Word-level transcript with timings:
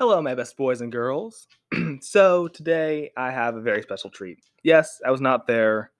Hello, 0.00 0.22
my 0.22 0.34
best 0.34 0.56
boys 0.56 0.80
and 0.80 0.90
girls. 0.90 1.46
so, 2.00 2.48
today 2.48 3.10
I 3.18 3.30
have 3.30 3.56
a 3.56 3.60
very 3.60 3.82
special 3.82 4.08
treat. 4.08 4.38
Yes, 4.62 4.98
I 5.06 5.10
was 5.10 5.20
not 5.20 5.46
there 5.46 5.90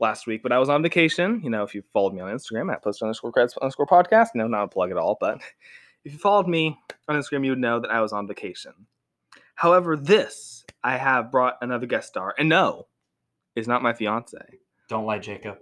last 0.00 0.26
week, 0.26 0.42
but 0.42 0.52
I 0.52 0.58
was 0.58 0.70
on 0.70 0.82
vacation. 0.82 1.42
You 1.44 1.50
know, 1.50 1.62
if 1.62 1.74
you 1.74 1.82
followed 1.92 2.14
me 2.14 2.22
on 2.22 2.34
Instagram 2.34 2.72
at 2.72 2.82
post 2.82 3.02
underscore 3.02 3.32
creds 3.32 3.52
underscore 3.60 3.86
podcast, 3.86 4.28
no, 4.34 4.46
not 4.46 4.62
a 4.62 4.68
plug 4.68 4.90
at 4.90 4.96
all, 4.96 5.18
but 5.20 5.42
if 6.06 6.14
you 6.14 6.18
followed 6.18 6.48
me 6.48 6.78
on 7.08 7.16
Instagram, 7.20 7.44
you 7.44 7.50
would 7.50 7.58
know 7.58 7.78
that 7.78 7.90
I 7.90 8.00
was 8.00 8.14
on 8.14 8.26
vacation. 8.26 8.72
However, 9.54 9.98
this 9.98 10.64
I 10.82 10.96
have 10.96 11.30
brought 11.30 11.58
another 11.60 11.84
guest 11.84 12.08
star, 12.08 12.34
and 12.38 12.48
no, 12.48 12.86
is 13.54 13.68
not 13.68 13.82
my 13.82 13.92
fiance. 13.92 14.38
Don't 14.88 15.04
lie, 15.04 15.18
Jacob. 15.18 15.58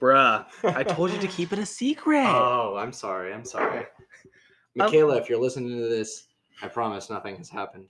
Bruh, 0.00 0.46
I 0.64 0.84
told 0.84 1.12
you 1.12 1.18
to 1.18 1.28
keep 1.36 1.52
it 1.52 1.58
a 1.58 1.66
secret. 1.66 2.24
Oh, 2.24 2.76
I'm 2.78 2.94
sorry. 2.94 3.30
I'm 3.34 3.44
sorry. 3.44 3.80
Um, 3.80 4.86
Michaela, 4.86 5.18
if 5.18 5.28
you're 5.28 5.38
listening 5.38 5.76
to 5.76 5.88
this, 5.88 6.28
I 6.62 6.68
promise 6.68 7.10
nothing 7.10 7.36
has 7.36 7.48
happened. 7.48 7.88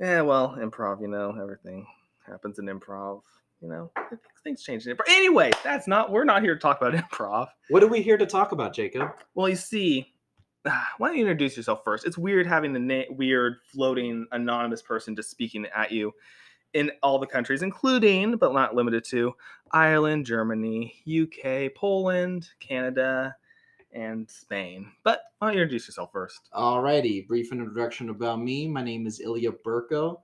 Yeah, 0.00 0.22
well, 0.22 0.56
improv, 0.58 1.00
you 1.00 1.08
know, 1.08 1.36
everything 1.40 1.86
happens 2.26 2.58
in 2.58 2.66
improv. 2.66 3.22
You 3.60 3.68
know, 3.68 3.90
things 4.42 4.62
change 4.62 4.86
in 4.86 4.96
improv. 4.96 5.08
Anyway, 5.08 5.52
that's 5.62 5.86
not. 5.86 6.10
We're 6.10 6.24
not 6.24 6.42
here 6.42 6.54
to 6.54 6.60
talk 6.60 6.80
about 6.80 6.94
improv. 7.10 7.48
What 7.68 7.82
are 7.82 7.88
we 7.88 8.02
here 8.02 8.16
to 8.16 8.26
talk 8.26 8.52
about, 8.52 8.74
Jacob? 8.74 9.10
Well, 9.34 9.48
you 9.48 9.56
see, 9.56 10.12
why 10.98 11.08
don't 11.08 11.16
you 11.16 11.22
introduce 11.22 11.56
yourself 11.56 11.82
first? 11.84 12.06
It's 12.06 12.18
weird 12.18 12.46
having 12.46 12.72
the 12.72 12.80
na- 12.80 13.10
weird 13.10 13.58
floating 13.66 14.26
anonymous 14.32 14.82
person 14.82 15.14
just 15.14 15.30
speaking 15.30 15.66
at 15.74 15.92
you 15.92 16.12
in 16.74 16.90
all 17.02 17.18
the 17.18 17.26
countries, 17.26 17.62
including 17.62 18.36
but 18.36 18.52
not 18.52 18.74
limited 18.74 19.04
to 19.04 19.34
Ireland, 19.72 20.26
Germany, 20.26 20.94
UK, 21.06 21.74
Poland, 21.74 22.48
Canada, 22.60 23.36
and 23.92 24.28
Spain. 24.30 24.90
But 25.04 25.22
why 25.38 25.48
don't 25.48 25.56
you 25.56 25.62
introduce 25.62 25.88
yourself 25.88 26.10
first? 26.12 26.48
Alrighty, 26.54 27.26
brief 27.26 27.52
introduction 27.52 28.10
about 28.10 28.40
me. 28.40 28.68
My 28.68 28.82
name 28.82 29.06
is 29.06 29.20
Ilya 29.20 29.52
Burko. 29.64 30.20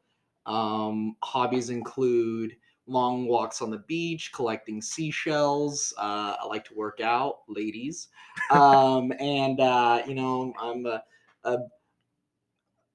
Um, 0.46 1.16
hobbies 1.22 1.70
include 1.70 2.56
long 2.86 3.26
walks 3.26 3.60
on 3.60 3.70
the 3.70 3.84
beach, 3.86 4.32
collecting 4.32 4.80
seashells. 4.80 5.92
Uh, 5.98 6.36
I 6.40 6.46
like 6.46 6.64
to 6.66 6.74
work 6.74 7.00
out, 7.00 7.40
ladies. 7.48 8.08
Um, 8.50 9.12
and 9.20 9.60
uh, 9.60 10.02
you 10.06 10.14
know, 10.14 10.52
I'm 10.60 10.86
a, 10.86 11.02
a 11.44 11.58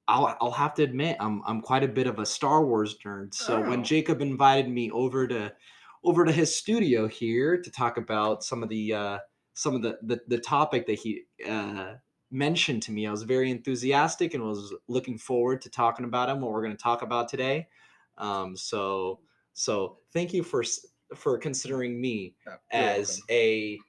I'll, 0.08 0.36
I'll 0.42 0.52
have 0.52 0.73
to 0.75 0.84
admit 0.84 1.17
I'm 1.19 1.42
I'm 1.45 1.62
quite 1.62 1.84
a 1.84 1.88
bit 1.88 2.08
of 2.08 2.19
a 2.19 2.25
Star 2.25 2.66
Wars 2.66 2.97
nerd. 3.06 3.34
So 3.34 3.58
Oh. 3.64 3.69
when 3.69 3.84
Jacob 3.84 4.22
invited 4.22 4.69
me 4.69 4.92
over 4.92 5.28
to 5.28 5.53
over 6.03 6.25
to 6.25 6.31
his 6.31 6.53
studio 6.53 7.08
here 7.08 7.62
to 7.62 7.72
talk 7.72 7.97
about 7.97 8.44
some 8.44 8.64
of 8.64 8.69
the 8.69 8.94
uh, 8.94 9.17
some 9.54 9.76
of 9.76 9.82
the, 9.82 9.98
the 10.02 10.22
the 10.28 10.40
topic 10.40 10.88
that 10.88 11.00
he 11.00 11.23
uh, 11.48 11.94
mentioned 12.32 12.84
to 12.84 12.92
me, 12.92 13.08
I 13.08 13.12
was 13.12 13.23
very 13.23 13.52
enthusiastic 13.52 14.34
and 14.34 14.44
was 14.44 14.73
looking 14.88 15.18
forward 15.18 15.62
to 15.62 15.70
talking 15.70 16.06
about 16.06 16.30
him. 16.30 16.42
What 16.42 16.52
we're 16.52 16.64
going 16.64 16.76
to 16.76 16.84
talk 16.84 17.02
about 17.02 17.30
today. 17.30 17.68
Um, 18.18 18.56
so 18.58 19.20
so 19.54 19.98
thank 20.14 20.34
you 20.34 20.44
for 20.44 20.64
for 21.16 21.38
considering 21.38 22.00
me 22.02 22.36
you're 22.46 22.59
as 22.72 23.08
welcome. 23.08 23.26
a 23.30 23.80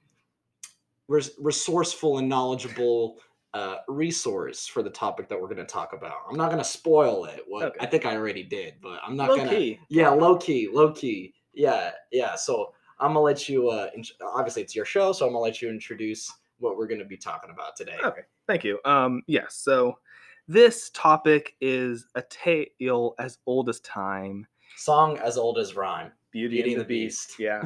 res- 1.07 1.31
resourceful 1.39 2.19
and 2.19 2.29
knowledgeable 2.29 3.17
uh, 3.53 3.77
resource 3.87 4.67
for 4.67 4.83
the 4.83 4.89
topic 4.89 5.29
that 5.29 5.39
we're 5.39 5.47
going 5.47 5.57
to 5.57 5.63
talk 5.65 5.93
about. 5.93 6.17
I'm 6.29 6.35
not 6.35 6.47
going 6.51 6.61
to 6.61 6.69
spoil 6.69 7.25
it. 7.25 7.41
What 7.47 7.63
Okay. 7.67 7.77
I 7.79 7.85
think 7.85 8.05
I 8.05 8.15
already 8.15 8.43
did, 8.43 8.75
but 8.81 8.99
I'm 9.05 9.15
not 9.15 9.29
going 9.29 9.47
to. 9.47 9.75
Yeah, 9.89 10.09
low 10.09 10.37
key, 10.37 10.67
low 10.71 10.91
key. 10.91 11.33
Yeah, 11.53 11.91
yeah. 12.11 12.35
So 12.35 12.73
I'm 12.99 13.09
gonna 13.09 13.21
let 13.21 13.49
you. 13.49 13.69
Uh, 13.69 13.89
int- 13.95 14.11
obviously, 14.21 14.61
it's 14.61 14.75
your 14.75 14.85
show, 14.85 15.11
so 15.11 15.25
I'm 15.25 15.31
gonna 15.31 15.39
let 15.43 15.61
you 15.61 15.69
introduce 15.69 16.31
what 16.59 16.77
we're 16.77 16.87
going 16.87 16.99
to 16.99 17.05
be 17.05 17.17
talking 17.17 17.49
about 17.49 17.75
today. 17.75 17.97
Okay, 18.03 18.21
thank 18.47 18.63
you. 18.63 18.79
Um, 18.85 19.21
yes. 19.27 19.55
So 19.55 19.97
this 20.47 20.89
topic 20.91 21.55
is 21.59 22.07
a 22.15 22.23
tale 22.23 23.15
as 23.19 23.39
old 23.45 23.69
as 23.69 23.79
time. 23.81 24.47
Song 24.77 25.17
as 25.17 25.37
old 25.37 25.57
as 25.57 25.75
rhyme. 25.75 26.11
Beauty, 26.31 26.57
Beauty 26.57 26.73
and 26.73 26.81
and 26.81 26.89
the 26.89 26.93
the 26.93 27.05
Beast. 27.05 27.39
Yeah. 27.39 27.65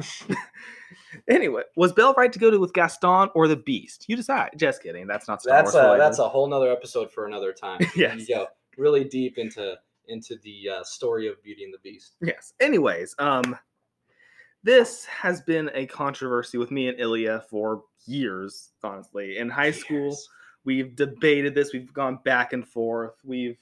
anyway, 1.28 1.62
was 1.76 1.92
Belle 1.92 2.14
right 2.14 2.32
to 2.32 2.38
go 2.38 2.52
to 2.52 2.58
with 2.60 2.72
Gaston 2.72 3.28
or 3.34 3.48
the 3.48 3.56
Beast? 3.56 4.04
You 4.08 4.14
decide. 4.14 4.50
Just 4.56 4.80
kidding. 4.80 5.08
That's 5.08 5.26
not 5.26 5.42
Star 5.42 5.56
That's 5.56 5.74
Wars 5.74 5.74
a 5.74 5.86
related. 5.86 6.02
that's 6.02 6.18
a 6.20 6.28
whole 6.28 6.46
nother 6.46 6.70
episode 6.70 7.10
for 7.10 7.26
another 7.26 7.52
time. 7.52 7.80
Yes. 7.96 8.28
You 8.28 8.36
go 8.36 8.46
really 8.76 9.02
deep 9.04 9.38
into 9.38 9.76
into 10.06 10.36
the 10.44 10.68
uh, 10.68 10.84
story 10.84 11.26
of 11.26 11.42
Beauty 11.42 11.64
and 11.64 11.74
the 11.74 11.78
Beast. 11.78 12.14
Yes. 12.22 12.52
Anyways, 12.60 13.14
um, 13.18 13.58
this 14.62 15.04
has 15.06 15.40
been 15.40 15.70
a 15.74 15.86
controversy 15.86 16.58
with 16.58 16.70
me 16.70 16.88
and 16.88 16.98
Ilya 17.00 17.44
for 17.48 17.84
years. 18.06 18.70
Honestly, 18.82 19.38
in 19.38 19.48
high 19.48 19.70
school, 19.70 20.16
we've 20.64 20.94
debated 20.96 21.54
this. 21.54 21.72
We've 21.72 21.92
gone 21.92 22.18
back 22.24 22.52
and 22.52 22.66
forth. 22.66 23.14
We've 23.24 23.56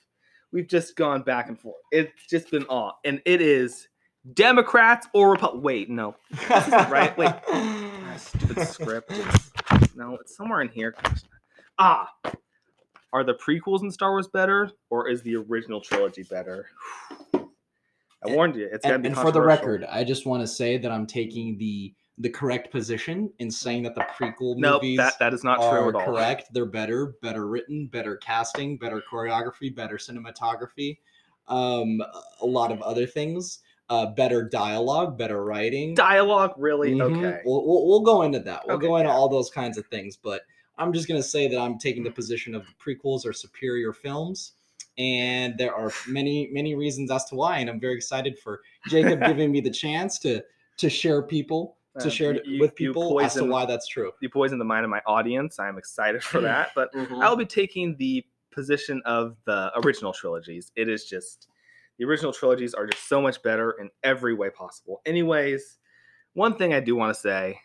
we've 0.53 0.69
just 0.69 0.97
gone 0.97 1.23
back 1.23 1.49
and 1.49 1.59
forth. 1.59 1.77
It's 1.93 2.27
just 2.29 2.51
been 2.51 2.65
on, 2.65 2.93
and 3.05 3.21
it 3.25 3.41
is 3.41 3.89
Democrats 4.35 5.07
or 5.15 5.31
Republic. 5.31 5.63
Wait, 5.65 5.91
no, 5.91 6.17
right. 6.51 7.17
Wait. 7.17 7.33
Ah, 8.11 8.17
stupid 8.17 8.67
script. 8.67 9.11
It's- 9.13 9.51
no, 9.95 10.15
it's 10.17 10.37
somewhere 10.37 10.61
in 10.63 10.69
here. 10.69 10.95
Ah, 11.79 12.13
are 13.13 13.23
the 13.23 13.35
prequels 13.35 13.83
in 13.83 13.91
Star 13.91 14.11
Wars 14.11 14.27
better, 14.29 14.71
or 14.91 15.09
is 15.09 15.23
the 15.23 15.37
original 15.37 15.81
trilogy 15.81 16.23
better? 16.25 16.67
I 18.25 18.29
And- 18.29 18.37
warned 18.37 18.57
you. 18.57 18.69
It's 18.71 18.83
gonna 18.83 18.95
and, 18.97 19.03
be 19.03 19.09
and 19.11 19.17
for 19.19 19.31
the 19.33 19.41
record, 19.41 19.85
I 19.85 20.05
just 20.05 20.27
want 20.27 20.43
to 20.43 20.47
say 20.47 20.77
that 20.79 20.91
I'm 20.91 21.07
taking 21.07 21.59
the 21.59 21.95
the 22.21 22.29
correct 22.29 22.73
position 22.73 23.33
in 23.39 23.49
saying 23.49 23.85
that 23.85 23.95
the 23.95 24.01
prequel 24.01 24.57
Nope, 24.57 24.83
movies 24.83 24.97
that 24.97 25.21
that 25.21 25.33
is 25.33 25.45
not 25.45 25.61
are 25.61 25.79
true 25.79 25.89
at 25.91 25.95
all. 25.95 26.05
correct. 26.05 26.53
They're 26.53 26.67
better, 26.67 27.15
better 27.23 27.47
written, 27.47 27.87
better 27.87 28.17
casting, 28.17 28.77
better 28.77 29.01
choreography, 29.09 29.73
better 29.73 29.99
cinematography, 29.99 30.99
um, 31.47 32.03
a 32.41 32.47
lot 32.47 32.73
of 32.73 32.83
other 32.83 33.07
things. 33.07 33.61
Uh, 33.91 34.05
better 34.05 34.43
dialogue, 34.43 35.17
better 35.17 35.43
writing. 35.45 35.95
Dialogue, 35.95 36.53
really? 36.59 36.91
Mhm. 36.93 37.17
Okay. 37.25 37.41
We'll, 37.47 37.65
we'll, 37.67 37.87
we'll 37.87 38.01
go 38.03 38.21
into 38.21 38.39
that. 38.41 38.67
We'll 38.67 38.77
Okay, 38.77 38.87
go 38.87 38.97
into 38.99 39.09
yeah. 39.09 39.15
all 39.17 39.31
those 39.31 39.49
kinds 39.49 39.79
of 39.79 39.87
things. 39.87 40.15
But 40.15 40.43
I'm 40.77 40.93
just 40.93 41.09
going 41.09 41.19
to 41.19 41.27
say 41.27 41.49
that 41.49 41.59
I'm 41.59 41.79
taking 41.79 42.03
the 42.03 42.11
position 42.11 42.55
of 42.55 42.65
the 42.67 42.73
prequels 42.95 43.25
are 43.25 43.33
superior 43.33 43.95
films. 43.95 44.53
And 44.99 45.57
there 45.57 45.75
are 45.75 45.93
many, 46.09 46.49
many 46.53 46.75
reasons 46.75 47.11
as 47.11 47.25
to 47.27 47.37
why. 47.37 47.59
And 47.59 47.71
I'm 47.71 47.79
very 47.81 47.95
excited 47.95 48.39
for 48.39 48.61
Jacob 48.89 49.23
giving 49.25 49.53
me 49.53 49.61
the 49.61 49.71
chance 49.71 50.19
to 50.21 50.43
to 50.79 50.89
share 50.89 51.23
people, 51.23 51.77
to 51.99 52.07
Uh, 52.07 52.11
share 52.11 52.45
you- 52.45 52.61
with 52.61 52.73
people 52.77 53.21
as 53.21 53.33
to 53.35 53.41
poison- 53.41 53.51
why 53.51 53.65
that's 53.67 53.89
true. 53.89 54.13
You 54.21 54.29
poison 54.31 54.59
the 54.61 54.65
mind 54.65 54.85
of 54.85 54.91
my 54.91 55.03
audience. 55.07 55.59
I'm 55.59 55.77
excited 55.77 56.23
for 56.23 56.41
that, 56.43 56.71
but 56.77 56.93
Mhm. 56.93 57.21
I'll 57.23 57.35
be 57.35 57.47
taking 57.47 57.97
the 57.97 58.25
position 58.53 59.03
of 59.05 59.37
the 59.45 59.73
original 59.85 60.13
trilogies. 60.13 60.71
It 60.77 60.89
is 60.89 61.05
just 61.05 61.49
the 61.99 62.05
original 62.05 62.33
trilogies 62.33 62.75
are 62.75 62.87
just 62.87 63.09
so 63.09 63.21
much 63.21 63.43
better 63.43 63.73
in 63.73 63.91
every 64.05 64.35
way 64.35 64.51
possible. 64.51 65.01
Anyways, 65.05 65.79
one 66.35 66.55
thing 66.55 66.73
I 66.73 66.79
do 66.79 66.95
want 66.95 67.13
to 67.13 67.21
say, 67.21 67.59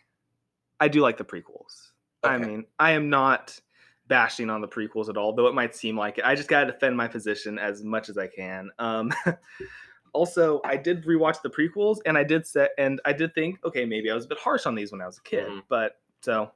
I 0.80 0.88
do 0.88 1.00
like 1.00 1.16
the 1.16 1.24
prequels. 1.24 1.92
I 2.24 2.36
mean, 2.38 2.66
I 2.80 2.92
am 2.92 3.08
not 3.10 3.60
bashing 4.08 4.50
on 4.50 4.60
the 4.60 4.68
prequels 4.68 5.08
at 5.08 5.16
all, 5.16 5.34
though 5.34 5.46
it 5.46 5.54
might 5.54 5.74
seem 5.74 5.96
like 5.96 6.18
it. 6.18 6.24
I 6.24 6.34
just 6.34 6.48
gotta 6.48 6.70
defend 6.70 6.96
my 6.96 7.08
position 7.08 7.58
as 7.58 7.82
much 7.82 8.08
as 8.08 8.18
I 8.18 8.26
can. 8.26 8.70
Um, 8.78 9.12
also, 10.12 10.60
I 10.64 10.76
did 10.76 11.04
rewatch 11.04 11.42
the 11.42 11.50
prequels, 11.50 11.98
and 12.06 12.16
I 12.16 12.24
did 12.24 12.46
set, 12.46 12.70
and 12.78 13.00
I 13.04 13.12
did 13.12 13.34
think, 13.34 13.58
okay, 13.64 13.84
maybe 13.84 14.10
I 14.10 14.14
was 14.14 14.26
a 14.26 14.28
bit 14.28 14.38
harsh 14.38 14.66
on 14.66 14.74
these 14.74 14.92
when 14.92 15.00
I 15.00 15.06
was 15.06 15.18
a 15.18 15.22
kid, 15.22 15.48
Mhm. 15.48 15.62
but 15.68 16.00
so, 16.20 16.52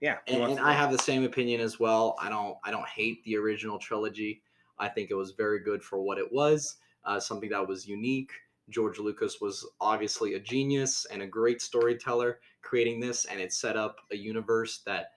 yeah. 0.00 0.18
and, 0.26 0.42
and 0.42 0.60
I 0.60 0.72
have 0.72 0.90
the 0.92 0.98
same 0.98 1.24
opinion 1.24 1.60
as 1.60 1.78
well. 1.80 2.16
I 2.20 2.28
don't 2.28 2.56
I 2.64 2.70
don't 2.70 2.88
hate 2.88 3.22
the 3.24 3.36
original 3.36 3.78
trilogy. 3.78 4.42
I 4.78 4.88
think 4.88 5.10
it 5.10 5.14
was 5.14 5.32
very 5.32 5.60
good 5.60 5.82
for 5.82 6.00
what 6.02 6.18
it 6.18 6.30
was. 6.30 6.76
Uh, 7.04 7.20
something 7.20 7.48
that 7.50 7.66
was 7.66 7.86
unique. 7.86 8.32
George 8.68 8.98
Lucas 8.98 9.40
was 9.40 9.64
obviously 9.80 10.34
a 10.34 10.40
genius 10.40 11.06
and 11.12 11.22
a 11.22 11.26
great 11.26 11.62
storyteller 11.62 12.40
creating 12.62 12.98
this, 12.98 13.24
and 13.26 13.40
it 13.40 13.52
set 13.52 13.76
up 13.76 13.96
a 14.10 14.16
universe 14.16 14.82
that 14.86 15.12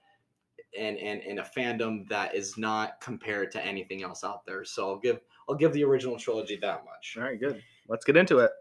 and 0.77 0.97
and, 0.97 1.21
and 1.21 1.39
a 1.39 1.43
fandom 1.43 2.07
that 2.09 2.35
is 2.35 2.57
not 2.57 3.01
compared 3.01 3.51
to 3.51 3.65
anything 3.65 4.03
else 4.03 4.23
out 4.23 4.45
there. 4.45 4.63
So 4.63 4.89
I'll 4.89 4.99
give 4.99 5.19
I'll 5.47 5.55
give 5.55 5.73
the 5.73 5.83
original 5.83 6.17
trilogy 6.17 6.57
that 6.61 6.83
much. 6.85 7.15
All 7.17 7.23
right, 7.23 7.39
good. 7.39 7.61
Let's 7.87 8.05
get 8.05 8.17
into 8.17 8.39
it. 8.39 8.51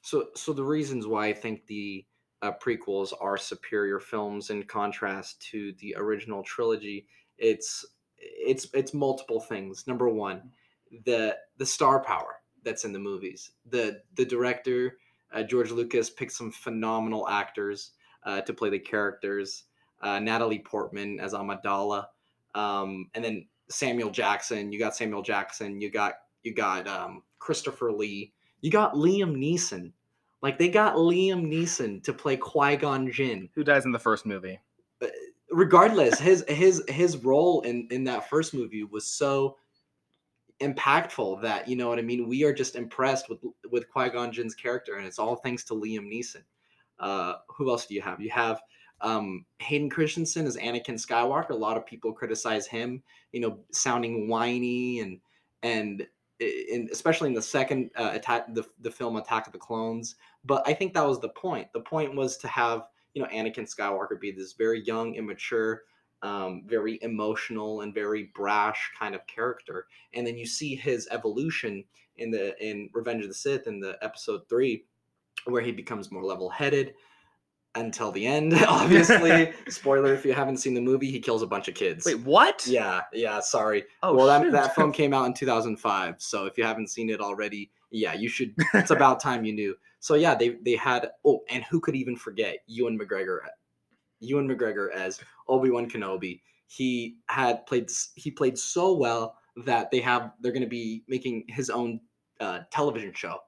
So, 0.00 0.28
so 0.34 0.52
the 0.52 0.64
reasons 0.64 1.06
why 1.06 1.26
I 1.26 1.32
think 1.32 1.66
the 1.66 2.04
uh, 2.42 2.52
prequels 2.62 3.12
are 3.20 3.36
superior 3.36 3.98
films 3.98 4.50
in 4.50 4.62
contrast 4.62 5.42
to 5.50 5.74
the 5.80 5.94
original 5.98 6.42
trilogy, 6.42 7.06
it's 7.36 7.84
it's 8.16 8.68
it's 8.74 8.94
multiple 8.94 9.40
things. 9.40 9.86
Number 9.86 10.08
one, 10.08 10.50
the 11.04 11.36
the 11.58 11.66
star 11.66 12.02
power 12.02 12.36
that's 12.64 12.84
in 12.84 12.92
the 12.92 12.98
movies. 12.98 13.50
The 13.68 14.02
the 14.14 14.24
director 14.24 14.96
uh, 15.32 15.42
George 15.42 15.70
Lucas 15.70 16.10
picked 16.10 16.32
some 16.32 16.50
phenomenal 16.50 17.28
actors 17.28 17.92
uh, 18.24 18.40
to 18.42 18.54
play 18.54 18.70
the 18.70 18.78
characters. 18.78 19.64
Uh, 20.00 20.18
Natalie 20.18 20.60
Portman 20.60 21.18
as 21.18 21.32
Amidala, 21.32 22.06
um, 22.54 23.10
and 23.14 23.24
then 23.24 23.46
Samuel 23.68 24.10
Jackson. 24.10 24.70
You 24.70 24.78
got 24.78 24.94
Samuel 24.94 25.22
Jackson. 25.22 25.80
You 25.80 25.90
got 25.90 26.14
you 26.42 26.54
got 26.54 26.86
um, 26.86 27.22
Christopher 27.38 27.92
Lee. 27.92 28.32
You 28.60 28.70
got 28.70 28.94
Liam 28.94 29.36
Neeson. 29.36 29.92
Like 30.40 30.56
they 30.58 30.68
got 30.68 30.94
Liam 30.94 31.46
Neeson 31.46 32.02
to 32.04 32.12
play 32.12 32.36
Qui 32.36 32.76
Gon 32.76 33.10
Jinn. 33.10 33.48
Who 33.54 33.64
dies 33.64 33.84
in 33.84 33.92
the 33.92 33.98
first 33.98 34.24
movie? 34.24 34.60
regardless, 35.50 36.18
his 36.18 36.44
his 36.48 36.82
his 36.88 37.16
role 37.18 37.60
in 37.62 37.88
in 37.90 38.04
that 38.04 38.28
first 38.28 38.54
movie 38.54 38.84
was 38.84 39.06
so 39.06 39.56
impactful 40.60 41.40
that 41.42 41.68
you 41.68 41.76
know 41.76 41.88
what 41.88 41.98
I 41.98 42.02
mean. 42.02 42.28
We 42.28 42.44
are 42.44 42.52
just 42.52 42.76
impressed 42.76 43.28
with 43.28 43.38
with 43.70 43.88
Qui 43.90 44.10
Gon 44.10 44.32
Jinn's 44.32 44.54
character, 44.54 44.96
and 44.96 45.06
it's 45.06 45.18
all 45.18 45.36
thanks 45.36 45.64
to 45.64 45.74
Liam 45.74 46.08
Neeson. 46.08 46.42
Uh, 46.98 47.34
who 47.48 47.70
else 47.70 47.86
do 47.86 47.94
you 47.94 48.02
have? 48.02 48.20
You 48.20 48.30
have 48.30 48.60
um, 49.00 49.44
Hayden 49.60 49.90
Christensen 49.90 50.46
as 50.46 50.56
Anakin 50.56 50.94
Skywalker. 50.94 51.50
A 51.50 51.54
lot 51.54 51.76
of 51.76 51.86
people 51.86 52.12
criticize 52.12 52.66
him, 52.66 53.02
you 53.32 53.40
know, 53.40 53.58
sounding 53.72 54.28
whiny 54.28 55.00
and 55.00 55.20
and 55.62 56.06
in, 56.40 56.88
especially 56.92 57.28
in 57.28 57.34
the 57.34 57.42
second 57.42 57.90
uh, 57.96 58.10
attack 58.12 58.52
the, 58.54 58.64
the 58.80 58.90
film 58.90 59.16
Attack 59.16 59.46
of 59.46 59.52
the 59.52 59.58
Clones. 59.58 60.16
But 60.44 60.62
I 60.66 60.72
think 60.72 60.94
that 60.94 61.06
was 61.06 61.20
the 61.20 61.30
point. 61.30 61.72
The 61.72 61.80
point 61.80 62.14
was 62.14 62.36
to 62.38 62.48
have 62.48 62.84
you 63.14 63.22
know 63.22 63.28
Anakin 63.28 63.68
Skywalker 63.68 64.20
be 64.20 64.30
this 64.30 64.52
very 64.52 64.84
young, 64.84 65.14
immature, 65.14 65.82
um, 66.22 66.62
very 66.66 66.98
emotional 67.02 67.80
and 67.82 67.94
very 67.94 68.30
brash 68.34 68.90
kind 68.98 69.14
of 69.14 69.26
character, 69.26 69.86
and 70.14 70.26
then 70.26 70.36
you 70.38 70.46
see 70.46 70.74
his 70.74 71.08
evolution 71.10 71.84
in 72.16 72.30
the 72.30 72.56
in 72.64 72.90
Revenge 72.92 73.22
of 73.22 73.28
the 73.28 73.34
Sith 73.34 73.66
in 73.66 73.80
the 73.80 73.98
episode 74.02 74.42
three, 74.48 74.84
where 75.44 75.62
he 75.62 75.72
becomes 75.72 76.10
more 76.10 76.24
level-headed 76.24 76.94
until 77.74 78.10
the 78.10 78.26
end. 78.26 78.54
Obviously, 78.68 79.52
spoiler 79.68 80.14
if 80.14 80.24
you 80.24 80.32
haven't 80.32 80.58
seen 80.58 80.74
the 80.74 80.80
movie, 80.80 81.10
he 81.10 81.20
kills 81.20 81.42
a 81.42 81.46
bunch 81.46 81.68
of 81.68 81.74
kids. 81.74 82.04
Wait, 82.06 82.20
what? 82.20 82.66
Yeah, 82.66 83.02
yeah. 83.12 83.40
Sorry. 83.40 83.84
Oh, 84.02 84.14
well, 84.14 84.26
that, 84.26 84.42
shoot. 84.42 84.52
that 84.52 84.74
film 84.74 84.92
came 85.00 85.14
out 85.14 85.26
in 85.26 85.34
2005, 85.34 86.16
so 86.18 86.46
if 86.46 86.58
you 86.58 86.64
haven't 86.64 86.88
seen 86.88 87.10
it 87.10 87.20
already, 87.20 87.70
yeah, 87.90 88.14
you 88.14 88.28
should. 88.28 88.54
It's 88.74 88.90
about 88.90 89.20
time 89.20 89.44
you 89.44 89.52
knew. 89.52 89.76
So 90.00 90.14
yeah, 90.14 90.34
they 90.34 90.50
they 90.64 90.76
had. 90.76 91.10
Oh, 91.24 91.40
and 91.50 91.64
who 91.64 91.80
could 91.80 91.96
even 91.96 92.16
forget 92.16 92.58
Ewan 92.66 92.98
McGregor? 92.98 93.38
Ewan 94.20 94.48
McGregor 94.48 94.92
as 94.92 95.20
Obi 95.48 95.70
Wan 95.70 95.88
Kenobi. 95.88 96.40
He 96.66 97.16
had 97.28 97.66
played. 97.66 97.90
He 98.14 98.30
played 98.30 98.58
so 98.58 98.94
well 98.94 99.36
that 99.64 99.90
they 99.90 100.00
have. 100.00 100.32
They're 100.40 100.52
going 100.52 100.62
to 100.62 100.68
be 100.68 101.02
making 101.08 101.44
his 101.48 101.70
own 101.70 102.00
uh, 102.40 102.60
television 102.70 103.12
show. 103.14 103.38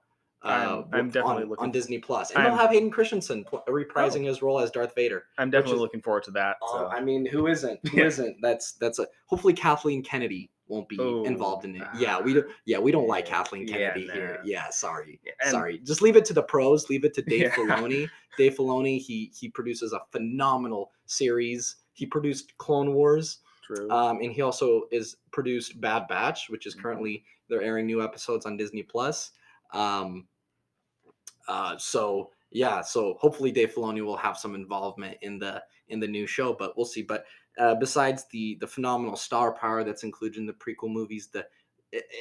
I'm- 0.43 0.89
I'm 0.93 1.11
definitely 1.11 1.43
on, 1.45 1.49
looking- 1.51 1.65
on 1.65 1.71
Disney 1.71 1.99
Plus, 1.99 2.31
and 2.31 2.39
I'm- 2.39 2.51
they'll 2.51 2.59
have 2.59 2.71
Hayden 2.71 2.91
Christensen 2.91 3.45
pl- 3.45 3.63
reprising 3.69 4.25
his 4.25 4.41
role 4.43 4.59
as 4.61 4.71
Darth 4.71 4.95
Vader. 4.95 5.27
I'm 5.39 5.51
definitely 5.51 5.77
is- 5.77 5.81
looking 5.83 6.01
forward 6.01 6.23
to 6.25 6.31
that. 6.33 6.57
Oh, 6.63 6.79
So. 6.79 6.87
I 6.87 7.01
mean, 7.01 7.27
who 7.27 7.47
isn't? 7.47 7.79
Who 7.89 7.99
Yeah. 7.99 8.09
not 8.09 8.35
That's 8.41 8.73
that's 8.73 8.99
a. 8.99 9.07
Hopefully, 9.27 9.53
Kathleen 9.53 10.03
Kennedy 10.03 10.51
won't 10.69 10.89
be 10.89 10.99
Oh, 11.01 11.25
involved 11.25 11.65
in 11.65 11.77
it. 11.77 11.87
Yeah, 11.99 12.21
we 12.21 12.33
don't. 12.35 12.47
Yeah, 12.65 12.79
we 12.79 12.91
don't 12.93 13.07
like 13.09 13.27
Kathleen 13.27 13.67
Yeah, 13.69 13.93
Kennedy 13.93 14.09
here. 14.13 14.39
no. 14.43 14.49
Yeah, 14.49 14.71
sorry, 14.71 15.21
and- 15.43 15.51
sorry. 15.51 15.79
Just 15.79 16.01
leave 16.01 16.17
it 16.17 16.25
to 16.27 16.33
the 16.33 16.43
pros. 16.43 16.89
Leave 16.89 17.05
it 17.05 17.13
to 17.15 17.23
Dave 17.23 17.41
Yeah. 17.43 17.51
Filoni. 17.57 18.09
Dave 18.39 18.55
Filoni. 18.55 18.99
He 18.99 19.31
he 19.35 19.49
produces 19.49 19.93
a 19.93 20.01
phenomenal 20.11 20.93
series. 21.07 21.77
He 21.93 22.07
produced 22.07 22.57
Clone 22.57 22.95
Wars, 22.95 23.41
True. 23.67 23.91
um, 23.91 24.21
and 24.23 24.33
he 24.33 24.41
also 24.41 24.85
is 24.91 25.17
produced 25.33 25.81
Bad 25.83 26.09
Batch, 26.09 26.49
which 26.49 26.67
is 26.67 26.75
Mhm. 26.75 26.83
currently 26.83 27.25
they're 27.49 27.61
airing 27.63 27.85
new 27.87 28.01
episodes 28.03 28.47
on 28.47 28.57
Disney 28.57 28.83
Plus. 28.85 29.33
Um, 29.73 30.27
uh, 31.50 31.76
so 31.79 32.31
yeah, 32.50 32.81
so 32.81 33.17
hopefully 33.20 33.52
Dave 33.52 33.75
Filoni 33.75 34.05
will 34.05 34.17
have 34.17 34.38
some 34.38 34.55
involvement 34.55 35.19
in 35.23 35.38
the 35.38 35.62
in 35.88 36.00
the 36.00 36.06
new 36.06 36.26
show, 36.26 36.55
but 36.55 36.76
we'll 36.76 36.87
see. 36.87 37.02
But 37.02 37.25
uh, 37.58 37.75
besides 37.75 38.26
the 38.31 38.56
the 38.61 38.67
phenomenal 38.67 39.17
star 39.17 39.52
power 39.52 39.85
that's 39.85 40.05
included 40.05 40.38
in 40.38 40.47
the 40.47 40.52
prequel 40.52 40.91
movies, 40.91 41.29
the 41.32 41.47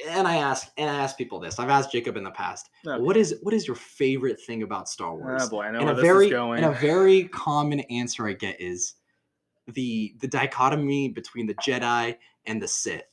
and 0.08 0.26
I 0.26 0.36
ask 0.36 0.72
and 0.76 0.90
I 0.90 0.94
ask 0.94 1.16
people 1.16 1.38
this. 1.38 1.58
I've 1.58 1.68
asked 1.68 1.92
Jacob 1.92 2.16
in 2.16 2.24
the 2.24 2.30
past. 2.30 2.70
Okay. 2.86 3.00
What 3.00 3.16
is 3.16 3.36
what 3.42 3.54
is 3.54 3.66
your 3.66 3.76
favorite 3.76 4.40
thing 4.40 4.62
about 4.62 4.88
Star 4.88 5.14
Wars? 5.14 5.42
oh 5.44 5.48
boy, 5.48 5.62
I 5.62 5.70
know 5.70 5.80
and 5.80 5.90
a 5.90 5.94
very 5.94 6.32
and 6.32 6.64
a 6.64 6.72
very 6.72 7.24
common 7.28 7.80
answer 7.80 8.26
I 8.26 8.32
get 8.32 8.60
is 8.60 8.94
the 9.68 10.14
the 10.20 10.28
dichotomy 10.28 11.08
between 11.08 11.46
the 11.46 11.54
Jedi 11.54 12.16
and 12.46 12.60
the 12.60 12.68
Sith 12.68 13.04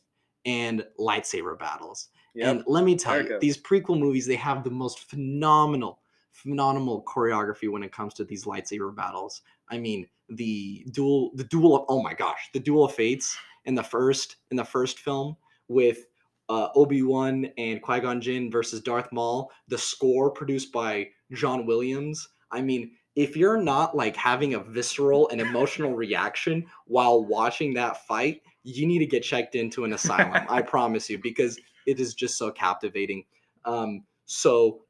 and 0.46 0.84
lightsaber 1.00 1.58
battles. 1.58 2.10
Yep. 2.34 2.48
And 2.48 2.64
let 2.68 2.84
me 2.84 2.96
tell 2.96 3.16
There 3.16 3.34
you, 3.34 3.40
these 3.40 3.58
prequel 3.58 4.00
movies 4.00 4.26
they 4.26 4.36
have 4.36 4.64
the 4.64 4.70
most 4.70 5.00
phenomenal, 5.00 6.00
phenomenal 6.32 7.04
choreography 7.08 7.70
when 7.70 7.84
it 7.84 7.92
comes 7.92 8.14
to 8.16 8.24
these 8.24 8.46
lightsaber 8.46 8.96
battles. 8.96 9.42
I 9.70 9.78
mean, 9.78 10.08
the 10.30 10.86
duel, 10.92 11.32
the 11.36 11.46
duel 11.46 11.76
of 11.76 11.86
oh 11.90 12.02
my 12.02 12.14
gosh, 12.14 12.50
the 12.54 12.60
duel 12.60 12.86
of 12.86 12.94
fates 12.94 13.38
in 13.66 13.76
the 13.76 13.84
first 13.84 14.38
in 14.52 14.58
the 14.58 14.66
first 14.66 15.00
film 15.00 15.38
with 15.68 16.06
uh, 16.50 16.70
Obi 16.76 17.04
Wan 17.04 17.50
and 17.58 17.82
Qui 17.82 18.00
Gon 18.00 18.22
Jinn 18.22 18.50
versus 18.52 18.82
Darth 18.82 19.12
Maul. 19.12 19.52
The 19.68 19.78
score 19.78 20.32
produced 20.32 20.72
by 20.72 21.10
John 21.34 21.66
Williams. 21.66 22.28
I 22.52 22.62
mean, 22.62 22.92
if 23.16 23.36
you're 23.36 23.62
not 23.62 23.96
like 23.96 24.16
having 24.16 24.54
a 24.54 24.60
visceral 24.60 25.28
and 25.30 25.42
emotional 25.42 25.96
reaction 25.96 26.66
while 26.86 27.26
watching 27.26 27.74
that 27.74 28.06
fight, 28.06 28.42
you 28.64 28.86
need 28.86 29.00
to 29.00 29.06
get 29.06 29.24
checked 29.24 29.56
into 29.56 29.84
an 29.84 29.94
asylum. 29.94 30.46
I 30.50 30.62
promise 30.64 31.10
you, 31.10 31.18
because 31.18 31.60
it 31.86 32.00
is 32.00 32.14
just 32.14 32.38
so 32.38 32.52
captivating. 32.52 33.24
Um, 33.66 34.04
so 34.26 34.82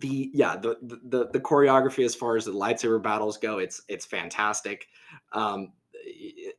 the 0.00 0.30
yeah 0.32 0.56
the, 0.56 0.76
the 0.82 1.28
the 1.32 1.40
choreography 1.40 2.04
as 2.04 2.14
far 2.14 2.36
as 2.36 2.44
the 2.44 2.52
lightsaber 2.52 3.02
battles 3.02 3.38
go, 3.38 3.58
it's 3.58 3.82
it's 3.88 4.06
fantastic. 4.06 4.86
Um, 5.32 5.72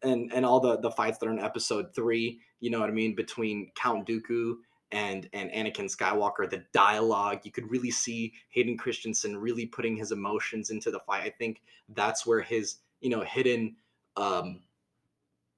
and 0.01 0.31
and 0.33 0.45
all 0.45 0.59
the 0.59 0.77
the 0.79 0.91
fights 0.91 1.17
that 1.17 1.27
are 1.27 1.31
in 1.31 1.39
episode 1.39 1.93
three, 1.95 2.39
you 2.59 2.69
know 2.69 2.79
what 2.79 2.89
I 2.89 2.93
mean, 2.93 3.15
between 3.15 3.71
Count 3.75 4.07
Dooku 4.07 4.55
and 4.91 5.29
and 5.33 5.51
Anakin 5.51 5.93
Skywalker, 5.93 6.49
the 6.49 6.63
dialogue, 6.71 7.41
you 7.43 7.51
could 7.51 7.69
really 7.69 7.91
see 7.91 8.33
Hayden 8.49 8.77
Christensen 8.77 9.37
really 9.37 9.65
putting 9.65 9.95
his 9.95 10.11
emotions 10.11 10.69
into 10.69 10.91
the 10.91 10.99
fight. 10.99 11.23
I 11.23 11.29
think 11.29 11.61
that's 11.89 12.25
where 12.25 12.41
his 12.41 12.77
you 13.01 13.09
know 13.09 13.21
hidden 13.21 13.75
um, 14.15 14.61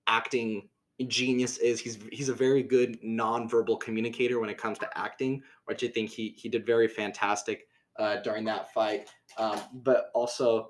acting 0.07 0.69
genius 1.03 1.57
is. 1.57 1.79
He's 1.79 1.97
he's 2.11 2.29
a 2.29 2.33
very 2.33 2.63
good 2.63 3.01
nonverbal 3.01 3.79
communicator 3.79 4.39
when 4.39 4.49
it 4.49 4.57
comes 4.57 4.77
to 4.79 4.97
acting, 4.97 5.41
which 5.65 5.83
I 5.83 5.87
think 5.87 6.09
he 6.09 6.35
he 6.37 6.49
did 6.49 6.65
very 6.65 6.87
fantastic 6.87 7.67
uh, 7.99 8.17
during 8.17 8.45
that 8.45 8.73
fight. 8.73 9.09
Um, 9.37 9.59
but 9.73 10.09
also, 10.13 10.69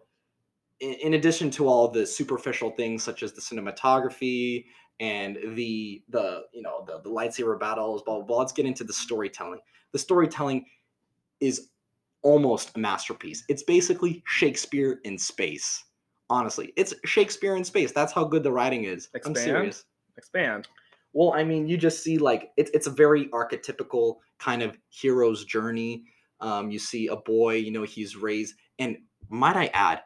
in, 0.80 0.94
in 0.94 1.14
addition 1.14 1.50
to 1.52 1.68
all 1.68 1.88
the 1.88 2.06
superficial 2.06 2.72
things 2.72 3.04
such 3.04 3.24
as 3.24 3.34
the 3.34 3.42
cinematography 3.42 4.66
and 5.00 5.38
the 5.56 6.04
the 6.10 6.44
you 6.54 6.62
know 6.62 6.84
the, 6.88 7.02
the 7.02 7.10
lightsaber 7.10 7.60
battles, 7.60 8.02
blah 8.04 8.16
blah 8.16 8.26
blah. 8.26 8.38
Let's 8.40 8.54
get 8.54 8.66
into 8.66 8.84
the 8.84 8.94
storytelling. 8.94 9.60
The 9.92 10.00
storytelling 10.00 10.66
is 11.40 11.70
almost 12.24 12.76
a 12.76 12.80
masterpiece. 12.80 13.44
It's 13.48 13.64
basically 13.64 14.24
Shakespeare 14.26 15.00
in 15.04 15.18
space. 15.18 15.84
Honestly, 16.30 16.74
it's 16.76 16.94
Shakespeare 17.06 17.56
in 17.56 17.64
space. 17.64 17.92
That's 17.92 18.12
how 18.12 18.24
good 18.24 18.42
the 18.42 18.52
writing 18.52 18.86
is. 18.86 19.10
I'm 19.24 19.36
serious. 19.36 19.86
Expand. 20.18 20.68
Well, 21.14 21.34
I 21.34 21.44
mean, 21.44 21.68
you 21.68 21.78
just 21.78 22.04
see 22.04 22.18
like 22.18 22.52
it's 22.58 22.72
it's 22.74 22.88
a 22.88 22.92
very 22.92 23.28
archetypical 23.28 24.18
kind 24.40 24.62
of 24.62 24.78
hero's 24.90 25.46
journey. 25.46 26.04
Um, 26.42 26.70
you 26.70 26.80
see 26.80 27.08
a 27.08 27.16
boy, 27.16 27.56
you 27.56 27.72
know, 27.72 27.84
he's 27.84 28.16
raised, 28.16 28.56
and 28.80 28.98
might 29.30 29.56
I 29.56 29.68
add, 29.74 30.02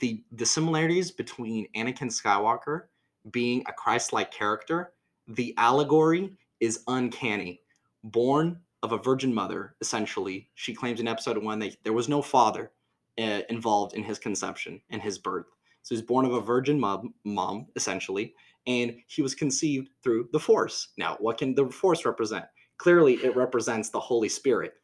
the 0.00 0.22
the 0.32 0.44
similarities 0.44 1.10
between 1.10 1.66
Anakin 1.74 2.10
Skywalker 2.10 2.82
being 3.30 3.62
a 3.66 3.72
Christ-like 3.72 4.30
character, 4.30 4.92
the 5.28 5.54
allegory 5.56 6.36
is 6.60 6.84
uncanny. 6.88 7.62
Born 8.04 8.60
of 8.82 8.92
a 8.92 8.98
virgin 8.98 9.34
mother, 9.34 9.74
essentially, 9.80 10.48
she 10.54 10.74
claims 10.74 11.00
in 11.00 11.08
episode 11.08 11.36
one 11.38 11.58
that 11.58 11.76
there 11.84 11.92
was 11.92 12.08
no 12.08 12.22
father 12.22 12.70
uh, 13.18 13.40
involved 13.50 13.94
in 13.94 14.02
his 14.02 14.18
conception 14.18 14.80
and 14.90 15.02
his 15.02 15.18
birth. 15.18 15.46
So 15.82 15.94
he's 15.94 16.02
born 16.02 16.24
of 16.24 16.32
a 16.32 16.40
virgin 16.40 16.78
mom, 16.78 17.14
mom, 17.24 17.66
essentially, 17.76 18.34
and 18.66 18.96
he 19.06 19.22
was 19.22 19.34
conceived 19.34 19.88
through 20.02 20.28
the 20.32 20.40
Force. 20.40 20.88
Now, 20.98 21.16
what 21.20 21.38
can 21.38 21.54
the 21.54 21.68
Force 21.68 22.04
represent? 22.04 22.44
Clearly, 22.78 23.14
it 23.14 23.36
represents 23.36 23.90
the 23.90 24.00
Holy 24.00 24.28
Spirit, 24.28 24.74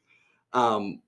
um, 0.52 1.00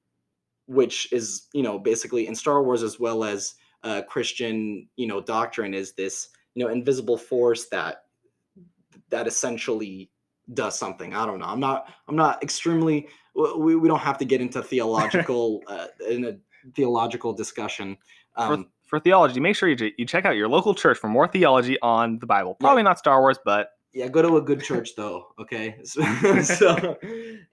which 0.66 1.12
is, 1.12 1.48
you 1.52 1.62
know, 1.62 1.78
basically 1.78 2.26
in 2.26 2.34
Star 2.34 2.62
Wars 2.62 2.82
as 2.82 2.98
well 2.98 3.24
as 3.24 3.54
uh, 3.84 4.02
Christian, 4.08 4.88
you 4.96 5.06
know, 5.06 5.20
doctrine 5.20 5.74
is 5.74 5.92
this, 5.92 6.28
you 6.54 6.64
know, 6.64 6.70
invisible 6.70 7.16
force 7.16 7.68
that 7.68 8.04
that 9.10 9.26
essentially 9.26 10.10
does 10.54 10.78
something. 10.78 11.14
I 11.14 11.26
don't 11.26 11.38
know. 11.38 11.46
I'm 11.46 11.60
not. 11.60 11.92
I'm 12.08 12.16
not 12.16 12.42
extremely. 12.42 13.08
We, 13.34 13.76
we 13.76 13.88
don't 13.88 14.00
have 14.00 14.18
to 14.18 14.24
get 14.24 14.40
into 14.40 14.62
theological 14.64 15.62
uh, 15.66 15.86
in 16.08 16.24
a 16.24 16.36
theological 16.74 17.32
discussion. 17.32 17.96
Um, 18.36 18.68
for, 18.88 18.98
theology, 19.00 19.40
make 19.40 19.56
sure 19.56 19.68
you, 19.68 19.92
you 19.96 20.04
check 20.04 20.24
out 20.24 20.36
your 20.36 20.48
local 20.48 20.74
church 20.74 20.98
for 20.98 21.08
more 21.08 21.28
theology 21.28 21.78
on 21.82 22.18
the 22.18 22.26
Bible. 22.26 22.54
Probably 22.54 22.82
not 22.82 22.98
Star 22.98 23.20
Wars, 23.20 23.38
but 23.44 23.70
yeah 23.94 24.06
go 24.06 24.20
to 24.20 24.36
a 24.36 24.42
good 24.42 24.62
church 24.62 24.90
though 24.96 25.28
okay? 25.40 25.76
So, 25.84 26.42
so 26.42 26.98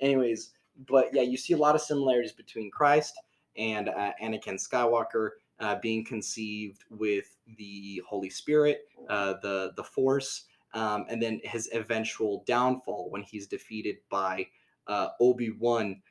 anyways 0.01 0.51
but 0.89 1.05
yeah 1.13 1.21
you 1.21 1.37
see 1.37 1.53
a 1.53 1.57
lot 1.57 1.75
of 1.75 1.81
similarities 1.81 2.33
between 2.33 2.69
christ 2.69 3.17
and 3.55 3.87
uh, 3.87 4.11
anakin 4.21 4.59
skywalker 4.61 5.29
uh, 5.61 5.77
being 5.81 6.03
conceived 6.03 6.83
with 6.89 7.37
the 7.57 8.01
holy 8.05 8.29
spirit 8.29 8.81
uh, 9.09 9.35
the 9.41 9.71
the 9.77 9.83
force 9.83 10.43
um, 10.75 11.05
and 11.09 11.23
then 11.23 11.39
his 11.43 11.69
eventual 11.73 12.43
downfall 12.45 13.09
when 13.09 13.23
he's 13.23 13.47
defeated 13.47 13.95
by 14.09 14.45
uh, 14.87 15.07
obi-wan. 15.19 16.01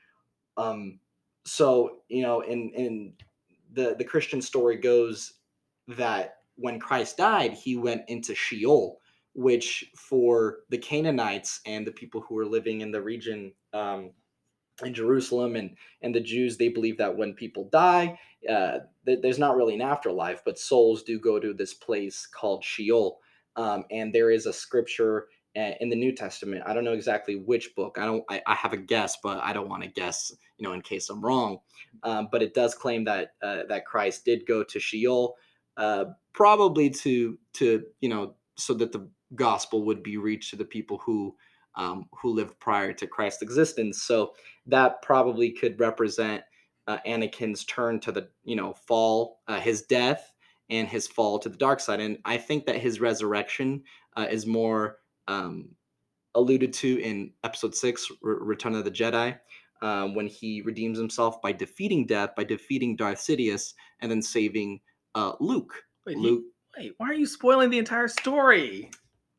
Um, 0.56 0.98
so 1.44 1.98
you 2.08 2.22
know 2.22 2.40
in 2.40 2.70
in 2.74 3.12
the 3.74 3.94
the 3.98 4.04
christian 4.04 4.40
story 4.40 4.76
goes 4.76 5.34
that 5.88 6.38
when 6.56 6.78
Christ 6.78 7.16
died, 7.16 7.52
he 7.52 7.76
went 7.76 8.02
into 8.08 8.34
Sheol, 8.34 9.00
which 9.34 9.90
for 9.96 10.58
the 10.70 10.78
Canaanites 10.78 11.60
and 11.66 11.86
the 11.86 11.92
people 11.92 12.20
who 12.20 12.34
were 12.34 12.46
living 12.46 12.80
in 12.80 12.92
the 12.92 13.02
region 13.02 13.52
um, 13.72 14.10
in 14.84 14.94
Jerusalem 14.94 15.56
and 15.56 15.76
and 16.02 16.14
the 16.14 16.20
Jews, 16.20 16.56
they 16.56 16.68
believe 16.68 16.98
that 16.98 17.16
when 17.16 17.34
people 17.34 17.68
die, 17.70 18.18
uh, 18.48 18.78
th- 19.06 19.20
there's 19.22 19.38
not 19.38 19.56
really 19.56 19.74
an 19.74 19.82
afterlife, 19.82 20.42
but 20.44 20.58
souls 20.58 21.02
do 21.02 21.18
go 21.18 21.38
to 21.38 21.52
this 21.52 21.74
place 21.74 22.26
called 22.26 22.64
Sheol. 22.64 23.20
Um, 23.56 23.84
and 23.90 24.12
there 24.12 24.30
is 24.30 24.46
a 24.46 24.52
scripture 24.52 25.28
in 25.54 25.88
the 25.88 25.96
New 25.96 26.12
Testament. 26.12 26.62
I 26.66 26.74
don't 26.74 26.84
know 26.84 26.92
exactly 26.92 27.36
which 27.36 27.74
book. 27.74 27.96
I 27.98 28.06
don't. 28.06 28.24
I, 28.28 28.42
I 28.46 28.54
have 28.54 28.72
a 28.72 28.76
guess, 28.76 29.18
but 29.22 29.38
I 29.42 29.52
don't 29.52 29.68
want 29.68 29.82
to 29.82 29.88
guess. 29.88 30.32
You 30.58 30.66
know, 30.66 30.72
in 30.72 30.82
case 30.82 31.10
I'm 31.10 31.20
wrong. 31.20 31.58
Um, 32.02 32.28
but 32.30 32.42
it 32.42 32.54
does 32.54 32.74
claim 32.74 33.04
that 33.04 33.34
uh, 33.42 33.62
that 33.68 33.86
Christ 33.86 34.24
did 34.24 34.46
go 34.46 34.64
to 34.64 34.80
Sheol, 34.80 35.34
uh, 35.76 36.06
probably 36.32 36.90
to 36.90 37.38
to 37.54 37.84
you 38.00 38.08
know 38.08 38.34
so 38.56 38.74
that 38.74 38.92
the 38.92 39.08
gospel 39.34 39.84
would 39.84 40.02
be 40.02 40.16
reached 40.16 40.50
to 40.50 40.56
the 40.56 40.64
people 40.64 40.98
who 40.98 41.34
um, 41.76 42.06
who 42.20 42.32
lived 42.32 42.58
prior 42.60 42.92
to 42.92 43.06
Christ's 43.06 43.42
existence. 43.42 44.02
So 44.02 44.34
that 44.66 45.02
probably 45.02 45.50
could 45.50 45.78
represent 45.80 46.42
uh, 46.86 46.98
Anakin's 47.06 47.64
turn 47.64 48.00
to 48.00 48.12
the 48.12 48.28
you 48.44 48.56
know 48.56 48.74
fall, 48.86 49.40
uh, 49.48 49.60
his 49.60 49.82
death, 49.82 50.32
and 50.70 50.88
his 50.88 51.06
fall 51.06 51.38
to 51.38 51.48
the 51.48 51.56
dark 51.56 51.80
side. 51.80 52.00
And 52.00 52.18
I 52.24 52.36
think 52.36 52.66
that 52.66 52.80
his 52.80 53.00
resurrection 53.00 53.82
uh, 54.16 54.26
is 54.30 54.46
more 54.46 54.98
um, 55.28 55.68
alluded 56.34 56.72
to 56.74 57.00
in 57.00 57.32
Episode 57.44 57.74
Six, 57.74 58.10
R- 58.24 58.30
Return 58.32 58.74
of 58.74 58.84
the 58.84 58.90
Jedi. 58.90 59.38
Um, 59.82 60.14
when 60.14 60.26
he 60.26 60.62
redeems 60.62 60.98
himself 60.98 61.42
by 61.42 61.52
defeating 61.52 62.06
death, 62.06 62.30
by 62.36 62.44
defeating 62.44 62.96
Darth 62.96 63.18
Sidious, 63.18 63.74
and 64.00 64.10
then 64.10 64.22
saving 64.22 64.80
uh, 65.14 65.32
Luke. 65.40 65.74
Wait, 66.06 66.16
he- 66.16 66.22
Luke, 66.22 66.44
wait, 66.78 66.94
why 66.98 67.08
are 67.08 67.14
you 67.14 67.26
spoiling 67.26 67.70
the 67.70 67.78
entire 67.78 68.08
story? 68.08 68.90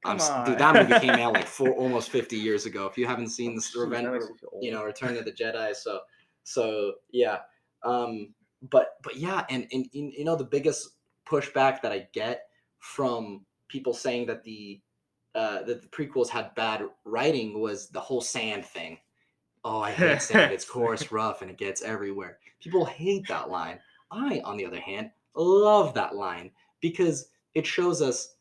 I'm, 0.03 0.19
Come 0.19 0.45
dude, 0.45 0.59
that 0.59 0.75
movie 0.75 0.99
came 0.99 1.15
out 1.19 1.33
like 1.33 1.47
four, 1.57 1.71
almost 1.71 2.11
50 2.11 2.37
years 2.37 2.67
ago. 2.67 2.85
If 2.85 2.95
you 2.95 3.07
haven't 3.07 3.29
seen 3.29 3.55
this, 3.55 3.73
Oh, 3.75 3.79
that 3.79 3.85
Revenge, 3.87 4.11
makes 4.11 4.29
me 4.29 4.37
feel 4.39 4.49
you 4.61 4.71
know, 4.71 4.83
Return 4.83 5.17
of 5.17 5.25
the 5.25 5.31
Jedi. 5.31 5.75
So, 5.75 6.01
so 6.43 6.93
yeah. 7.11 7.39
Um, 7.83 8.33
but 8.69 8.97
but 9.03 9.15
yeah, 9.15 9.45
and 9.49 9.67
and 9.71 9.87
and, 9.95 10.13
you 10.13 10.23
know 10.25 10.35
the 10.35 10.43
biggest 10.43 10.89
pushback 11.27 11.81
that 11.81 11.91
I 11.91 12.07
get 12.13 12.43
from 12.79 13.45
people 13.67 13.93
saying 13.93 14.27
that 14.27 14.43
the 14.43 14.79
uh, 15.35 15.63
that 15.63 15.81
the 15.81 15.87
prequels 15.89 16.29
had 16.29 16.55
bad 16.55 16.83
writing 17.03 17.59
was 17.59 17.89
the 17.89 17.99
whole 17.99 18.21
sand 18.21 18.65
thing. 18.65 18.97
Oh, 19.63 19.81
I 19.81 19.91
hate 19.91 20.21
sand. 20.21 20.53
It's 20.53 20.65
coarse, 20.69 21.11
rough, 21.11 21.41
and 21.41 21.51
it 21.51 21.57
gets 21.57 21.81
everywhere. 21.81 22.39
People 22.61 22.85
hate 22.85 23.27
that 23.27 23.49
line. 23.49 23.79
I, 24.11 24.41
on 24.45 24.57
the 24.57 24.65
other 24.65 24.79
hand, 24.79 25.11
love 25.35 25.93
that 25.95 26.15
line 26.15 26.51
because 26.81 27.27
it 27.53 27.65
shows 27.65 28.01
us 28.01 28.35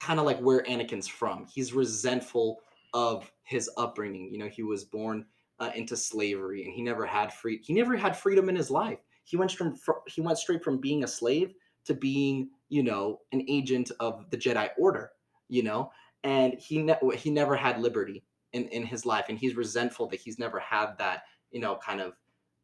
kind 0.00 0.18
of 0.18 0.26
like 0.26 0.38
where 0.40 0.62
Anakin's 0.62 1.08
from. 1.08 1.46
He's 1.52 1.72
resentful 1.72 2.60
of 2.94 3.30
his 3.42 3.70
upbringing. 3.76 4.30
You 4.32 4.38
know, 4.38 4.48
he 4.48 4.62
was 4.62 4.84
born 4.84 5.26
uh, 5.58 5.70
into 5.74 5.96
slavery, 5.96 6.64
and 6.64 6.72
he 6.72 6.82
never 6.82 7.04
had 7.04 7.32
free. 7.32 7.60
He 7.62 7.72
never 7.72 7.96
had 7.96 8.16
freedom 8.16 8.48
in 8.48 8.56
his 8.56 8.70
life. 8.70 8.98
He 9.24 9.36
went 9.36 9.52
from 9.52 9.76
fr- 9.76 10.04
he 10.06 10.20
went 10.20 10.38
straight 10.38 10.64
from 10.64 10.78
being 10.78 11.04
a 11.04 11.08
slave 11.08 11.52
to 11.84 11.94
being, 11.94 12.48
you 12.68 12.82
know, 12.82 13.20
an 13.32 13.44
agent 13.48 13.90
of 14.00 14.28
the 14.30 14.36
Jedi 14.36 14.70
Order. 14.78 15.10
You 15.48 15.64
know, 15.64 15.90
and 16.24 16.54
he 16.54 16.78
ne- 16.78 17.16
he 17.16 17.30
never 17.30 17.56
had 17.56 17.80
liberty 17.80 18.22
in 18.52 18.66
in 18.68 18.84
his 18.84 19.04
life, 19.06 19.26
and 19.28 19.38
he's 19.38 19.56
resentful 19.56 20.06
that 20.08 20.20
he's 20.20 20.38
never 20.38 20.58
had 20.58 20.96
that. 20.98 21.22
You 21.50 21.60
know, 21.60 21.76
kind 21.84 22.00
of 22.00 22.12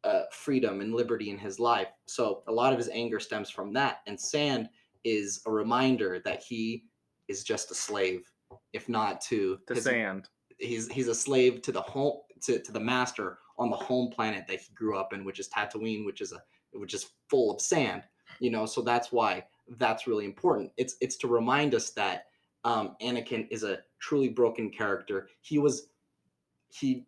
uh, 0.05 0.21
freedom 0.31 0.79
and 0.81 0.93
liberty 0.93 1.29
in 1.29 1.37
his 1.37 1.59
life. 1.59 1.87
So 2.05 2.43
a 2.47 2.51
lot 2.51 2.71
of 2.71 2.79
his 2.79 2.87
anger 2.89 3.19
stems 3.19 3.49
from 3.49 3.73
that. 3.73 3.99
And 4.07 4.17
Sand 4.17 4.69
is 5.03 5.41
a 5.45 5.51
reminder 5.51 6.21
that 6.23 6.41
he 6.41 6.85
is 7.27 7.43
just 7.43 7.69
a 7.71 7.75
slave, 7.75 8.31
if 8.71 8.87
not 8.87 9.19
to 9.21 9.59
To 9.67 9.73
his- 9.73 9.83
sand. 9.83 10.29
he's 10.59 10.87
he's 10.89 11.09
a 11.09 11.15
slave 11.15 11.61
to 11.63 11.71
the 11.73 11.81
home 11.81 12.19
to, 12.43 12.59
to 12.59 12.71
the 12.71 12.79
master 12.79 13.39
on 13.57 13.69
the 13.69 13.75
home 13.75 14.09
planet 14.11 14.45
that 14.47 14.61
he 14.61 14.71
grew 14.73 14.97
up 14.97 15.11
in, 15.11 15.25
which 15.25 15.39
is 15.39 15.49
Tatooine, 15.49 16.05
which 16.05 16.21
is 16.21 16.31
a 16.31 16.41
which 16.73 16.93
is 16.93 17.09
full 17.29 17.51
of 17.53 17.59
sand. 17.59 18.03
You 18.39 18.51
know, 18.51 18.65
so 18.65 18.81
that's 18.81 19.11
why 19.11 19.43
that's 19.77 20.07
really 20.07 20.23
important. 20.25 20.71
It's 20.77 20.95
it's 21.01 21.17
to 21.17 21.27
remind 21.27 21.75
us 21.75 21.89
that 21.91 22.26
um, 22.67 22.97
Anakin 23.01 23.47
is 23.49 23.63
a 23.63 23.79
truly 23.99 24.27
broken 24.27 24.69
character. 24.69 25.29
He 25.39 25.57
was 25.57 25.87
he 26.69 27.07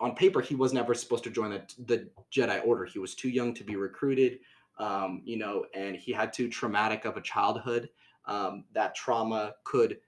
on 0.00 0.14
paper 0.14 0.40
he 0.40 0.54
was 0.54 0.72
never 0.72 0.94
supposed 0.94 1.24
to 1.24 1.30
join 1.30 1.50
the, 1.50 1.62
the 1.86 2.08
Jedi 2.34 2.66
Order. 2.66 2.86
He 2.86 2.98
was 2.98 3.14
too 3.14 3.28
young 3.28 3.52
to 3.54 3.64
be 3.64 3.76
recruited. 3.76 4.38
Um, 4.78 5.20
you 5.24 5.36
know, 5.36 5.66
and 5.74 5.94
he 5.94 6.10
had 6.10 6.32
too 6.32 6.48
traumatic 6.48 7.04
of 7.04 7.18
a 7.18 7.20
childhood. 7.20 7.90
Um, 8.24 8.64
that 8.72 8.94
trauma 8.94 9.56
could 9.64 9.98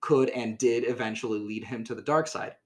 could 0.00 0.30
and 0.30 0.56
did 0.56 0.88
eventually 0.88 1.38
lead 1.38 1.62
him 1.62 1.84
to 1.84 1.94
the 1.94 2.02
dark 2.02 2.26
side. 2.26 2.56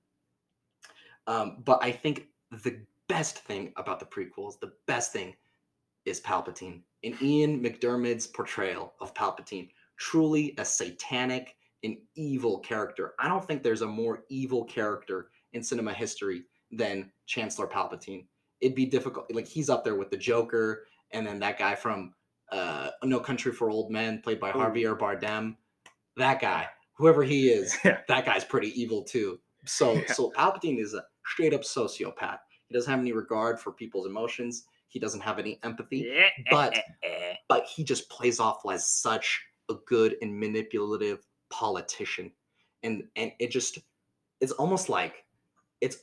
Um, 1.26 1.64
but 1.64 1.82
I 1.82 1.90
think 1.90 2.28
the 2.62 2.78
best 3.08 3.40
thing 3.40 3.73
about 3.76 3.99
the 3.99 4.06
prequels, 4.06 4.61
the 4.61 4.73
best 4.87 5.12
thing 5.12 5.35
is 6.04 6.20
Palpatine. 6.20 6.82
And 7.02 7.20
Ian 7.20 7.61
McDiarmid's 7.61 8.28
portrayal 8.28 8.94
of 9.00 9.12
Palpatine, 9.14 9.68
truly 9.97 10.55
a 10.59 10.65
satanic 10.65 11.57
and 11.85 11.97
evil 12.15 12.59
character. 12.61 13.15
I 13.19 13.29
don't 13.29 13.47
think 13.47 13.62
there's 13.62 13.83
a 13.83 13.87
more 13.87 14.25
evil 14.29 14.65
character 14.65 15.29
in 15.53 15.62
cinema 15.62 15.93
history 15.93 16.43
than 16.73 17.11
Chancellor 17.26 17.67
Palpatine. 17.67 18.26
It'd 18.61 18.75
be 18.75 18.87
difficult. 18.87 19.26
Like 19.35 19.47
he's 19.47 19.69
up 19.71 19.85
there 19.85 19.95
with 19.95 20.11
the 20.11 20.17
Joker, 20.17 20.87
and 21.12 21.26
then 21.26 21.38
that 21.41 21.59
guy 21.59 21.75
from 21.75 22.15
uh, 22.50 22.91
No 23.05 23.21
Country 23.21 23.53
for 23.53 23.71
Old 23.71 23.91
Men, 23.91 24.21
played 24.23 24.41
by 24.41 24.50
Ooh. 24.50 24.55
Javier 24.55 24.99
Bardem. 24.99 25.57
That 26.17 26.41
guy, 26.41 26.67
whoever 26.95 27.23
he 27.23 27.49
is, 27.50 27.76
Yeah. 27.85 27.99
that 28.09 28.25
guy's 28.25 28.45
pretty 28.45 28.79
evil 28.81 29.03
too. 29.05 29.38
So 29.67 29.93
Yeah. 29.95 30.12
so 30.12 30.31
Palpatine 30.37 30.81
is 30.81 30.95
a 30.95 31.05
straight 31.26 31.53
up 31.55 31.62
sociopath. 31.62 32.38
He 32.69 32.75
doesn't 32.75 32.91
have 32.91 33.00
any 33.00 33.12
regard 33.12 33.61
for 33.61 33.73
people's 33.73 34.07
emotions. 34.07 34.65
He 34.88 34.99
doesn't 34.99 35.21
have 35.21 35.38
any 35.38 35.59
empathy, 35.62 36.11
but 36.50 36.75
but 37.49 37.65
he 37.67 37.85
just 37.85 38.09
plays 38.09 38.41
off 38.41 38.62
as 38.73 38.87
such 38.88 39.45
a 39.70 39.75
good 39.87 40.16
and 40.23 40.38
manipulative 40.38 41.26
politician. 41.50 42.32
And 42.82 43.04
and 43.16 43.32
it 43.38 43.50
just 43.50 43.78
it's 44.40 44.52
almost 44.52 44.88
like 44.88 45.25
it's 45.80 45.99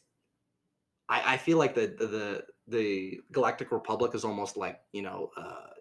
I, 1.09 1.33
I 1.33 1.37
feel 1.37 1.57
like 1.57 1.75
the, 1.75 1.95
the 1.97 2.07
the 2.07 2.43
the 2.67 3.21
Galactic 3.31 3.71
Republic 3.71 4.15
is 4.15 4.23
almost 4.23 4.57
like, 4.57 4.79
you 4.91 5.01
know, 5.01 5.31
uh 5.37 5.73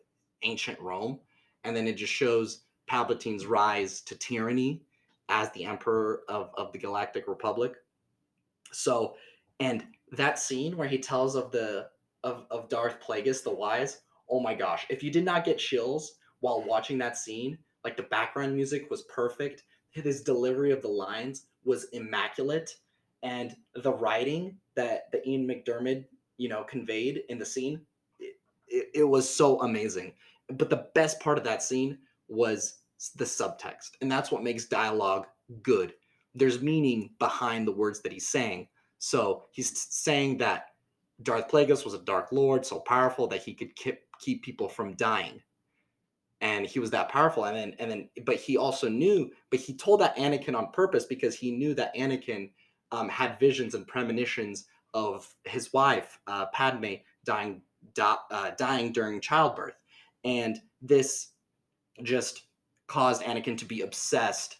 ancient 0.42 0.78
Rome. 0.80 1.20
And 1.64 1.76
then 1.76 1.86
it 1.86 1.96
just 1.96 2.12
shows 2.12 2.62
Palpatine's 2.88 3.46
rise 3.46 4.00
to 4.02 4.16
tyranny 4.16 4.82
as 5.28 5.50
the 5.52 5.64
emperor 5.64 6.22
of, 6.28 6.50
of 6.56 6.72
the 6.72 6.78
Galactic 6.78 7.28
Republic. 7.28 7.76
So, 8.72 9.14
and 9.60 9.84
that 10.10 10.38
scene 10.38 10.76
where 10.76 10.88
he 10.88 10.98
tells 10.98 11.36
of 11.36 11.50
the 11.52 11.88
of, 12.24 12.46
of 12.50 12.68
Darth 12.68 13.00
Plagueis 13.00 13.42
the 13.42 13.50
Wise, 13.50 14.00
oh 14.30 14.40
my 14.40 14.54
gosh, 14.54 14.86
if 14.88 15.02
you 15.02 15.10
did 15.10 15.24
not 15.24 15.44
get 15.44 15.58
chills 15.58 16.14
while 16.40 16.62
watching 16.62 16.98
that 16.98 17.16
scene, 17.16 17.58
like 17.84 17.96
the 17.96 18.04
background 18.04 18.54
music 18.54 18.90
was 18.90 19.02
perfect, 19.02 19.64
his 19.90 20.22
delivery 20.22 20.72
of 20.72 20.82
the 20.82 20.88
lines 20.88 21.46
was 21.64 21.84
immaculate, 21.92 22.76
and 23.22 23.54
the 23.74 23.92
writing 23.92 24.56
that 24.74 25.10
that 25.12 25.26
Ian 25.26 25.46
McDiarmid, 25.46 26.04
you 26.38 26.48
know, 26.48 26.64
conveyed 26.64 27.22
in 27.28 27.38
the 27.38 27.46
scene, 27.46 27.80
it, 28.18 28.36
it, 28.66 28.86
it 28.94 29.04
was 29.04 29.28
so 29.28 29.60
amazing. 29.62 30.12
But 30.48 30.70
the 30.70 30.88
best 30.94 31.20
part 31.20 31.38
of 31.38 31.44
that 31.44 31.62
scene 31.62 31.98
was 32.28 32.78
the 33.16 33.24
subtext, 33.24 33.92
and 34.00 34.10
that's 34.10 34.30
what 34.30 34.42
makes 34.42 34.66
dialogue 34.66 35.26
good. 35.62 35.94
There's 36.34 36.62
meaning 36.62 37.10
behind 37.18 37.66
the 37.66 37.72
words 37.72 38.00
that 38.00 38.12
he's 38.12 38.28
saying. 38.28 38.68
So 38.98 39.44
he's 39.52 39.86
saying 39.90 40.38
that 40.38 40.68
Darth 41.22 41.48
Plagueis 41.48 41.84
was 41.84 41.94
a 41.94 41.98
Dark 41.98 42.32
Lord, 42.32 42.64
so 42.64 42.80
powerful 42.80 43.26
that 43.28 43.42
he 43.42 43.54
could 43.54 43.74
keep 43.76 44.00
keep 44.20 44.42
people 44.42 44.68
from 44.68 44.94
dying, 44.94 45.40
and 46.42 46.66
he 46.66 46.80
was 46.80 46.90
that 46.90 47.08
powerful. 47.08 47.44
And 47.44 47.56
then 47.56 47.74
and 47.78 47.90
then, 47.90 48.08
but 48.26 48.36
he 48.36 48.58
also 48.58 48.88
knew, 48.88 49.30
but 49.50 49.60
he 49.60 49.74
told 49.74 50.00
that 50.00 50.16
Anakin 50.16 50.56
on 50.56 50.72
purpose 50.72 51.06
because 51.06 51.34
he 51.34 51.52
knew 51.52 51.72
that 51.74 51.94
Anakin 51.94 52.50
um, 52.90 53.08
had 53.08 53.38
visions 53.38 53.74
and 53.74 53.86
premonitions 53.86 54.66
of 54.92 55.32
his 55.44 55.72
wife 55.72 56.18
uh, 56.26 56.46
Padme 56.46 56.94
dying 57.24 57.62
di- 57.94 58.16
uh, 58.30 58.50
dying 58.58 58.92
during 58.92 59.20
childbirth, 59.20 59.78
and 60.24 60.58
this 60.82 61.28
just 62.02 62.42
caused 62.88 63.22
Anakin 63.22 63.56
to 63.58 63.64
be 63.64 63.82
obsessed 63.82 64.56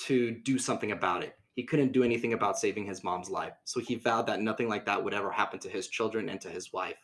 to 0.00 0.32
do 0.32 0.58
something 0.58 0.90
about 0.90 1.22
it. 1.22 1.38
He 1.54 1.62
couldn't 1.62 1.92
do 1.92 2.02
anything 2.02 2.32
about 2.32 2.58
saving 2.58 2.84
his 2.84 3.04
mom's 3.04 3.30
life. 3.30 3.52
So 3.64 3.78
he 3.78 3.94
vowed 3.94 4.26
that 4.26 4.40
nothing 4.40 4.68
like 4.68 4.84
that 4.86 5.02
would 5.02 5.14
ever 5.14 5.30
happen 5.30 5.60
to 5.60 5.68
his 5.68 5.86
children 5.86 6.28
and 6.28 6.40
to 6.40 6.48
his 6.48 6.72
wife. 6.72 6.98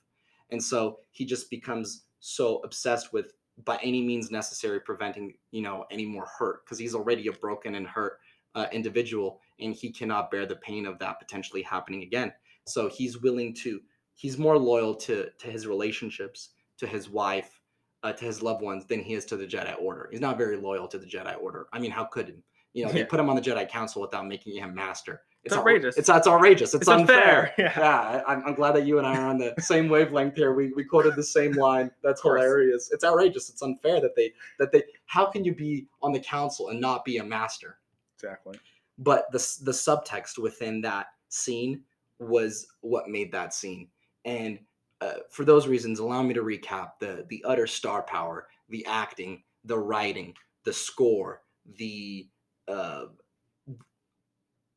And 0.51 0.63
so 0.63 0.99
he 1.13 1.25
just 1.25 1.49
becomes 1.51 2.07
so 2.19 2.59
obsessed 2.65 3.13
with 3.13 3.33
by 3.65 3.79
any 3.83 4.03
means 4.03 4.31
necessary 4.31 4.81
preventing, 4.81 5.35
you 5.51 5.63
know, 5.63 5.85
any 5.91 6.07
more 6.07 6.27
hurt 6.39 6.65
because 6.65 6.79
he's 6.79 6.95
already 6.95 7.27
a 7.29 7.33
broken 7.33 7.75
and 7.75 7.87
hurt 7.87 8.19
uh, 8.55 8.67
individual 8.73 9.41
and 9.61 9.75
he 9.75 9.91
cannot 9.91 10.31
bear 10.31 10.47
the 10.47 10.57
pain 10.57 10.87
of 10.87 10.99
that 10.99 11.19
potentially 11.19 11.63
happening 11.63 12.03
again. 12.03 12.33
So 12.67 12.89
he's 12.89 13.19
willing 13.19 13.55
to 13.55 13.81
he's 14.15 14.39
more 14.39 14.59
loyal 14.59 14.95
to 14.95 15.29
to 15.39 15.51
his 15.51 15.67
relationships, 15.67 16.51
to 16.79 16.87
his 16.87 17.09
wife, 17.09 17.61
uh, 18.03 18.13
to 18.13 18.25
his 18.25 18.43
loved 18.43 18.63
ones 18.63 18.87
than 18.87 19.01
he 19.01 19.15
is 19.15 19.25
to 19.27 19.37
the 19.37 19.47
Jedi 19.47 19.75
Order. 19.81 20.09
He's 20.11 20.21
not 20.21 20.39
very 20.39 20.57
loyal 20.57 20.89
to 20.89 20.99
the 20.99 21.07
Jedi 21.07 21.41
Order. 21.41 21.67
I 21.73 21.79
mean, 21.79 21.91
how 21.91 22.05
could 22.05 22.29
he? 22.29 22.45
You 22.73 22.87
know, 22.87 22.93
they 22.93 23.05
put 23.05 23.19
him 23.19 23.29
on 23.29 23.37
the 23.37 23.43
Jedi 23.43 23.69
Council 23.69 24.01
without 24.01 24.27
making 24.27 24.55
him 24.57 24.75
master. 24.75 25.23
It's 25.45 25.55
outra- 25.55 25.59
outrageous. 25.59 25.97
It's 25.97 26.09
it's 26.09 26.27
outrageous. 26.27 26.75
It's, 26.75 26.83
It's 26.83 26.89
unfair. 26.89 27.49
unfair, 27.59 27.73
yeah. 27.79 28.23
I- 28.27 28.33
I'm, 28.33 28.43
I'm 28.47 28.55
glad 28.55 28.73
that 28.77 28.87
you 28.87 28.99
and 28.99 29.07
I 29.07 29.17
are 29.17 29.27
on 29.29 29.39
the 29.39 29.55
same 29.59 29.89
wavelength 29.89 30.35
here. 30.37 30.53
We 30.55 30.73
we 30.75 30.85
quoted 30.85 31.17
the 31.17 31.23
same 31.25 31.53
line. 31.53 31.91
That's 32.03 32.21
hilarious. 32.23 32.91
It's 32.93 33.05
outrageous. 33.05 33.49
It's 33.49 33.63
unfair 33.63 34.01
that 34.01 34.15
they 34.17 34.33
that 34.59 34.71
they. 34.73 34.83
How 35.07 35.27
can 35.27 35.45
you 35.45 35.55
be 35.55 35.87
on 36.03 36.13
the 36.13 36.21
council 36.21 36.69
and 36.69 36.81
not 36.81 37.05
be 37.05 37.17
a 37.19 37.25
master? 37.25 37.79
Exactly. 38.17 38.59
but 38.99 39.33
the 39.33 39.39
the 39.63 39.73
subtext 39.73 40.37
within 40.39 40.83
that 40.83 41.07
scene 41.31 41.83
was 42.19 42.67
what 42.83 43.09
made 43.09 43.33
that 43.33 43.55
scene 43.55 43.89
and 44.27 44.59
uh, 45.01 45.15
for 45.31 45.47
those 45.47 45.67
reasons 45.67 46.01
allow 46.01 46.23
me 46.23 46.35
to 46.35 46.43
recap 46.43 46.91
the 47.01 47.25
the 47.31 47.43
utter 47.49 47.67
star 47.67 48.03
power 48.03 48.49
the 48.69 48.85
acting 48.85 49.43
the 49.65 49.79
writing 49.79 50.35
the 50.65 50.73
score 50.73 51.41
the 51.79 52.29
uh 52.69 53.05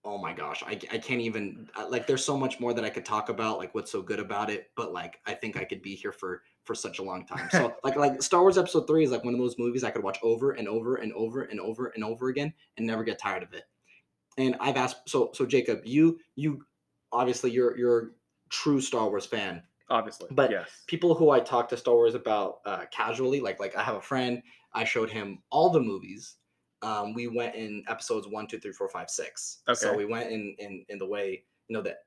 oh 0.05 0.17
my 0.17 0.33
gosh 0.33 0.63
I, 0.65 0.71
I 0.91 0.97
can't 0.97 1.21
even 1.21 1.69
uh, 1.75 1.87
like 1.89 2.07
there's 2.07 2.25
so 2.25 2.37
much 2.37 2.59
more 2.59 2.73
that 2.73 2.83
i 2.83 2.89
could 2.89 3.05
talk 3.05 3.29
about 3.29 3.57
like 3.57 3.73
what's 3.73 3.91
so 3.91 4.01
good 4.01 4.19
about 4.19 4.49
it 4.49 4.69
but 4.75 4.91
like 4.91 5.19
i 5.25 5.33
think 5.33 5.57
i 5.57 5.63
could 5.63 5.81
be 5.81 5.95
here 5.95 6.11
for 6.11 6.43
for 6.65 6.75
such 6.75 6.99
a 6.99 7.03
long 7.03 7.25
time 7.25 7.47
so 7.51 7.73
like 7.83 7.95
like 7.95 8.21
star 8.21 8.41
wars 8.41 8.57
episode 8.57 8.85
3 8.85 9.03
is 9.03 9.11
like 9.11 9.23
one 9.23 9.33
of 9.33 9.39
those 9.39 9.55
movies 9.57 9.83
i 9.83 9.91
could 9.91 10.03
watch 10.03 10.17
over 10.21 10.51
and 10.51 10.67
over 10.67 10.95
and 10.95 11.13
over 11.13 11.43
and 11.43 11.59
over 11.59 11.87
and 11.95 12.03
over 12.03 12.27
again 12.29 12.53
and 12.77 12.85
never 12.85 13.03
get 13.03 13.17
tired 13.17 13.43
of 13.43 13.53
it 13.53 13.63
and 14.37 14.55
I've 14.59 14.77
asked 14.77 15.09
so 15.09 15.31
so 15.33 15.45
Jacob, 15.45 15.81
you 15.83 16.19
you 16.35 16.65
obviously 17.11 17.51
you're 17.51 17.77
you're 17.77 17.99
a 17.99 18.09
true 18.49 18.81
Star 18.81 19.09
Wars 19.09 19.25
fan. 19.25 19.63
Obviously. 19.89 20.29
But 20.31 20.49
yes. 20.49 20.69
People 20.87 21.13
who 21.13 21.29
I 21.29 21.39
talk 21.39 21.69
to 21.69 21.77
Star 21.77 21.93
Wars 21.93 22.15
about 22.15 22.59
uh, 22.65 22.85
casually, 22.91 23.41
like 23.41 23.59
like 23.59 23.75
I 23.75 23.83
have 23.83 23.95
a 23.95 24.01
friend, 24.01 24.41
I 24.73 24.83
showed 24.83 25.09
him 25.09 25.39
all 25.49 25.69
the 25.69 25.79
movies. 25.79 26.35
Um, 26.83 27.13
we 27.13 27.27
went 27.27 27.55
in 27.55 27.83
episodes 27.87 28.27
one, 28.27 28.45
two, 28.45 28.59
three, 28.59 28.73
four, 28.73 28.89
five, 28.89 29.09
six. 29.09 29.59
Okay. 29.67 29.79
So 29.79 29.95
we 29.95 30.05
went 30.05 30.31
in 30.31 30.55
in 30.59 30.85
in 30.89 30.97
the 30.97 31.07
way 31.07 31.43
you 31.67 31.75
know 31.75 31.81
that 31.81 31.99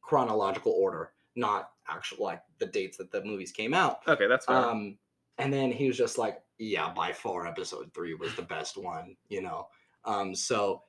chronological 0.00 0.72
order, 0.72 1.12
not 1.36 1.70
actual 1.88 2.24
like 2.24 2.42
the 2.58 2.66
dates 2.66 2.96
that 2.96 3.10
the 3.10 3.22
movies 3.24 3.52
came 3.52 3.74
out. 3.74 4.00
Okay, 4.08 4.26
that's 4.26 4.46
fine. 4.46 4.64
Um, 4.64 4.98
and 5.38 5.52
then 5.52 5.70
he 5.70 5.86
was 5.86 5.96
just 5.96 6.18
like, 6.18 6.40
yeah, 6.58 6.92
by 6.92 7.12
far, 7.12 7.46
episode 7.46 7.92
three 7.94 8.14
was 8.14 8.34
the 8.34 8.42
best 8.42 8.76
one, 8.76 9.16
you 9.28 9.42
know. 9.42 9.68
Um, 10.04 10.34
so 10.34 10.82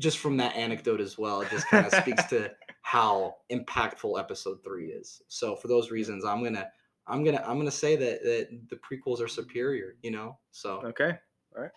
just 0.00 0.18
from 0.18 0.36
that 0.38 0.56
anecdote 0.56 1.00
as 1.00 1.18
well, 1.18 1.42
it 1.42 1.50
just 1.50 1.68
kind 1.68 1.86
of 1.86 1.92
speaks 1.92 2.24
to 2.26 2.50
how 2.82 3.36
impactful 3.50 4.18
episode 4.18 4.62
three 4.64 4.88
is. 4.88 5.22
So 5.28 5.54
for 5.54 5.68
those 5.68 5.90
reasons, 5.90 6.24
I'm 6.24 6.42
gonna, 6.42 6.68
I'm 7.06 7.24
gonna, 7.24 7.42
I'm 7.46 7.58
gonna 7.58 7.70
say 7.70 7.96
that 7.96 8.22
that 8.22 8.60
the 8.70 8.76
prequels 8.76 9.20
are 9.20 9.28
superior, 9.28 9.96
you 10.02 10.10
know. 10.10 10.38
So 10.50 10.80
Okay. 10.84 11.18
All 11.56 11.62
right. 11.62 11.70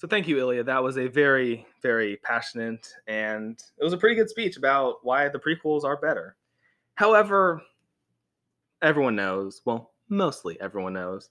So 0.00 0.08
thank 0.08 0.26
you, 0.26 0.38
Ilya. 0.38 0.64
That 0.64 0.82
was 0.82 0.96
a 0.96 1.08
very, 1.08 1.66
very 1.82 2.16
passionate 2.24 2.88
and 3.06 3.62
it 3.78 3.84
was 3.84 3.92
a 3.92 3.98
pretty 3.98 4.14
good 4.14 4.30
speech 4.30 4.56
about 4.56 4.94
why 5.02 5.28
the 5.28 5.38
prequels 5.38 5.84
are 5.84 5.98
better. 5.98 6.36
However, 6.94 7.60
everyone 8.80 9.14
knows, 9.14 9.60
well, 9.66 9.90
mostly 10.08 10.58
everyone 10.58 10.94
knows, 10.94 11.28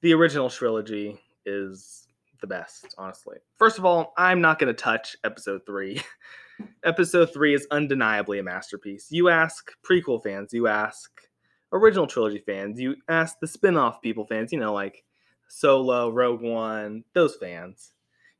the 0.00 0.12
original 0.14 0.50
trilogy 0.50 1.16
is 1.46 2.08
the 2.40 2.48
best, 2.48 2.92
honestly. 2.98 3.36
First 3.56 3.78
of 3.78 3.84
all, 3.84 4.14
I'm 4.16 4.40
not 4.40 4.58
going 4.58 4.74
to 4.74 4.82
touch 4.82 5.16
episode 5.22 5.60
three. 5.64 6.02
episode 6.84 7.32
three 7.32 7.54
is 7.54 7.68
undeniably 7.70 8.40
a 8.40 8.42
masterpiece. 8.42 9.12
You 9.12 9.28
ask 9.28 9.70
prequel 9.88 10.20
fans, 10.20 10.52
you 10.52 10.66
ask 10.66 11.08
original 11.72 12.08
trilogy 12.08 12.42
fans, 12.44 12.80
you 12.80 12.96
ask 13.08 13.38
the 13.38 13.46
spin 13.46 13.76
off 13.76 14.02
people 14.02 14.26
fans, 14.26 14.52
you 14.52 14.58
know, 14.58 14.74
like 14.74 15.04
Solo, 15.52 16.10
Rogue 16.10 16.40
One, 16.40 17.04
those 17.12 17.36
fans. 17.36 17.91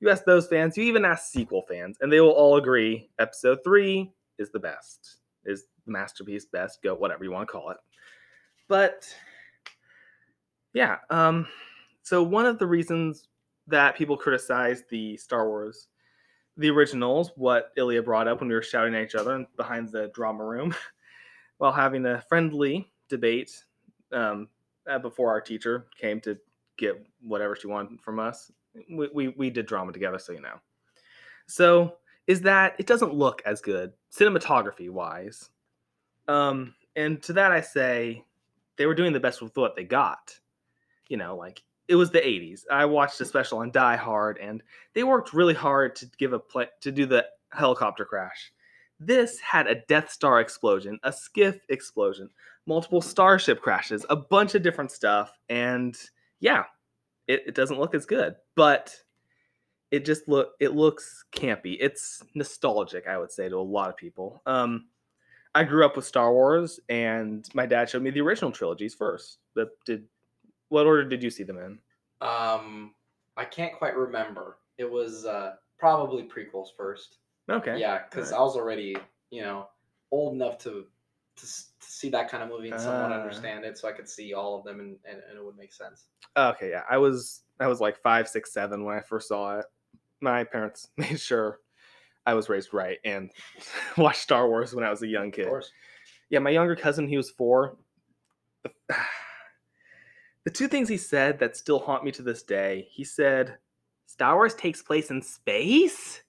You 0.02 0.11
ask 0.11 0.25
those 0.25 0.49
fans, 0.49 0.76
you 0.76 0.82
even 0.82 1.04
ask 1.04 1.30
sequel 1.30 1.62
fans, 1.68 1.97
and 2.00 2.12
they 2.12 2.21
will 2.21 2.30
all 2.30 2.56
agree 2.56 3.09
episode 3.21 3.61
three 3.62 4.12
is 4.37 4.50
the 4.50 4.59
best, 4.59 5.19
is 5.45 5.67
the 5.86 5.93
masterpiece, 5.93 6.45
best, 6.45 6.82
go, 6.82 6.93
whatever 6.97 7.23
you 7.23 7.30
want 7.30 7.47
to 7.47 7.52
call 7.52 7.71
it. 7.71 7.76
But 8.67 9.06
yeah, 10.75 10.97
um, 11.08 11.47
so 12.02 12.21
one 12.21 12.47
of 12.47 12.58
the 12.58 12.67
reasons 12.67 13.28
that 13.69 13.95
people 13.95 14.17
criticize 14.17 14.82
the 14.91 15.17
Star 15.19 15.47
Wars, 15.47 15.86
the 16.56 16.71
originals, 16.71 17.30
what 17.36 17.71
Ilya 17.76 18.02
brought 18.02 18.26
up 18.26 18.41
when 18.41 18.49
we 18.49 18.56
were 18.56 18.62
shouting 18.62 18.97
at 18.97 19.04
each 19.04 19.15
other 19.15 19.47
behind 19.56 19.88
the 19.88 20.10
drama 20.17 20.45
room 20.45 20.75
while 21.58 21.71
having 21.71 22.04
a 22.06 22.23
friendly 22.23 22.91
debate 23.08 23.52
um, 24.10 24.49
uh, 24.91 24.99
before 24.99 25.30
our 25.30 25.41
teacher 25.41 25.86
came 25.97 26.21
to 26.23 26.36
get 26.76 27.06
whatever 27.21 27.54
she 27.54 27.69
wanted 27.69 28.00
from 28.00 28.19
us. 28.19 28.50
We, 28.91 29.08
we, 29.13 29.28
we 29.28 29.50
did 29.50 29.67
drama 29.67 29.93
together, 29.93 30.19
so 30.19 30.32
you 30.32 30.41
know. 30.41 30.61
So 31.47 31.97
is 32.26 32.43
that 32.43 32.76
it 32.78 32.87
doesn't 32.87 33.15
look 33.15 33.43
as 33.45 33.61
good 33.61 33.93
cinematography 34.13 34.91
wise. 34.91 35.50
Um, 36.28 36.75
and 36.95 37.23
to 37.25 37.32
that 37.35 37.52
I 37.52 37.61
say 37.61 38.25
they 38.76 38.87
were 38.87 38.95
doing 38.95 39.13
the 39.13 39.21
best 39.21 39.43
with 39.43 39.56
what 39.56 39.76
they 39.76 39.85
got. 39.85 40.39
You 41.08 41.17
know, 41.17 41.37
like 41.37 41.63
it 41.89 41.97
was 41.97 42.11
the 42.11 42.21
80s. 42.21 42.63
I 42.71 42.85
watched 42.85 43.21
a 43.21 43.25
special 43.25 43.58
on 43.58 43.71
Die 43.71 43.97
Hard 43.97 44.39
and 44.39 44.63
they 44.95 45.02
worked 45.02 45.32
really 45.32 45.54
hard 45.54 45.97
to 45.97 46.06
give 46.17 46.32
a 46.32 46.39
play 46.39 46.69
to 46.80 46.93
do 46.93 47.06
the 47.06 47.26
helicopter 47.50 48.04
crash. 48.04 48.52
This 48.99 49.39
had 49.41 49.67
a 49.67 49.82
Death 49.89 50.11
Star 50.11 50.41
explosion, 50.41 50.99
a 51.02 51.13
skiff 51.13 51.58
explosion, 51.69 52.30
multiple 52.67 53.02
starship 53.02 53.61
crashes, 53.61 54.06
a 54.08 54.17
bunch 54.17 54.54
of 54.54 54.63
different 54.63 54.93
stuff, 54.93 55.32
and 55.49 55.99
yeah, 56.39 56.65
it, 57.26 57.45
it 57.47 57.54
doesn't 57.54 57.78
look 57.78 57.95
as 57.95 58.06
good, 58.06 58.37
but 58.54 58.95
it 59.91 60.04
just 60.04 60.28
look 60.28 60.52
it 60.61 60.75
looks 60.75 61.25
campy. 61.35 61.76
It's 61.80 62.23
nostalgic, 62.35 63.06
I 63.06 63.19
would 63.19 63.30
say, 63.30 63.49
to 63.49 63.56
a 63.56 63.58
lot 63.58 63.91
of 63.91 63.97
people. 63.97 64.43
Um, 64.47 64.87
I 65.54 65.65
grew 65.65 65.85
up 65.85 65.97
with 65.97 66.06
Star 66.06 66.32
Wars, 66.32 66.80
and 66.89 67.47
my 67.54 67.67
dad 67.67 67.91
showed 67.91 68.02
me 68.02 68.11
the 68.11 68.23
original 68.23 68.52
trilogies 68.52 68.95
first. 68.95 69.39
But 69.54 69.71
did 69.85 70.04
what 70.69 70.87
order 70.87 71.04
did 71.04 71.23
you 71.23 71.30
see 71.30 71.45
them 71.45 71.58
in? 71.58 71.78
um, 72.26 72.95
I 73.37 73.45
can't 73.45 73.75
quite 73.76 73.97
remember. 73.97 74.58
It 74.78 74.91
was 74.91 75.25
uh, 75.26 75.54
probably 75.78 76.23
prequels 76.23 76.69
first. 76.76 77.19
Okay. 77.50 77.78
Yeah, 77.78 78.02
because 78.08 78.32
Alright. 78.32 78.41
I 78.41 78.45
was 78.45 78.56
already, 78.56 78.97
you 79.30 79.43
know, 79.43 79.69
old 80.11 80.35
enough 80.35 80.58
to 80.58 80.87
to, 81.36 81.42
to 81.47 81.47
see 81.80 82.08
that 82.10 82.28
kind 82.30 82.42
of 82.42 82.49
movie 82.49 82.71
and 82.71 82.80
somewhat 82.80 83.12
Ah. 83.12 83.21
understand 83.21 83.64
it, 83.64 83.78
so 83.78 83.88
I 83.88 83.92
could 83.92 84.08
see 84.08 84.34
all 84.34 84.58
of 84.58 84.64
them 84.64 84.80
and, 84.80 84.97
and, 85.04 85.21
and 85.28 85.38
it 85.38 85.45
would 85.45 85.56
make 85.56 85.73
sense. 85.73 86.06
Okay, 86.36 86.71
yeah. 86.71 86.82
I 86.90 86.99
was 86.99 87.42
I 87.60 87.66
was 87.66 87.80
like 87.80 87.97
five, 88.02 88.28
six, 88.28 88.52
seven 88.52 88.84
when 88.84 88.97
I 88.97 89.00
first 89.00 89.28
saw 89.28 89.58
it. 89.58 89.66
My 90.21 90.45
parents 90.45 90.88
made 90.97 91.18
sure 91.21 91.60
I 92.26 92.34
was 92.34 92.49
raised 92.49 92.73
right 92.73 92.99
and 93.04 93.30
watched 93.97 94.21
Star 94.23 94.49
Wars 94.49 94.75
when 94.75 94.84
I 94.84 94.90
was 94.90 95.02
a 95.02 95.06
young 95.08 95.30
kid. 95.30 95.45
Of 95.45 95.50
course. 95.50 95.71
Yeah, 96.30 96.38
my 96.38 96.50
younger 96.50 96.76
cousin, 96.76 97.08
he 97.08 97.16
was 97.16 97.30
four. 97.30 97.76
The, 98.62 98.71
the 100.45 100.50
two 100.50 100.68
things 100.68 100.88
he 100.88 100.97
said 100.97 101.38
that 101.40 101.56
still 101.56 101.78
haunt 101.78 102.04
me 102.04 102.10
to 102.12 102.23
this 102.23 102.42
day. 102.42 102.88
He 102.90 103.04
said, 103.04 103.58
"Star 104.06 104.34
Wars 104.36 104.54
takes 104.54 104.82
place 104.82 105.10
in 105.10 105.23
space." 105.23 106.23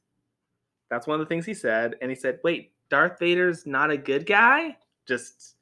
That's 0.90 1.08
one 1.08 1.20
of 1.20 1.26
the 1.26 1.30
things 1.30 1.46
he 1.46 1.54
said, 1.54 1.96
and 2.02 2.12
he 2.12 2.16
said, 2.16 2.40
"Wait, 2.44 2.74
Darth 2.90 3.18
Vader's 3.20 3.66
not 3.66 3.92
a 3.92 3.98
good 3.98 4.26
guy." 4.26 4.78
Just 5.08 5.56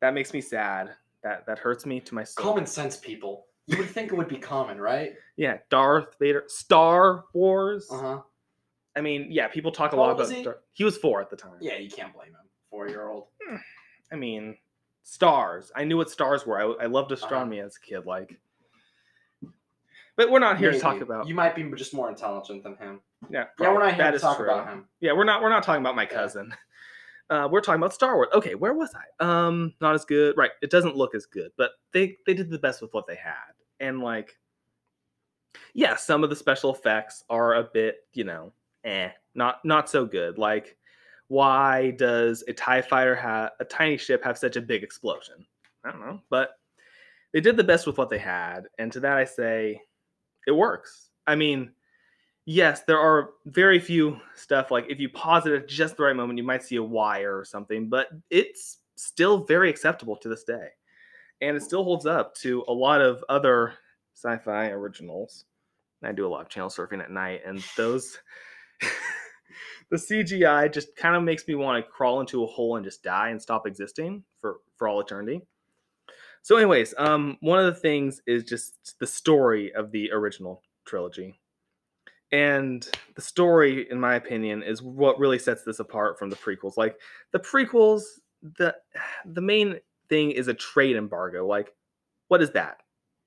that 0.00 0.14
makes 0.14 0.32
me 0.32 0.40
sad. 0.40 0.90
That 1.22 1.46
that 1.46 1.58
hurts 1.58 1.86
me 1.86 2.00
to 2.00 2.14
my 2.14 2.24
soul. 2.24 2.44
Common 2.44 2.66
sense, 2.66 2.96
people. 2.96 3.46
You 3.66 3.76
would 3.78 3.88
think 3.90 4.12
it 4.12 4.16
would 4.16 4.28
be 4.28 4.38
common, 4.38 4.80
right? 4.80 5.12
Yeah, 5.36 5.58
Darth 5.70 6.16
Vader, 6.18 6.44
Star 6.46 7.24
Wars. 7.34 7.86
Uh 7.90 7.98
huh. 8.00 8.20
I 8.96 9.00
mean, 9.00 9.26
yeah, 9.30 9.48
people 9.48 9.70
talk 9.70 9.92
a 9.92 9.96
lot 9.96 10.10
about. 10.10 10.30
he? 10.30 10.42
Star- 10.42 10.58
he 10.72 10.84
was 10.84 10.96
four 10.96 11.20
at 11.20 11.28
the 11.30 11.36
time. 11.36 11.58
Yeah, 11.60 11.76
you 11.76 11.90
can't 11.90 12.12
blame 12.14 12.28
him. 12.28 12.46
Four 12.70 12.88
year 12.88 13.08
old. 13.08 13.26
I 14.12 14.16
mean, 14.16 14.56
stars. 15.02 15.70
I 15.76 15.84
knew 15.84 15.96
what 15.98 16.10
stars 16.10 16.46
were. 16.46 16.58
I, 16.58 16.84
I 16.84 16.86
loved 16.86 17.12
Uh-huh. 17.12 17.22
astronomy 17.24 17.60
as 17.60 17.76
a 17.76 17.80
kid. 17.86 18.06
Like, 18.06 18.38
but 20.16 20.30
we're 20.30 20.38
not 20.40 20.58
here 20.58 20.72
to 20.72 20.78
talk 20.80 21.00
about. 21.00 21.28
You 21.28 21.34
might 21.34 21.54
be 21.54 21.70
just 21.76 21.94
more 21.94 22.08
intelligent 22.08 22.62
than 22.62 22.76
him. 22.76 23.00
yeah, 23.30 23.44
Yeah, 23.60 23.72
we're 23.72 23.78
not 23.80 23.94
here 23.94 24.04
That 24.04 24.10
to 24.12 24.18
talk 24.18 24.36
true. 24.38 24.50
about 24.50 24.66
him. 24.68 24.88
Yeah, 25.00 25.12
we're 25.12 25.24
not. 25.24 25.42
We're 25.42 25.50
not 25.50 25.62
talking 25.62 25.82
about 25.82 25.94
my 25.96 26.06
cousin. 26.06 26.52
Uh, 27.30 27.48
we're 27.50 27.60
talking 27.60 27.80
about 27.80 27.92
Star 27.92 28.16
Wars. 28.16 28.28
Okay, 28.32 28.54
where 28.54 28.72
was 28.72 28.94
I? 28.94 29.24
Um, 29.24 29.74
not 29.80 29.94
as 29.94 30.04
good. 30.04 30.36
Right, 30.36 30.52
it 30.62 30.70
doesn't 30.70 30.96
look 30.96 31.14
as 31.14 31.26
good, 31.26 31.50
but 31.56 31.72
they 31.92 32.16
they 32.26 32.34
did 32.34 32.50
the 32.50 32.58
best 32.58 32.80
with 32.80 32.92
what 32.94 33.06
they 33.06 33.16
had, 33.16 33.52
and 33.80 34.00
like, 34.00 34.38
yeah, 35.74 35.96
some 35.96 36.24
of 36.24 36.30
the 36.30 36.36
special 36.36 36.74
effects 36.74 37.24
are 37.28 37.56
a 37.56 37.64
bit, 37.64 38.06
you 38.14 38.24
know, 38.24 38.52
eh, 38.84 39.10
not 39.34 39.62
not 39.64 39.90
so 39.90 40.06
good. 40.06 40.38
Like, 40.38 40.76
why 41.28 41.90
does 41.92 42.44
a 42.48 42.54
Tie 42.54 42.82
Fighter 42.82 43.14
have 43.14 43.50
a 43.60 43.64
tiny 43.64 43.98
ship 43.98 44.24
have 44.24 44.38
such 44.38 44.56
a 44.56 44.62
big 44.62 44.82
explosion? 44.82 45.46
I 45.84 45.90
don't 45.90 46.00
know, 46.00 46.20
but 46.30 46.52
they 47.34 47.40
did 47.40 47.58
the 47.58 47.64
best 47.64 47.86
with 47.86 47.98
what 47.98 48.08
they 48.08 48.18
had, 48.18 48.68
and 48.78 48.90
to 48.92 49.00
that 49.00 49.18
I 49.18 49.24
say, 49.24 49.82
it 50.46 50.52
works. 50.52 51.10
I 51.26 51.34
mean, 51.34 51.72
yes, 52.48 52.82
there 52.84 52.98
are 52.98 53.32
very 53.44 53.78
few 53.78 54.18
stuff 54.34 54.70
like 54.70 54.86
if 54.88 54.98
you 54.98 55.10
pause 55.10 55.44
it 55.46 55.52
at 55.52 55.68
just 55.68 55.98
the 55.98 56.02
right 56.02 56.16
moment, 56.16 56.38
you 56.38 56.44
might 56.44 56.62
see 56.62 56.76
a 56.76 56.82
wire 56.82 57.38
or 57.38 57.44
something, 57.44 57.90
but 57.90 58.08
it's 58.30 58.78
still 58.96 59.44
very 59.44 59.68
acceptable 59.68 60.16
to 60.16 60.28
this 60.30 60.44
day. 60.44 60.68
and 61.42 61.56
it 61.56 61.62
still 61.62 61.84
holds 61.84 62.06
up 62.06 62.34
to 62.34 62.64
a 62.66 62.72
lot 62.72 63.00
of 63.00 63.22
other 63.28 63.74
sci-fi 64.14 64.68
originals. 64.70 65.44
I 66.02 66.12
do 66.12 66.26
a 66.26 66.28
lot 66.28 66.40
of 66.40 66.48
channel 66.48 66.70
surfing 66.70 67.02
at 67.02 67.10
night, 67.10 67.42
and 67.46 67.62
those 67.76 68.18
the 69.90 69.96
CGI 69.96 70.72
just 70.72 70.96
kind 70.96 71.16
of 71.16 71.22
makes 71.22 71.46
me 71.46 71.54
want 71.54 71.84
to 71.84 71.90
crawl 71.90 72.20
into 72.20 72.42
a 72.44 72.46
hole 72.46 72.76
and 72.76 72.84
just 72.84 73.02
die 73.02 73.28
and 73.28 73.42
stop 73.42 73.66
existing 73.66 74.24
for 74.40 74.56
for 74.76 74.88
all 74.88 75.00
eternity. 75.00 75.42
So, 76.42 76.56
anyways, 76.56 76.94
um, 76.98 77.36
one 77.40 77.58
of 77.58 77.66
the 77.66 77.80
things 77.80 78.22
is 78.26 78.44
just 78.44 78.98
the 79.00 79.06
story 79.06 79.72
of 79.74 79.92
the 79.92 80.10
original 80.12 80.62
trilogy. 80.86 81.38
And 82.30 82.86
the 83.14 83.22
story, 83.22 83.86
in 83.90 83.98
my 83.98 84.16
opinion, 84.16 84.62
is 84.62 84.82
what 84.82 85.18
really 85.18 85.38
sets 85.38 85.62
this 85.64 85.80
apart 85.80 86.18
from 86.18 86.30
the 86.30 86.36
prequels. 86.36 86.76
Like 86.76 86.98
the 87.32 87.38
prequels, 87.38 88.02
the 88.42 88.74
the 89.24 89.40
main 89.40 89.78
thing 90.08 90.30
is 90.30 90.48
a 90.48 90.54
trade 90.54 90.96
embargo. 90.96 91.46
Like, 91.46 91.72
what 92.28 92.42
is 92.42 92.50
that? 92.52 92.78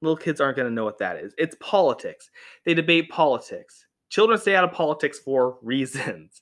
Little 0.01 0.17
kids 0.17 0.41
aren't 0.41 0.57
going 0.57 0.67
to 0.67 0.73
know 0.73 0.83
what 0.83 0.97
that 0.99 1.17
is. 1.17 1.33
It's 1.37 1.55
politics. 1.59 2.29
They 2.65 2.73
debate 2.73 3.09
politics. 3.09 3.85
Children 4.09 4.39
stay 4.39 4.55
out 4.55 4.63
of 4.63 4.71
politics 4.71 5.19
for 5.19 5.57
reasons. 5.61 6.41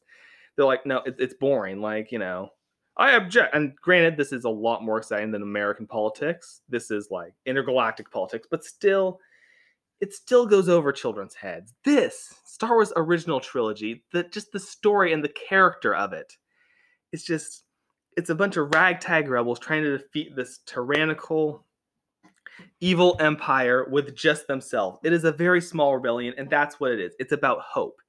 They're 0.56 0.66
like, 0.66 0.86
no, 0.86 0.98
it, 1.06 1.16
it's 1.20 1.34
boring. 1.34 1.82
Like, 1.82 2.12
you 2.12 2.20
know, 2.20 2.50
I 2.98 3.12
object. 3.12 3.56
And 3.56 3.76
granted, 3.78 4.18
this 4.18 4.34
is 4.34 4.44
a 4.44 4.50
lot 4.50 4.84
more 4.84 4.98
exciting 4.98 5.32
than 5.32 5.42
American 5.42 5.88
politics. 5.88 6.62
This 6.68 6.92
is 6.92 7.08
like 7.10 7.34
intergalactic 7.46 8.12
politics, 8.12 8.48
but 8.50 8.66
still, 8.66 9.20
it 10.02 10.14
still 10.14 10.46
goes 10.46 10.70
over 10.70 10.92
children's 10.92 11.36
heads. 11.36 11.74
This 11.84 12.34
Star 12.46 12.76
Wars 12.76 12.94
original 12.96 13.40
trilogy, 13.40 14.04
that 14.14 14.32
just 14.32 14.52
the 14.52 14.60
story 14.60 15.14
and 15.14 15.24
the 15.24 15.30
character 15.30 15.96
of 15.96 16.14
it, 16.14 16.34
it's 17.12 17.24
just 17.24 17.64
it's 18.18 18.30
a 18.30 18.36
bunch 18.36 18.58
of 18.58 18.74
ragtag 18.74 19.30
rebels 19.30 19.60
trying 19.60 19.84
to 19.84 19.98
defeat 19.98 20.36
this 20.36 20.60
tyrannical 20.66 21.66
evil 22.82 23.16
empire 23.20 23.88
with 23.90 24.16
just 24.16 24.48
themselves. 24.48 25.00
It 25.04 25.14
is 25.14 25.24
a 25.24 25.32
very 25.32 25.62
small 25.62 25.96
rebellion 25.96 26.34
and 26.38 26.50
that's 26.50 26.80
what 26.80 26.92
it 26.92 27.00
is. 27.00 27.14
It's 27.20 27.32
about 27.32 27.62
hope. 27.62 28.02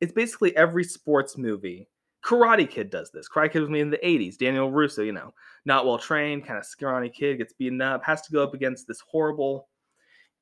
It's 0.00 0.12
basically 0.12 0.56
every 0.56 0.84
sports 0.84 1.38
movie. 1.38 1.88
Karate 2.24 2.68
Kid 2.68 2.90
does 2.90 3.10
this. 3.12 3.28
Karate 3.28 3.52
Kid 3.52 3.60
was 3.60 3.70
made 3.70 3.82
in 3.82 3.90
the 3.90 3.98
80s. 3.98 4.38
Daniel 4.38 4.70
LaRusso, 4.70 5.04
you 5.04 5.12
know, 5.12 5.34
not 5.66 5.84
well 5.84 5.98
trained, 5.98 6.46
kind 6.46 6.58
of 6.58 6.64
scrawny 6.64 7.10
kid, 7.10 7.38
gets 7.38 7.52
beaten 7.52 7.80
up, 7.80 8.02
has 8.02 8.22
to 8.22 8.32
go 8.32 8.42
up 8.42 8.54
against 8.54 8.88
this 8.88 9.00
horrible 9.00 9.68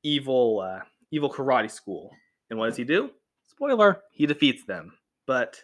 evil 0.03 0.61
uh, 0.61 0.81
evil 1.11 1.31
karate 1.31 1.71
school. 1.71 2.11
And 2.51 2.59
what 2.59 2.67
does 2.67 2.77
he 2.77 2.85
do? 2.85 3.11
Spoiler, 3.49 4.01
he 4.13 4.27
defeats 4.27 4.65
them. 4.65 4.93
But 5.27 5.63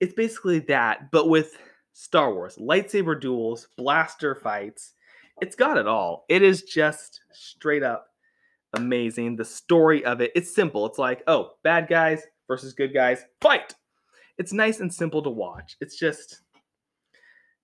it's 0.00 0.14
basically 0.14 0.60
that, 0.60 1.10
but 1.10 1.28
with 1.28 1.56
Star 1.92 2.32
Wars, 2.32 2.56
lightsaber 2.56 3.20
duels, 3.20 3.68
blaster 3.76 4.34
fights. 4.34 4.94
It's 5.40 5.56
got 5.56 5.76
it 5.76 5.86
all. 5.86 6.24
It 6.28 6.42
is 6.42 6.62
just 6.62 7.20
straight 7.32 7.82
up 7.82 8.06
amazing. 8.74 9.36
The 9.36 9.44
story 9.44 10.04
of 10.04 10.20
it, 10.20 10.32
it's 10.34 10.54
simple. 10.54 10.86
It's 10.86 10.98
like, 10.98 11.22
oh, 11.26 11.52
bad 11.62 11.88
guys 11.88 12.22
versus 12.46 12.72
good 12.72 12.94
guys, 12.94 13.24
fight. 13.40 13.74
It's 14.38 14.52
nice 14.52 14.80
and 14.80 14.92
simple 14.92 15.22
to 15.22 15.30
watch. 15.30 15.76
It's 15.80 15.98
just 15.98 16.40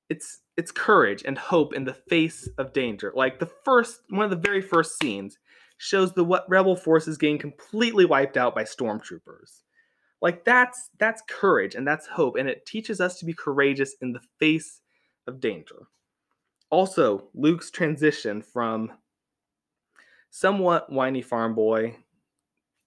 it's 0.09 0.41
it's 0.57 0.71
courage 0.71 1.25
and 1.27 1.37
hope 1.37 1.75
in 1.75 1.85
the 1.85 1.95
face 1.95 2.49
of 2.59 2.73
danger. 2.73 3.13
Like 3.15 3.39
the 3.39 3.51
first 3.65 4.01
one 4.11 4.25
of 4.25 4.31
the 4.31 4.37
very 4.37 4.61
first 4.61 4.99
scenes 5.01 5.39
shows 5.79 6.13
the 6.13 6.25
rebel 6.49 6.77
forces 6.77 7.19
getting 7.19 7.39
completely 7.39 8.05
wiped 8.05 8.37
out 8.37 8.55
by 8.55 8.65
stormtroopers. 8.65 9.63
Like 10.23 10.45
that's 10.45 10.91
that's 10.99 11.23
courage 11.29 11.75
and 11.75 11.87
that's 11.87 12.07
hope 12.07 12.37
and 12.37 12.49
it 12.49 12.65
teaches 12.67 13.01
us 13.01 13.19
to 13.19 13.27
be 13.27 13.35
courageous 13.35 13.95
in 14.01 14.13
the 14.13 14.23
face 14.39 14.81
of 15.27 15.41
danger. 15.41 15.87
Also, 16.71 17.29
Luke's 17.35 17.71
transition 17.71 18.43
from 18.43 18.91
somewhat 20.31 20.91
whiny 20.91 21.23
farm 21.23 21.55
boy 21.55 21.97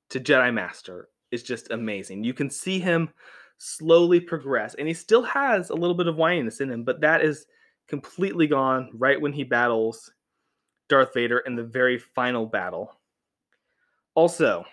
to 0.09 0.19
Jedi 0.19 0.53
Master 0.53 1.09
is 1.31 1.43
just 1.43 1.71
amazing. 1.71 2.23
You 2.23 2.33
can 2.33 2.49
see 2.49 2.79
him 2.79 3.09
slowly 3.57 4.19
progress, 4.19 4.75
and 4.75 4.87
he 4.87 4.93
still 4.93 5.23
has 5.23 5.69
a 5.69 5.75
little 5.75 5.95
bit 5.95 6.07
of 6.07 6.15
whininess 6.15 6.61
in 6.61 6.71
him, 6.71 6.83
but 6.83 7.01
that 7.01 7.23
is 7.23 7.45
completely 7.87 8.47
gone 8.47 8.89
right 8.93 9.19
when 9.19 9.33
he 9.33 9.43
battles 9.43 10.11
Darth 10.89 11.13
Vader 11.13 11.39
in 11.39 11.55
the 11.55 11.63
very 11.63 11.97
final 11.97 12.45
battle. 12.45 12.97
Also, 14.15 14.65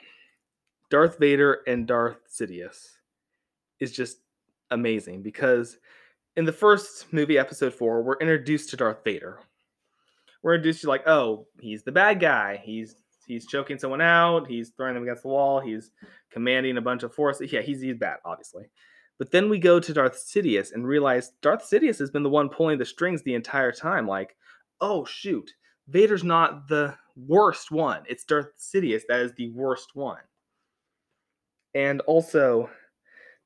Darth 0.91 1.19
Vader 1.19 1.61
and 1.67 1.87
Darth 1.87 2.19
Sidious 2.29 2.97
is 3.79 3.93
just 3.93 4.19
amazing 4.71 5.23
because 5.23 5.79
in 6.37 6.45
the 6.45 6.53
first 6.53 7.13
movie, 7.13 7.39
episode 7.39 7.75
four, 7.75 8.03
we're 8.03 8.19
introduced 8.19 8.71
to 8.71 8.77
Darth 8.77 9.05
Vader. 9.05 9.41
We're 10.43 10.55
introduced 10.55 10.83
to 10.83 10.89
like, 10.89 11.07
oh, 11.07 11.47
he's 11.61 11.83
the 11.83 11.93
bad 11.93 12.21
guy. 12.21 12.61
He's 12.63 12.97
he's 13.27 13.47
choking 13.47 13.79
someone 13.79 14.01
out. 14.01 14.47
He's 14.47 14.71
throwing 14.71 14.95
them 14.95 15.03
against 15.03 15.23
the 15.23 15.29
wall. 15.29 15.61
He's 15.61 15.91
commanding 16.31 16.77
a 16.77 16.83
bunch 16.83 17.03
of 17.03 17.15
forces. 17.15 17.53
Yeah, 17.53 17.63
he's 17.63 17.81
he's 17.81 17.97
bad, 17.97 18.19
obviously. 18.25 18.65
But 19.19 19.31
then 19.31 19.49
we 19.49 19.59
go 19.59 19.81
to 19.81 19.93
Darth 19.95 20.15
Sidious 20.15 20.73
and 20.73 20.87
realize 20.87 21.33
Darth 21.41 21.69
Sidious 21.69 21.99
has 21.99 22.11
been 22.11 22.23
the 22.23 22.29
one 22.29 22.49
pulling 22.49 22.79
the 22.79 22.85
strings 22.85 23.23
the 23.23 23.35
entire 23.35 23.73
time. 23.73 24.07
Like, 24.07 24.37
oh 24.81 25.05
shoot, 25.05 25.53
Vader's 25.89 26.25
not 26.25 26.69
the 26.69 26.95
worst 27.17 27.71
one. 27.71 28.03
It's 28.09 28.25
Darth 28.25 28.49
Sidious 28.59 29.03
that 29.09 29.21
is 29.21 29.33
the 29.35 29.51
worst 29.51 29.95
one. 29.95 30.21
And 31.75 32.01
also, 32.03 32.71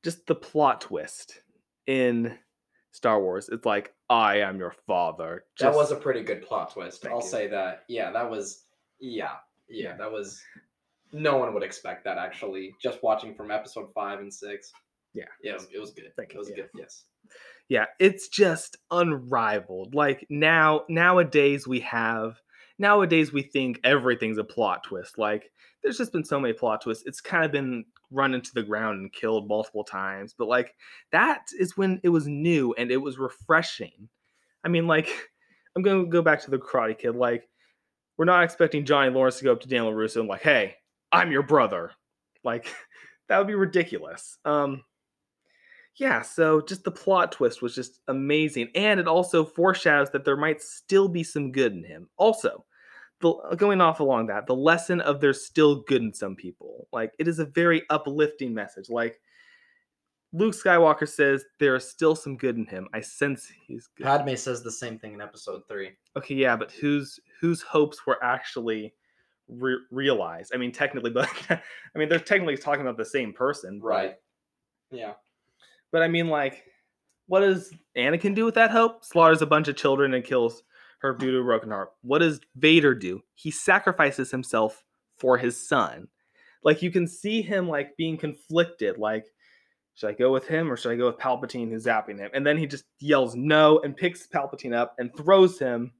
just 0.03 0.25
the 0.25 0.35
plot 0.35 0.81
twist 0.81 1.41
in 1.87 2.37
Star 2.91 3.21
Wars. 3.21 3.49
It's 3.49 3.65
like, 3.65 3.93
I 4.09 4.37
am 4.39 4.57
your 4.59 4.73
father. 4.87 5.45
that 5.59 5.73
was 5.73 5.91
a 5.91 5.95
pretty 5.95 6.23
good 6.23 6.41
plot 6.41 6.73
twist. 6.73 7.01
Thank 7.01 7.13
I'll 7.13 7.21
you. 7.21 7.27
say 7.27 7.47
that. 7.47 7.83
Yeah, 7.87 8.11
that 8.11 8.29
was. 8.29 8.65
Yeah, 8.99 9.31
yeah, 9.69 9.89
Yeah. 9.89 9.97
that 9.97 10.11
was. 10.11 10.41
No 11.13 11.37
one 11.37 11.53
would 11.53 11.63
expect 11.63 12.05
that 12.05 12.17
actually. 12.17 12.73
Just 12.81 13.03
watching 13.03 13.35
from 13.35 13.51
episode 13.51 13.93
five 13.93 14.19
and 14.19 14.33
six. 14.33 14.71
Yeah. 15.13 15.25
yeah, 15.43 15.51
it 15.51 15.53
was, 15.55 15.67
it 15.73 15.79
was 15.79 15.91
good. 15.91 16.11
Thank 16.15 16.33
you. 16.33 16.39
it 16.39 16.47
you, 16.47 16.49
was 16.49 16.49
yeah. 16.49 16.55
good. 16.55 16.69
Yes. 16.79 17.03
Yeah 17.71 17.85
it's 17.99 18.27
just 18.27 18.75
unrivaled. 18.91 19.95
Like 19.95 20.27
now 20.29 20.83
nowadays 20.89 21.65
we 21.65 21.79
have 21.79 22.37
nowadays 22.77 23.31
we 23.31 23.43
think 23.43 23.79
everything's 23.85 24.37
a 24.37 24.43
plot 24.43 24.83
twist. 24.83 25.17
Like 25.17 25.49
there's 25.81 25.97
just 25.97 26.11
been 26.11 26.25
so 26.25 26.37
many 26.37 26.53
plot 26.53 26.81
twists. 26.81 27.05
It's 27.07 27.21
kind 27.21 27.45
of 27.45 27.53
been 27.53 27.85
run 28.11 28.33
into 28.33 28.51
the 28.53 28.61
ground 28.61 28.99
and 28.99 29.13
killed 29.13 29.47
multiple 29.47 29.85
times 29.85 30.35
but 30.37 30.49
like 30.49 30.75
that 31.13 31.45
is 31.57 31.77
when 31.77 32.01
it 32.03 32.09
was 32.09 32.27
new 32.27 32.73
and 32.77 32.91
it 32.91 32.97
was 32.97 33.17
refreshing. 33.17 34.09
I 34.65 34.67
mean 34.67 34.85
like 34.85 35.07
i'm 35.77 35.81
gonna 35.81 36.05
go 36.05 36.21
back 36.21 36.41
to 36.41 36.51
the 36.51 36.57
karate 36.57 36.97
kid 36.97 37.15
like 37.15 37.47
we're 38.17 38.25
not 38.25 38.43
expecting 38.43 38.83
johnny 38.83 39.09
lawrence 39.09 39.37
to 39.37 39.45
go 39.45 39.53
up 39.53 39.61
to 39.61 39.69
daniel 39.69 39.89
larusso 39.93 40.19
and 40.19 40.27
like 40.27 40.41
hey 40.41 40.75
i'm 41.13 41.31
your 41.31 41.43
brother. 41.43 41.91
Like 42.43 42.67
that 43.29 43.37
would 43.37 43.47
be 43.47 43.55
ridiculous. 43.55 44.37
Um 44.43 44.83
yeah, 45.95 46.21
so 46.21 46.61
just 46.61 46.83
the 46.83 46.91
plot 46.91 47.31
twist 47.31 47.61
was 47.61 47.75
just 47.75 47.99
amazing, 48.07 48.69
and 48.75 48.99
it 48.99 49.07
also 49.07 49.43
foreshadows 49.43 50.09
that 50.11 50.25
there 50.25 50.37
might 50.37 50.61
still 50.61 51.07
be 51.07 51.23
some 51.23 51.51
good 51.51 51.73
in 51.73 51.83
him. 51.83 52.09
Also, 52.17 52.65
the, 53.19 53.29
uh, 53.29 53.55
going 53.55 53.81
off 53.81 53.99
along 53.99 54.27
that, 54.27 54.47
the 54.47 54.55
lesson 54.55 55.01
of 55.01 55.19
there's 55.19 55.45
still 55.45 55.81
good 55.83 56.01
in 56.01 56.13
some 56.13 56.35
people, 56.35 56.87
like 56.91 57.13
it 57.19 57.27
is 57.27 57.39
a 57.39 57.45
very 57.45 57.83
uplifting 57.89 58.53
message. 58.53 58.89
Like 58.89 59.19
Luke 60.33 60.55
Skywalker 60.55 61.07
says, 61.07 61.43
there 61.59 61.75
is 61.75 61.89
still 61.89 62.15
some 62.15 62.37
good 62.37 62.55
in 62.55 62.65
him. 62.65 62.87
I 62.93 63.01
sense 63.01 63.51
he's 63.67 63.87
good. 63.97 64.05
Padme 64.05 64.35
says 64.35 64.63
the 64.63 64.71
same 64.71 64.97
thing 64.97 65.13
in 65.13 65.21
episode 65.21 65.63
three. 65.67 65.91
Okay, 66.17 66.35
yeah, 66.35 66.55
but 66.55 66.71
whose 66.71 67.19
whose 67.41 67.61
hopes 67.61 68.07
were 68.07 68.23
actually 68.23 68.93
re- 69.49 69.81
realized? 69.91 70.53
I 70.53 70.57
mean, 70.57 70.71
technically, 70.71 71.11
but 71.11 71.29
I 71.49 71.59
mean, 71.95 72.07
they're 72.07 72.19
technically 72.19 72.57
talking 72.57 72.81
about 72.81 72.97
the 72.97 73.05
same 73.05 73.33
person, 73.33 73.81
Right. 73.81 74.15
Yeah. 74.89 75.13
But 75.91 76.01
I 76.01 76.07
mean, 76.07 76.27
like, 76.27 76.63
what 77.27 77.41
does 77.41 77.73
Anakin 77.97 78.35
do 78.35 78.45
with 78.45 78.55
that 78.55 78.71
hope? 78.71 79.03
Slaughters 79.03 79.41
a 79.41 79.45
bunch 79.45 79.67
of 79.67 79.75
children 79.75 80.13
and 80.13 80.23
kills 80.23 80.63
her 80.99 81.13
due 81.13 81.31
to 81.31 81.39
a 81.39 81.43
broken 81.43 81.71
heart. 81.71 81.91
What 82.01 82.19
does 82.19 82.39
Vader 82.55 82.93
do? 82.93 83.21
He 83.35 83.51
sacrifices 83.51 84.31
himself 84.31 84.83
for 85.17 85.37
his 85.37 85.67
son. 85.67 86.07
Like, 86.63 86.81
you 86.81 86.91
can 86.91 87.07
see 87.07 87.41
him 87.41 87.67
like 87.67 87.97
being 87.97 88.17
conflicted. 88.17 88.97
Like, 88.97 89.25
should 89.95 90.09
I 90.09 90.13
go 90.13 90.31
with 90.31 90.47
him 90.47 90.71
or 90.71 90.77
should 90.77 90.91
I 90.91 90.95
go 90.95 91.07
with 91.07 91.17
Palpatine 91.17 91.69
who's 91.69 91.85
zapping 91.85 92.19
him? 92.19 92.29
And 92.33 92.45
then 92.45 92.57
he 92.57 92.65
just 92.65 92.85
yells 92.99 93.35
no 93.35 93.79
and 93.79 93.95
picks 93.95 94.27
Palpatine 94.27 94.73
up 94.73 94.95
and 94.99 95.15
throws 95.15 95.59
him, 95.59 95.91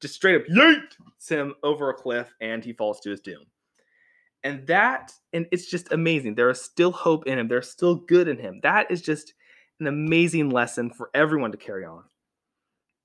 just 0.00 0.14
straight 0.14 0.36
up 0.36 0.46
yeets 0.46 1.28
him 1.28 1.54
over 1.62 1.90
a 1.90 1.94
cliff, 1.94 2.32
and 2.40 2.64
he 2.64 2.72
falls 2.72 3.00
to 3.00 3.10
his 3.10 3.20
doom. 3.20 3.44
And 4.44 4.66
that, 4.68 5.12
and 5.32 5.46
it's 5.50 5.68
just 5.68 5.92
amazing. 5.92 6.34
There 6.34 6.50
is 6.50 6.60
still 6.60 6.92
hope 6.92 7.26
in 7.26 7.38
him. 7.38 7.48
There's 7.48 7.70
still 7.70 7.96
good 7.96 8.28
in 8.28 8.38
him. 8.38 8.60
That 8.62 8.90
is 8.90 9.02
just 9.02 9.34
an 9.80 9.86
amazing 9.86 10.50
lesson 10.50 10.90
for 10.90 11.10
everyone 11.14 11.52
to 11.52 11.58
carry 11.58 11.84
on. 11.84 12.04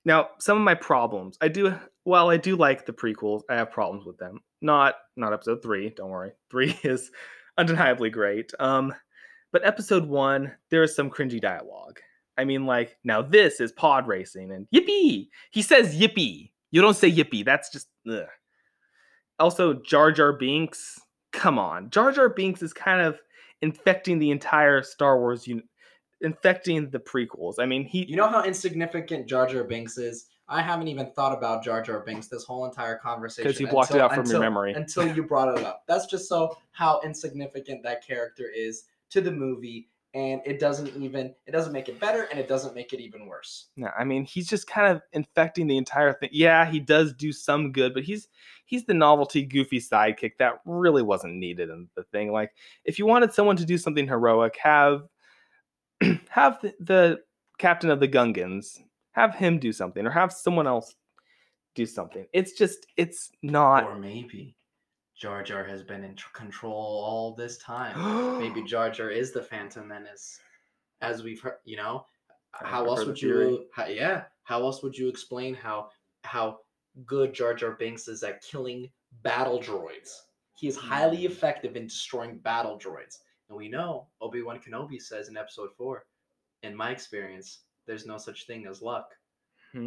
Now, 0.04 0.30
some 0.38 0.58
of 0.58 0.64
my 0.64 0.74
problems, 0.74 1.38
I 1.40 1.48
do 1.48 1.74
while 2.04 2.28
I 2.28 2.36
do 2.36 2.56
like 2.56 2.84
the 2.84 2.92
prequels, 2.92 3.42
I 3.48 3.54
have 3.54 3.70
problems 3.70 4.04
with 4.04 4.18
them. 4.18 4.40
Not 4.60 4.96
not 5.16 5.32
episode 5.32 5.62
3, 5.62 5.90
don't 5.90 6.10
worry. 6.10 6.32
3 6.50 6.78
is 6.84 7.10
undeniably 7.58 8.10
great. 8.10 8.52
Um 8.58 8.94
but 9.52 9.64
episode 9.64 10.06
1, 10.06 10.52
there 10.70 10.82
is 10.82 10.96
some 10.96 11.10
cringy 11.10 11.40
dialogue. 11.40 12.00
I 12.36 12.44
mean 12.44 12.66
like, 12.66 12.96
now 13.04 13.22
this 13.22 13.60
is 13.60 13.72
pod 13.72 14.06
racing 14.06 14.50
and 14.50 14.66
yippee. 14.74 15.28
He 15.50 15.62
says 15.62 15.96
yippee. 15.96 16.50
You 16.70 16.82
don't 16.82 16.96
say 16.96 17.10
yippee. 17.10 17.44
That's 17.44 17.70
just 17.70 17.88
ugh. 18.10 18.26
Also, 19.38 19.74
Jar 19.74 20.12
Jar 20.12 20.32
Binks. 20.32 21.00
Come 21.32 21.58
on, 21.58 21.90
Jar 21.90 22.12
Jar 22.12 22.28
Binks 22.28 22.62
is 22.62 22.72
kind 22.72 23.00
of 23.00 23.18
infecting 23.62 24.18
the 24.18 24.30
entire 24.30 24.82
Star 24.82 25.18
Wars, 25.18 25.46
un- 25.48 25.62
infecting 26.20 26.90
the 26.90 26.98
prequels. 26.98 27.54
I 27.58 27.66
mean, 27.66 27.84
he 27.84 28.04
You 28.04 28.16
know 28.16 28.28
how 28.28 28.42
insignificant 28.44 29.26
Jar 29.26 29.46
Jar 29.46 29.64
Binks 29.64 29.98
is? 29.98 30.26
I 30.48 30.60
haven't 30.60 30.88
even 30.88 31.10
thought 31.12 31.36
about 31.36 31.64
Jar 31.64 31.80
Jar 31.82 32.00
Binks 32.00 32.28
this 32.28 32.44
whole 32.44 32.66
entire 32.66 32.96
conversation. 32.98 33.50
'Cause 33.50 33.60
you 33.60 33.66
blocked 33.66 33.90
it 33.90 33.94
until- 33.94 34.04
out 34.04 34.14
from 34.14 34.26
your 34.30 34.40
memory. 34.40 34.72
Until 34.74 35.06
you 35.14 35.22
brought 35.22 35.56
it 35.58 35.64
up. 35.64 35.84
That's 35.86 36.06
just 36.06 36.28
so 36.28 36.56
how 36.72 37.00
insignificant 37.02 37.82
that 37.82 38.06
character 38.06 38.44
is 38.54 38.84
to 39.10 39.20
the 39.20 39.32
movie. 39.32 39.88
And 40.12 40.40
it 40.44 40.60
doesn't 40.60 40.94
even 41.02 41.34
it 41.46 41.50
doesn't 41.50 41.72
make 41.72 41.88
it 41.88 41.98
better 41.98 42.28
and 42.30 42.38
it 42.38 42.46
doesn't 42.46 42.72
make 42.74 42.92
it 42.92 43.00
even 43.00 43.26
worse. 43.26 43.70
No, 43.76 43.88
I 43.98 44.04
mean 44.04 44.24
he's 44.24 44.46
just 44.46 44.68
kind 44.68 44.86
of 44.94 45.02
infecting 45.12 45.66
the 45.66 45.76
entire 45.76 46.12
thing. 46.12 46.28
Yeah, 46.30 46.64
he 46.70 46.78
does 46.78 47.12
do 47.14 47.32
some 47.32 47.72
good, 47.72 47.94
but 47.94 48.04
he's 48.04 48.28
he's 48.64 48.84
the 48.84 48.94
novelty, 48.94 49.44
goofy 49.44 49.80
sidekick 49.80 50.36
that 50.38 50.60
really 50.66 51.02
wasn't 51.02 51.34
needed 51.34 51.68
in 51.68 51.88
the 51.96 52.04
thing. 52.04 52.30
Like, 52.30 52.52
if 52.84 52.98
you 52.98 53.06
wanted 53.06 53.32
someone 53.32 53.56
to 53.56 53.64
do 53.64 53.76
something 53.76 54.06
heroic, 54.06 54.56
have 54.58 55.02
have 56.30 56.60
the, 56.60 56.74
the 56.80 57.20
captain 57.58 57.90
of 57.90 58.00
the 58.00 58.08
Gungans 58.08 58.80
have 59.12 59.34
him 59.34 59.58
do 59.58 59.72
something, 59.72 60.06
or 60.06 60.10
have 60.10 60.32
someone 60.32 60.66
else 60.66 60.94
do 61.74 61.86
something. 61.86 62.26
It's 62.32 62.52
just 62.52 62.86
it's 62.96 63.30
not. 63.42 63.84
or 63.84 63.96
maybe 63.96 64.56
Jar 65.16 65.42
Jar 65.42 65.64
has 65.64 65.82
been 65.82 66.02
in 66.04 66.16
control 66.32 66.72
all 66.74 67.34
this 67.34 67.58
time. 67.58 68.38
maybe 68.38 68.62
Jar 68.66 68.90
Jar 68.90 69.10
is 69.10 69.32
the 69.32 69.42
Phantom 69.42 69.86
Menace, 69.86 70.40
as 71.00 71.22
we've 71.22 71.40
heard. 71.40 71.58
You 71.64 71.76
know, 71.76 72.06
how 72.52 72.84
else 72.86 73.04
would 73.06 73.20
you? 73.20 73.66
How, 73.72 73.86
yeah, 73.86 74.24
how 74.42 74.60
else 74.62 74.82
would 74.82 74.96
you 74.96 75.08
explain 75.08 75.54
how 75.54 75.90
how 76.24 76.58
good 77.06 77.32
Jar 77.34 77.54
Jar 77.54 77.72
Binks 77.72 78.08
is 78.08 78.22
at 78.22 78.42
killing 78.42 78.90
battle 79.22 79.60
droids? 79.60 80.10
He 80.56 80.68
is 80.68 80.76
highly 80.76 81.18
Hmm. 81.26 81.32
effective 81.32 81.76
in 81.76 81.86
destroying 81.88 82.38
battle 82.38 82.78
droids, 82.78 83.18
and 83.54 83.58
we 83.60 83.68
know 83.68 84.08
Obi 84.20 84.42
Wan 84.42 84.58
Kenobi 84.58 85.00
says 85.00 85.28
in 85.28 85.36
Episode 85.36 85.70
Four. 85.76 86.06
In 86.64 86.74
my 86.74 86.90
experience, 86.90 87.60
there's 87.86 88.06
no 88.06 88.18
such 88.18 88.46
thing 88.46 88.66
as 88.66 88.82
luck. 88.82 89.14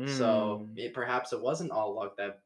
So 0.06 0.65
Hmm. 0.69 0.77
it, 0.77 0.93
perhaps 0.93 1.34
it 1.34 1.41
wasn't 1.41 1.71
all 1.71 1.95
luck 1.95 2.15
that 2.17 2.39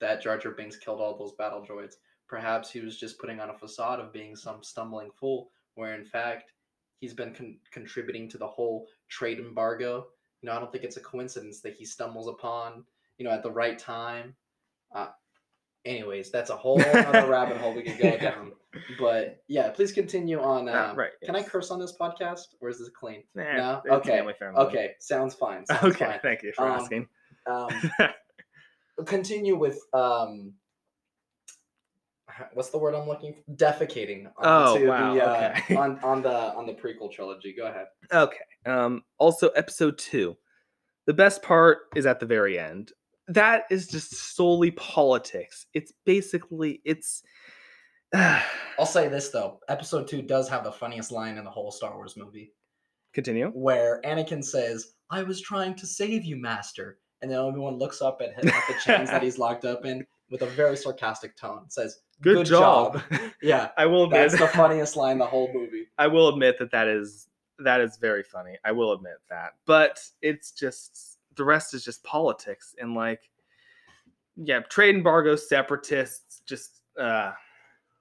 that 0.00 0.22
Jar 0.22 0.38
Jar 0.38 0.52
Binks 0.52 0.76
killed 0.76 1.00
all 1.00 1.16
those 1.16 1.34
battle 1.34 1.64
droids. 1.64 1.94
Perhaps 2.28 2.70
he 2.70 2.80
was 2.80 2.98
just 2.98 3.18
putting 3.18 3.40
on 3.40 3.50
a 3.50 3.58
facade 3.58 4.00
of 4.00 4.12
being 4.12 4.36
some 4.36 4.62
stumbling 4.62 5.10
fool, 5.18 5.50
where 5.74 5.94
in 5.94 6.04
fact 6.04 6.52
he's 7.00 7.14
been 7.14 7.34
con- 7.34 7.58
contributing 7.70 8.28
to 8.30 8.38
the 8.38 8.46
whole 8.46 8.86
trade 9.08 9.38
embargo. 9.38 10.06
You 10.42 10.48
know, 10.48 10.56
I 10.56 10.58
don't 10.58 10.70
think 10.72 10.84
it's 10.84 10.98
a 10.98 11.02
coincidence 11.02 11.60
that 11.62 11.74
he 11.74 11.84
stumbles 11.86 12.28
upon, 12.28 12.84
you 13.18 13.24
know, 13.24 13.30
at 13.30 13.42
the 13.42 13.52
right 13.52 13.78
time. 13.78 14.36
Uh, 14.94 15.08
anyways, 15.86 16.30
that's 16.30 16.50
a 16.50 16.56
whole 16.56 16.80
other 16.80 17.26
rabbit 17.30 17.56
hole 17.58 17.74
we 17.74 17.82
could 17.82 17.98
go 17.98 18.16
down. 18.18 18.52
But 18.98 19.42
yeah, 19.48 19.70
please 19.70 19.92
continue 19.92 20.40
on. 20.40 20.68
Um, 20.68 20.96
right, 20.96 21.10
Can 21.24 21.34
I 21.36 21.42
curse 21.42 21.70
on 21.70 21.78
this 21.80 21.94
podcast, 21.98 22.54
or 22.60 22.68
is 22.68 22.78
this 22.78 22.90
clean? 22.90 23.22
Nah, 23.34 23.56
No? 23.56 23.82
it's 23.84 24.08
Okay. 24.08 24.22
Okay, 24.58 24.90
sounds 25.00 25.34
fine. 25.34 25.64
Sounds 25.66 25.82
Okay, 25.94 26.04
fine. 26.04 26.20
thank 26.22 26.42
you 26.42 26.52
for 26.54 26.66
Um, 26.68 26.72
asking. 26.80 27.08
Um, 27.46 27.68
continue 29.06 29.56
with 29.56 29.78
um 29.92 30.52
what's 32.54 32.70
the 32.70 32.78
word 32.78 32.94
I'm 32.94 33.06
looking 33.08 33.34
for? 33.34 33.52
Defecating 33.54 34.30
Oh, 34.38 34.82
wow, 34.84 35.14
the 35.14 35.22
uh, 35.24 35.54
okay. 35.56 35.76
on 35.76 35.98
on 36.02 36.22
the 36.22 36.54
on 36.54 36.66
the 36.66 36.74
prequel 36.74 37.10
trilogy. 37.12 37.54
Go 37.56 37.66
ahead. 37.66 37.86
Okay. 38.12 38.36
Um, 38.66 39.02
also, 39.18 39.48
episode 39.50 39.96
two. 39.98 40.36
The 41.06 41.14
best 41.14 41.42
part 41.42 41.78
is 41.94 42.04
at 42.04 42.18
the 42.20 42.26
very 42.26 42.58
end. 42.58 42.92
That 43.28 43.64
is 43.70 43.88
just 43.88 44.14
solely 44.36 44.70
politics. 44.72 45.66
It's 45.74 45.92
basically 46.04 46.80
it's. 46.84 47.22
I'll 48.14 48.86
say 48.86 49.08
this 49.08 49.30
though. 49.30 49.60
Episode 49.68 50.08
2 50.08 50.22
does 50.22 50.48
have 50.48 50.64
the 50.64 50.72
funniest 50.72 51.10
line 51.10 51.38
in 51.38 51.44
the 51.44 51.50
whole 51.50 51.72
Star 51.72 51.96
Wars 51.96 52.16
movie 52.16 52.52
Continue. 53.12 53.50
where 53.50 54.00
Anakin 54.04 54.44
says, 54.44 54.92
"I 55.10 55.22
was 55.22 55.40
trying 55.40 55.74
to 55.76 55.86
save 55.86 56.24
you, 56.24 56.36
master." 56.36 56.98
And 57.22 57.30
then 57.30 57.38
everyone 57.44 57.78
looks 57.78 58.02
up 58.02 58.20
at, 58.20 58.34
him, 58.34 58.48
at 58.48 58.62
the 58.68 58.74
chains 58.84 59.10
that 59.10 59.22
he's 59.22 59.38
locked 59.38 59.64
up 59.64 59.86
in 59.86 60.06
with 60.30 60.42
a 60.42 60.46
very 60.46 60.76
sarcastic 60.76 61.34
tone. 61.36 61.64
Says, 61.68 62.00
Good, 62.20 62.46
job. 62.46 63.02
Yeah. 63.42 63.70
I 63.76 63.86
will 63.86 64.04
admit. 64.04 64.30
That's 64.30 64.40
the 64.40 64.48
funniest 64.48 64.96
line 64.96 65.12
in 65.12 65.18
the 65.18 65.26
whole 65.26 65.50
movie. 65.52 65.86
I 65.98 66.06
will 66.06 66.28
admit 66.28 66.58
that 66.58 66.70
that 66.72 66.88
is 66.88 67.28
that 67.58 67.80
is 67.80 67.96
very 67.96 68.22
funny. 68.22 68.56
I 68.64 68.72
will 68.72 68.92
admit 68.92 69.16
that, 69.30 69.52
but 69.66 69.98
it's 70.20 70.52
just 70.52 71.15
the 71.36 71.44
rest 71.44 71.74
is 71.74 71.84
just 71.84 72.02
politics 72.04 72.74
and 72.78 72.94
like, 72.94 73.30
yeah, 74.36 74.60
trade 74.60 74.94
embargo, 74.94 75.36
separatists. 75.36 76.42
Just 76.46 76.82
uh, 76.98 77.32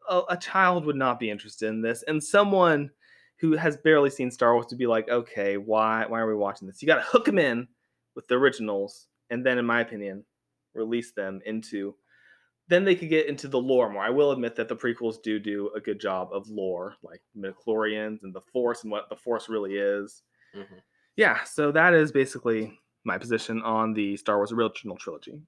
a, 0.10 0.22
a 0.30 0.38
child 0.38 0.86
would 0.86 0.96
not 0.96 1.20
be 1.20 1.30
interested 1.30 1.70
in 1.70 1.82
this, 1.82 2.04
and 2.08 2.24
someone 2.24 2.92
who 3.38 3.54
has 3.54 3.78
barely 3.78 4.10
seen 4.10 4.32
Star 4.32 4.54
Wars 4.54 4.66
to 4.68 4.76
be 4.76 4.88
like, 4.88 5.10
okay, 5.10 5.58
why 5.58 6.06
why 6.08 6.20
are 6.20 6.28
we 6.28 6.36
watching 6.36 6.68
this? 6.68 6.82
You 6.82 6.88
got 6.88 6.96
to 6.96 7.02
hook 7.02 7.26
them 7.26 7.40
in 7.40 7.68
with 8.16 8.28
the 8.28 8.36
originals, 8.36 9.08
and 9.30 9.46
then, 9.46 9.58
in 9.58 9.66
my 9.66 9.82
opinion, 9.82 10.26
release 10.74 11.12
them 11.12 11.42
into. 11.46 11.96
Then 12.68 12.84
they 12.84 12.96
could 12.96 13.10
get 13.10 13.28
into 13.28 13.48
the 13.48 13.60
lore 13.60 13.92
more. 13.92 14.02
I 14.04 14.10
will 14.10 14.32
admit 14.32 14.56
that 14.56 14.68
the 14.68 14.76
prequels 14.76 15.22
do 15.22 15.38
do 15.38 15.70
a 15.76 15.80
good 15.80 16.00
job 16.00 16.30
of 16.34 16.50
lore, 16.50 16.96
like 17.04 17.22
midichlorians 17.38 18.24
and 18.24 18.34
the 18.34 18.42
Force 18.42 18.82
and 18.82 18.92
what 18.92 19.08
the 19.08 19.16
Force 19.16 19.50
really 19.50 19.76
is. 19.76 20.24
Mhm. 20.56 20.82
Yeah, 21.16 21.44
so 21.44 21.72
that 21.72 21.94
is 21.94 22.12
basically 22.12 22.80
my 23.06 23.18
position 23.18 23.62
on 23.62 23.94
the 23.94 24.18
Star 24.18 24.38
Wars 24.38 24.52
original 24.52 24.98
trilogy. 24.98 25.40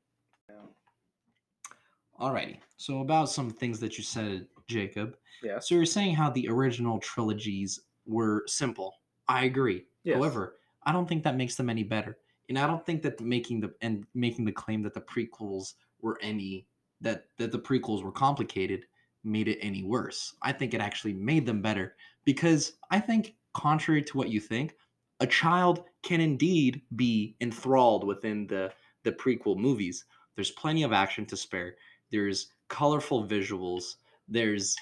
Alrighty. 2.20 2.58
So 2.78 3.02
about 3.02 3.30
some 3.30 3.50
things 3.50 3.80
that 3.80 3.98
you 3.98 4.04
said, 4.04 4.48
Jacob. 4.68 5.16
Yeah. 5.44 5.60
So 5.60 5.76
you're 5.76 5.86
saying 5.86 6.16
how 6.16 6.32
the 6.32 6.50
original 6.50 7.00
trilogies 7.00 7.80
were 8.06 8.44
simple. 8.48 8.96
I 9.28 9.46
agree. 9.46 9.86
Yes. 10.04 10.16
However, 10.16 10.56
I 10.84 10.92
don't 10.92 11.08
think 11.08 11.24
that 11.24 11.38
makes 11.38 11.56
them 11.56 11.70
any 11.70 11.84
better. 11.84 12.18
And 12.50 12.58
I 12.58 12.66
don't 12.66 12.84
think 12.86 13.02
that 13.04 13.18
the, 13.18 13.24
making 13.24 13.60
the 13.60 13.74
and 13.82 14.06
making 14.16 14.46
the 14.46 14.52
claim 14.52 14.82
that 14.84 14.94
the 14.94 15.02
prequels 15.02 15.74
were 16.02 16.18
any 16.22 16.66
that 17.02 17.26
that 17.38 17.52
the 17.52 17.60
prequels 17.60 18.04
were 18.04 18.12
complicated 18.12 18.86
made 19.24 19.48
it 19.48 19.60
any 19.62 19.84
worse. 19.84 20.34
I 20.42 20.54
think 20.54 20.74
it 20.74 20.82
actually 20.82 21.14
made 21.14 21.46
them 21.46 21.62
better 21.62 21.96
because 22.24 22.74
I 22.90 23.00
think 23.00 23.36
contrary 23.54 24.02
to 24.04 24.18
what 24.18 24.30
you 24.30 24.40
think, 24.40 24.76
a 25.20 25.28
child 25.28 25.84
can 26.04 26.22
indeed 26.22 26.82
be 26.96 27.36
enthralled 27.42 28.06
within 28.06 28.48
the 28.48 28.72
the 29.04 29.12
prequel 29.12 29.58
movies. 29.58 30.06
There's 30.36 30.52
plenty 30.52 30.84
of 30.84 30.94
action 30.94 31.26
to 31.28 31.38
spare. 31.38 31.76
There's 32.12 32.52
colorful 32.68 33.28
visuals. 33.28 33.96
There's 34.28 34.76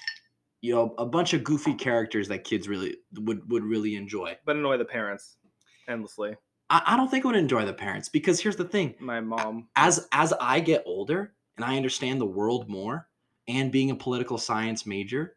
you 0.60 0.74
know 0.74 0.94
a 0.98 1.06
bunch 1.06 1.32
of 1.32 1.44
goofy 1.44 1.74
characters 1.74 2.28
that 2.28 2.44
kids 2.44 2.68
really 2.68 2.96
would 3.14 3.50
would 3.50 3.64
really 3.64 3.96
enjoy. 3.96 4.36
But 4.44 4.56
annoy 4.56 4.78
the 4.78 4.84
parents 4.84 5.36
endlessly. 5.88 6.36
I, 6.68 6.82
I 6.86 6.96
don't 6.96 7.10
think 7.10 7.24
I 7.24 7.28
would 7.28 7.36
enjoy 7.36 7.64
the 7.64 7.72
parents 7.72 8.08
because 8.08 8.40
here's 8.40 8.56
the 8.56 8.64
thing: 8.64 8.94
My 8.98 9.20
mom. 9.20 9.68
as 9.76 10.08
as 10.12 10.32
I 10.40 10.60
get 10.60 10.82
older 10.86 11.32
and 11.56 11.64
I 11.64 11.76
understand 11.76 12.20
the 12.20 12.26
world 12.26 12.68
more, 12.68 13.08
and 13.48 13.72
being 13.72 13.90
a 13.90 13.96
political 13.96 14.38
science 14.38 14.84
major, 14.84 15.36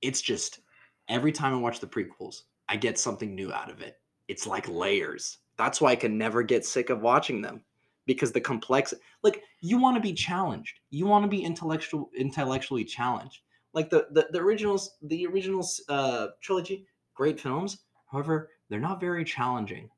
it's 0.00 0.20
just 0.20 0.60
every 1.08 1.32
time 1.32 1.54
I 1.54 1.58
watch 1.58 1.80
the 1.80 1.86
prequels, 1.86 2.42
I 2.68 2.76
get 2.76 2.98
something 2.98 3.34
new 3.34 3.52
out 3.52 3.70
of 3.70 3.80
it. 3.80 3.96
It's 4.28 4.46
like 4.46 4.68
layers. 4.68 5.38
That's 5.56 5.80
why 5.80 5.92
I 5.92 5.96
can 5.96 6.18
never 6.18 6.42
get 6.42 6.64
sick 6.64 6.90
of 6.90 7.00
watching 7.00 7.40
them 7.40 7.62
because 8.06 8.32
the 8.32 8.40
complex 8.40 8.94
like 9.22 9.42
you 9.60 9.78
want 9.78 9.96
to 9.96 10.00
be 10.00 10.12
challenged. 10.12 10.80
You 10.90 11.06
want 11.06 11.24
to 11.24 11.28
be 11.28 11.42
intellectual 11.42 12.10
intellectually 12.16 12.84
challenged. 12.84 13.40
Like 13.74 13.90
the 13.90 14.06
the, 14.12 14.28
the 14.32 14.40
originals 14.40 14.96
the 15.02 15.26
originals 15.26 15.82
uh 15.88 16.28
trilogy, 16.42 16.86
great 17.14 17.40
films. 17.40 17.84
However, 18.10 18.50
they're 18.68 18.80
not 18.80 19.00
very 19.00 19.24
challenging. 19.24 19.90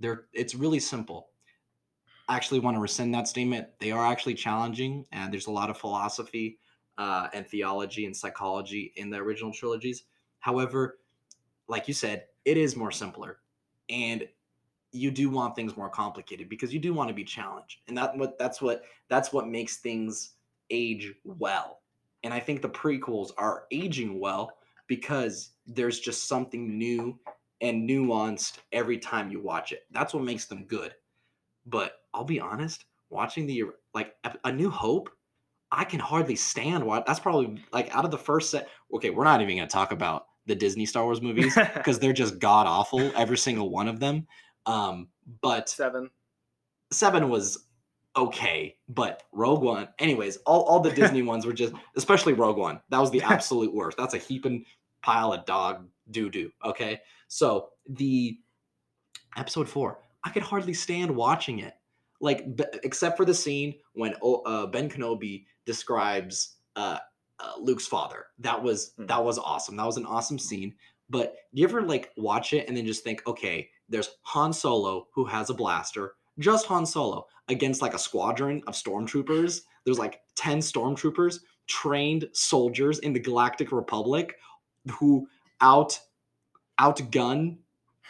They're 0.00 0.26
it's 0.32 0.54
really 0.54 0.80
simple. 0.80 1.28
I 2.28 2.36
actually 2.36 2.60
want 2.60 2.76
to 2.76 2.80
rescind 2.80 3.14
that 3.14 3.28
statement. 3.28 3.68
They 3.78 3.92
are 3.92 4.04
actually 4.04 4.34
challenging, 4.34 5.06
and 5.12 5.32
there's 5.32 5.46
a 5.46 5.52
lot 5.52 5.70
of 5.70 5.78
philosophy 5.78 6.58
uh, 6.98 7.28
and 7.32 7.46
theology 7.46 8.04
and 8.04 8.16
psychology 8.16 8.92
in 8.96 9.10
the 9.10 9.18
original 9.18 9.52
trilogies. 9.52 10.04
However, 10.40 10.98
like 11.68 11.88
you 11.88 11.94
said, 11.94 12.24
it 12.44 12.56
is 12.56 12.76
more 12.76 12.92
simpler, 12.92 13.38
and 13.88 14.26
you 14.92 15.10
do 15.10 15.28
want 15.28 15.54
things 15.54 15.76
more 15.76 15.90
complicated 15.90 16.48
because 16.48 16.72
you 16.72 16.80
do 16.80 16.94
want 16.94 17.08
to 17.08 17.14
be 17.14 17.24
challenged, 17.24 17.80
and 17.88 17.96
that 17.98 18.16
what 18.16 18.38
that's 18.38 18.62
what 18.62 18.82
that's 19.08 19.32
what 19.32 19.48
makes 19.48 19.78
things 19.78 20.34
age 20.70 21.12
well. 21.24 21.80
And 22.22 22.32
I 22.34 22.40
think 22.40 22.62
the 22.62 22.68
prequels 22.68 23.30
are 23.38 23.64
aging 23.70 24.18
well 24.18 24.52
because 24.86 25.50
there's 25.66 26.00
just 26.00 26.28
something 26.28 26.76
new 26.78 27.18
and 27.60 27.88
nuanced 27.88 28.58
every 28.72 28.98
time 28.98 29.30
you 29.30 29.40
watch 29.40 29.72
it. 29.72 29.84
That's 29.90 30.14
what 30.14 30.24
makes 30.24 30.46
them 30.46 30.64
good. 30.64 30.94
But 31.66 32.00
I'll 32.14 32.24
be 32.24 32.40
honest, 32.40 32.84
watching 33.10 33.46
the 33.46 33.64
like 33.94 34.14
a 34.44 34.52
New 34.52 34.70
Hope, 34.70 35.10
I 35.72 35.84
can 35.84 36.00
hardly 36.00 36.36
stand 36.36 36.84
what 36.84 37.06
that's 37.06 37.20
probably 37.20 37.62
like 37.72 37.94
out 37.94 38.04
of 38.04 38.10
the 38.10 38.18
first 38.18 38.50
set. 38.50 38.68
Okay, 38.92 39.10
we're 39.10 39.24
not 39.24 39.40
even 39.40 39.56
going 39.56 39.68
to 39.68 39.72
talk 39.72 39.92
about 39.92 40.26
the 40.46 40.54
Disney 40.54 40.86
Star 40.86 41.04
Wars 41.04 41.20
movies 41.28 41.54
because 41.74 41.98
they're 41.98 42.12
just 42.12 42.38
god 42.38 42.66
awful, 42.66 43.00
every 43.16 43.38
single 43.38 43.70
one 43.70 43.88
of 43.88 44.00
them. 44.00 44.26
Um, 44.66 45.08
but 45.42 45.68
Seven. 45.68 46.10
seven 46.92 47.28
was 47.28 47.66
okay, 48.16 48.76
but 48.88 49.24
Rogue 49.32 49.62
One. 49.62 49.88
Anyways, 49.98 50.38
all, 50.38 50.62
all 50.62 50.80
the 50.80 50.90
Disney 50.90 51.22
ones 51.32 51.44
were 51.46 51.52
just, 51.52 51.74
especially 51.96 52.32
Rogue 52.32 52.56
One. 52.56 52.80
That 52.90 52.98
was 53.00 53.10
the 53.10 53.22
absolute 53.22 53.72
worst. 53.74 53.98
That's 53.98 54.14
a 54.14 54.18
heaping 54.18 54.64
pile 55.02 55.32
of 55.32 55.44
dog 55.44 55.86
doo 56.10 56.30
doo. 56.30 56.50
Okay, 56.64 57.00
so 57.28 57.70
the 57.88 58.38
episode 59.36 59.68
four, 59.68 59.98
I 60.24 60.30
could 60.30 60.42
hardly 60.42 60.74
stand 60.74 61.14
watching 61.14 61.58
it. 61.60 61.74
Like, 62.20 62.56
b- 62.56 62.64
except 62.82 63.16
for 63.18 63.26
the 63.26 63.34
scene 63.34 63.74
when 63.92 64.14
uh, 64.22 64.66
Ben 64.66 64.88
Kenobi 64.88 65.44
describes 65.66 66.56
uh, 66.74 66.98
uh, 67.38 67.54
Luke's 67.58 67.86
father. 67.86 68.26
That 68.38 68.62
was 68.62 68.92
Hmm. 68.96 69.06
that 69.06 69.24
was 69.24 69.38
awesome. 69.38 69.76
That 69.76 69.86
was 69.86 69.96
an 69.96 70.06
awesome 70.06 70.38
scene. 70.38 70.74
But 71.08 71.36
do 71.54 71.60
you 71.60 71.68
ever 71.68 71.82
like 71.82 72.12
watch 72.16 72.52
it 72.52 72.66
and 72.68 72.76
then 72.76 72.86
just 72.86 73.04
think, 73.04 73.26
okay, 73.26 73.68
there's 73.88 74.16
Han 74.22 74.52
Solo 74.52 75.06
who 75.14 75.24
has 75.24 75.50
a 75.50 75.54
blaster, 75.54 76.14
just 76.38 76.66
Han 76.66 76.84
Solo 76.84 77.26
against 77.48 77.80
like 77.82 77.94
a 77.94 77.98
squadron 77.98 78.62
of 78.66 78.74
stormtroopers. 78.74 79.60
There's 79.84 79.98
like 80.00 80.20
10 80.34 80.58
stormtroopers, 80.58 81.38
trained 81.68 82.28
soldiers 82.32 82.98
in 83.00 83.12
the 83.12 83.20
Galactic 83.20 83.70
Republic 83.70 84.36
who 84.98 85.28
out 85.60 85.98
outgun 86.80 87.58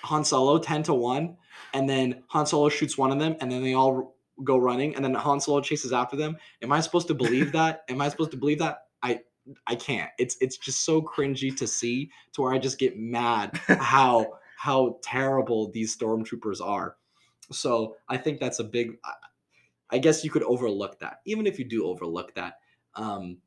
Han 0.03 0.25
Solo 0.25 0.59
10 0.59 0.83
to 0.85 0.95
1 0.95 1.37
and 1.75 1.89
then 1.89 2.23
Han 2.29 2.47
Solo 2.47 2.69
shoots 2.69 2.99
one 2.99 3.13
of 3.13 3.19
them 3.19 3.37
and 3.41 3.51
then 3.51 3.63
they 3.63 3.75
all 3.75 4.17
go 4.45 4.57
running 4.59 4.95
and 4.95 5.05
then 5.05 5.15
Han 5.15 5.41
Solo 5.41 5.61
chases 5.61 5.93
after 5.93 6.17
them. 6.17 6.37
Am 6.63 6.73
I 6.73 6.81
supposed 6.81 7.09
to 7.09 7.15
believe 7.15 7.53
that? 7.53 7.85
Am 7.89 8.01
I 8.01 8.09
supposed 8.09 8.31
to 8.33 8.37
believe 8.37 8.59
that? 8.59 8.86
I 9.07 9.21
I 9.67 9.77
can't. 9.77 10.11
It's 10.19 10.37
it's 10.41 10.57
just 10.57 10.85
so 10.85 11.01
cringy 11.01 11.57
to 11.57 11.67
see 11.67 12.11
to 12.33 12.43
where 12.43 12.53
I 12.53 12.59
just 12.59 12.79
get 12.79 12.99
mad 12.99 13.57
how 13.69 14.39
how 14.59 14.99
terrible 15.03 15.71
these 15.71 15.97
stormtroopers 15.97 16.61
are. 16.61 16.97
So 17.53 17.97
I 18.09 18.17
think 18.17 18.41
that's 18.41 18.59
a 18.59 18.65
big. 18.65 18.99
I- 19.05 19.13
I 19.89 19.99
guess 19.99 20.25
you 20.25 20.31
could 20.31 20.43
overlook 20.43 20.99
that. 20.99 21.21
Even 21.27 21.47
if 21.47 21.61
you 21.61 21.65
do 21.65 21.87
overlook 21.87 22.35
that, 22.35 22.55
um, 22.97 23.39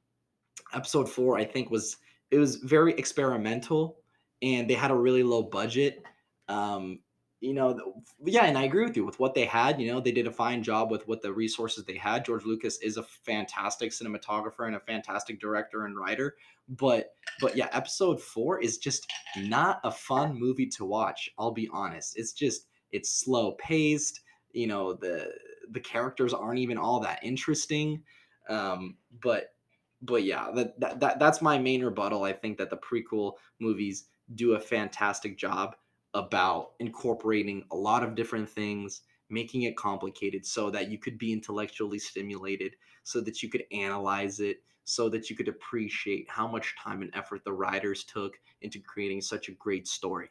episode 0.73 1.09
four 1.09 1.37
I 1.37 1.43
think 1.43 1.69
was 1.69 1.97
it 2.31 2.37
was 2.37 2.57
very 2.57 2.93
experimental, 2.93 3.97
and 4.41 4.69
they 4.69 4.73
had 4.75 4.91
a 4.91 4.95
really 4.95 5.23
low 5.23 5.43
budget. 5.43 6.01
Um, 6.47 6.99
you 7.41 7.53
know, 7.53 8.03
yeah, 8.25 8.45
and 8.45 8.57
I 8.57 8.63
agree 8.63 8.83
with 8.83 8.97
you 8.97 9.05
with 9.05 9.19
what 9.19 9.33
they 9.33 9.45
had. 9.45 9.79
You 9.79 9.93
know, 9.93 10.01
they 10.01 10.11
did 10.11 10.27
a 10.27 10.31
fine 10.31 10.61
job 10.61 10.91
with 10.91 11.07
what 11.07 11.21
the 11.21 11.31
resources 11.31 11.85
they 11.85 11.95
had. 11.95 12.25
George 12.25 12.43
Lucas 12.43 12.77
is 12.79 12.97
a 12.97 13.03
fantastic 13.03 13.91
cinematographer 13.91 14.67
and 14.67 14.75
a 14.75 14.81
fantastic 14.81 15.39
director 15.39 15.85
and 15.85 15.97
writer. 15.97 16.35
But 16.67 17.13
but 17.39 17.55
yeah, 17.55 17.69
episode 17.71 18.21
four 18.21 18.59
is 18.61 18.77
just 18.77 19.09
not 19.37 19.79
a 19.85 19.91
fun 19.91 20.37
movie 20.37 20.67
to 20.67 20.85
watch. 20.85 21.29
I'll 21.39 21.51
be 21.51 21.69
honest. 21.71 22.17
It's 22.17 22.33
just 22.33 22.67
it's 22.91 23.21
slow 23.21 23.53
paced. 23.53 24.19
You 24.51 24.67
know, 24.67 24.93
the 24.93 25.31
the 25.71 25.79
characters 25.79 26.33
aren't 26.33 26.59
even 26.59 26.77
all 26.77 26.99
that 27.01 27.23
interesting. 27.23 28.03
Um, 28.49 28.97
but 29.21 29.53
but 30.01 30.23
yeah, 30.23 30.51
that, 30.55 30.77
that 30.81 30.99
that 30.99 31.19
that's 31.19 31.41
my 31.41 31.57
main 31.57 31.85
rebuttal. 31.85 32.23
I 32.23 32.33
think 32.33 32.57
that 32.57 32.69
the 32.69 32.77
prequel 32.77 33.33
movies 33.59 34.05
do 34.35 34.53
a 34.53 34.59
fantastic 34.59 35.37
job 35.37 35.75
about 36.13 36.71
incorporating 36.79 37.63
a 37.71 37.75
lot 37.75 38.03
of 38.03 38.15
different 38.15 38.49
things, 38.49 39.01
making 39.29 39.63
it 39.63 39.77
complicated 39.77 40.45
so 40.45 40.69
that 40.71 40.89
you 40.89 40.97
could 40.97 41.17
be 41.17 41.31
intellectually 41.31 41.99
stimulated, 41.99 42.75
so 43.03 43.21
that 43.21 43.43
you 43.43 43.49
could 43.49 43.63
analyze 43.71 44.39
it, 44.39 44.63
so 44.83 45.07
that 45.09 45.29
you 45.29 45.35
could 45.35 45.47
appreciate 45.47 46.27
how 46.29 46.47
much 46.47 46.75
time 46.81 47.01
and 47.01 47.11
effort 47.13 47.43
the 47.45 47.53
writers 47.53 48.03
took 48.03 48.39
into 48.61 48.79
creating 48.79 49.21
such 49.21 49.47
a 49.47 49.53
great 49.53 49.87
story. 49.87 50.29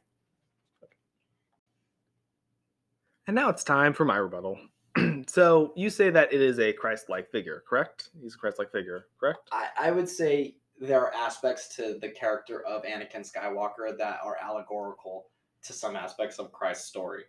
And 3.28 3.34
now 3.34 3.50
it's 3.50 3.62
time 3.62 3.92
for 3.92 4.04
my 4.04 4.16
rebuttal. 4.16 4.58
so 5.26 5.72
you 5.76 5.90
say 5.90 6.10
that 6.10 6.32
it 6.32 6.40
is 6.40 6.58
a 6.58 6.72
Christ-like 6.72 7.30
figure, 7.30 7.62
correct? 7.68 8.08
He's 8.20 8.34
a 8.34 8.38
Christ-like 8.38 8.72
figure, 8.72 9.06
correct? 9.20 9.48
I, 9.52 9.68
I 9.78 9.90
would 9.90 10.08
say 10.08 10.56
there 10.80 11.00
are 11.02 11.14
aspects 11.14 11.68
to 11.76 11.98
the 12.00 12.08
character 12.08 12.64
of 12.66 12.84
Anakin 12.84 13.30
Skywalker 13.30 13.96
that 13.98 14.20
are 14.24 14.38
allegorical 14.40 15.26
to 15.64 15.72
some 15.72 15.96
aspects 15.96 16.38
of 16.38 16.52
Christ's 16.52 16.86
story. 16.86 17.24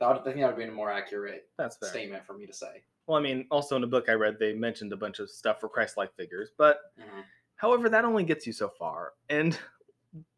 That 0.00 0.08
would, 0.08 0.18
I 0.18 0.24
think 0.24 0.36
that 0.38 0.48
would 0.48 0.56
be 0.56 0.64
a 0.64 0.72
more 0.72 0.90
accurate 0.90 1.48
That's 1.58 1.76
fair. 1.76 1.88
statement 1.88 2.26
for 2.26 2.34
me 2.34 2.46
to 2.46 2.52
say. 2.52 2.82
Well, 3.06 3.18
I 3.18 3.20
mean, 3.22 3.46
also 3.50 3.76
in 3.76 3.84
a 3.84 3.86
book 3.86 4.08
I 4.08 4.12
read, 4.12 4.36
they 4.38 4.52
mentioned 4.52 4.92
a 4.92 4.96
bunch 4.96 5.18
of 5.18 5.30
stuff 5.30 5.60
for 5.60 5.68
Christ-like 5.68 6.14
figures, 6.16 6.50
but 6.56 6.78
however, 7.56 7.88
that 7.88 8.04
only 8.04 8.24
gets 8.24 8.46
you 8.46 8.52
so 8.52 8.68
far. 8.78 9.12
And 9.28 9.58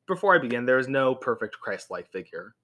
before 0.07 0.35
I 0.35 0.39
begin, 0.39 0.65
there 0.67 0.79
is 0.79 0.89
no 0.89 1.15
perfect 1.15 1.59
Christ-like 1.61 2.11
figure, 2.11 2.55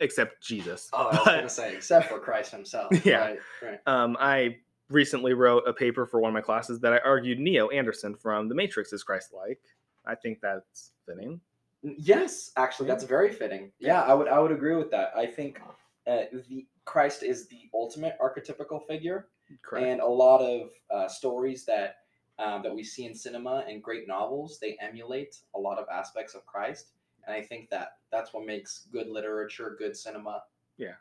except 0.00 0.42
Jesus. 0.42 0.88
Oh, 0.92 1.08
I 1.08 1.16
was 1.16 1.24
gonna 1.24 1.48
say, 1.48 1.74
except 1.74 2.08
for 2.08 2.18
Christ 2.18 2.52
Himself. 2.52 2.92
Yeah. 3.04 3.18
Right. 3.18 3.38
Right. 3.62 3.80
Um, 3.86 4.16
I 4.20 4.56
recently 4.88 5.32
wrote 5.34 5.64
a 5.66 5.72
paper 5.72 6.06
for 6.06 6.20
one 6.20 6.28
of 6.30 6.34
my 6.34 6.40
classes 6.40 6.80
that 6.80 6.92
I 6.92 6.98
argued 6.98 7.38
Neo 7.38 7.68
Anderson 7.68 8.14
from 8.14 8.48
The 8.48 8.54
Matrix 8.54 8.92
is 8.92 9.02
Christ-like. 9.02 9.60
I 10.06 10.14
think 10.14 10.40
that's 10.40 10.92
fitting. 11.06 11.40
Yes, 11.82 12.50
actually, 12.56 12.88
that's 12.88 13.04
very 13.04 13.32
fitting. 13.32 13.70
Yeah, 13.78 14.02
I 14.02 14.14
would 14.14 14.28
I 14.28 14.38
would 14.38 14.52
agree 14.52 14.74
with 14.74 14.90
that. 14.90 15.12
I 15.16 15.26
think 15.26 15.60
uh, 16.06 16.22
the 16.48 16.66
Christ 16.84 17.22
is 17.22 17.48
the 17.48 17.68
ultimate 17.74 18.16
archetypical 18.20 18.86
figure, 18.86 19.28
Correct. 19.62 19.86
and 19.86 20.00
a 20.00 20.06
lot 20.06 20.40
of 20.40 20.70
uh, 20.90 21.08
stories 21.08 21.64
that 21.66 21.96
um, 22.38 22.62
that 22.62 22.74
we 22.74 22.82
see 22.82 23.06
in 23.06 23.14
cinema 23.14 23.64
and 23.68 23.82
great 23.82 24.08
novels 24.08 24.58
they 24.60 24.76
emulate 24.80 25.36
a 25.54 25.58
lot 25.58 25.78
of 25.78 25.86
aspects 25.92 26.34
of 26.34 26.44
Christ, 26.46 26.92
and 27.26 27.34
I 27.34 27.42
think 27.42 27.70
that 27.70 27.98
that's 28.10 28.32
what 28.32 28.46
makes 28.46 28.88
good 28.92 29.08
literature, 29.08 29.76
good 29.78 29.96
cinema. 29.96 30.42
Yeah. 30.76 30.94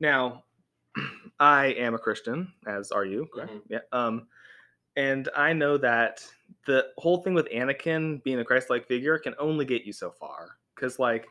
Now, 0.00 0.44
I 1.40 1.66
am 1.66 1.94
a 1.94 1.98
Christian, 1.98 2.52
as 2.66 2.92
are 2.92 3.04
you, 3.04 3.26
correct? 3.32 3.52
Mhm. 3.52 3.62
Yeah. 3.68 3.78
Um, 3.92 4.28
and 4.96 5.28
I 5.36 5.52
know 5.52 5.76
that 5.78 6.24
the 6.66 6.86
whole 6.98 7.22
thing 7.22 7.34
with 7.34 7.48
Anakin 7.50 8.22
being 8.22 8.40
a 8.40 8.44
Christ-like 8.44 8.86
figure 8.86 9.18
can 9.18 9.34
only 9.38 9.64
get 9.64 9.84
you 9.84 9.92
so 9.92 10.10
far, 10.10 10.56
because 10.74 10.98
like 10.98 11.26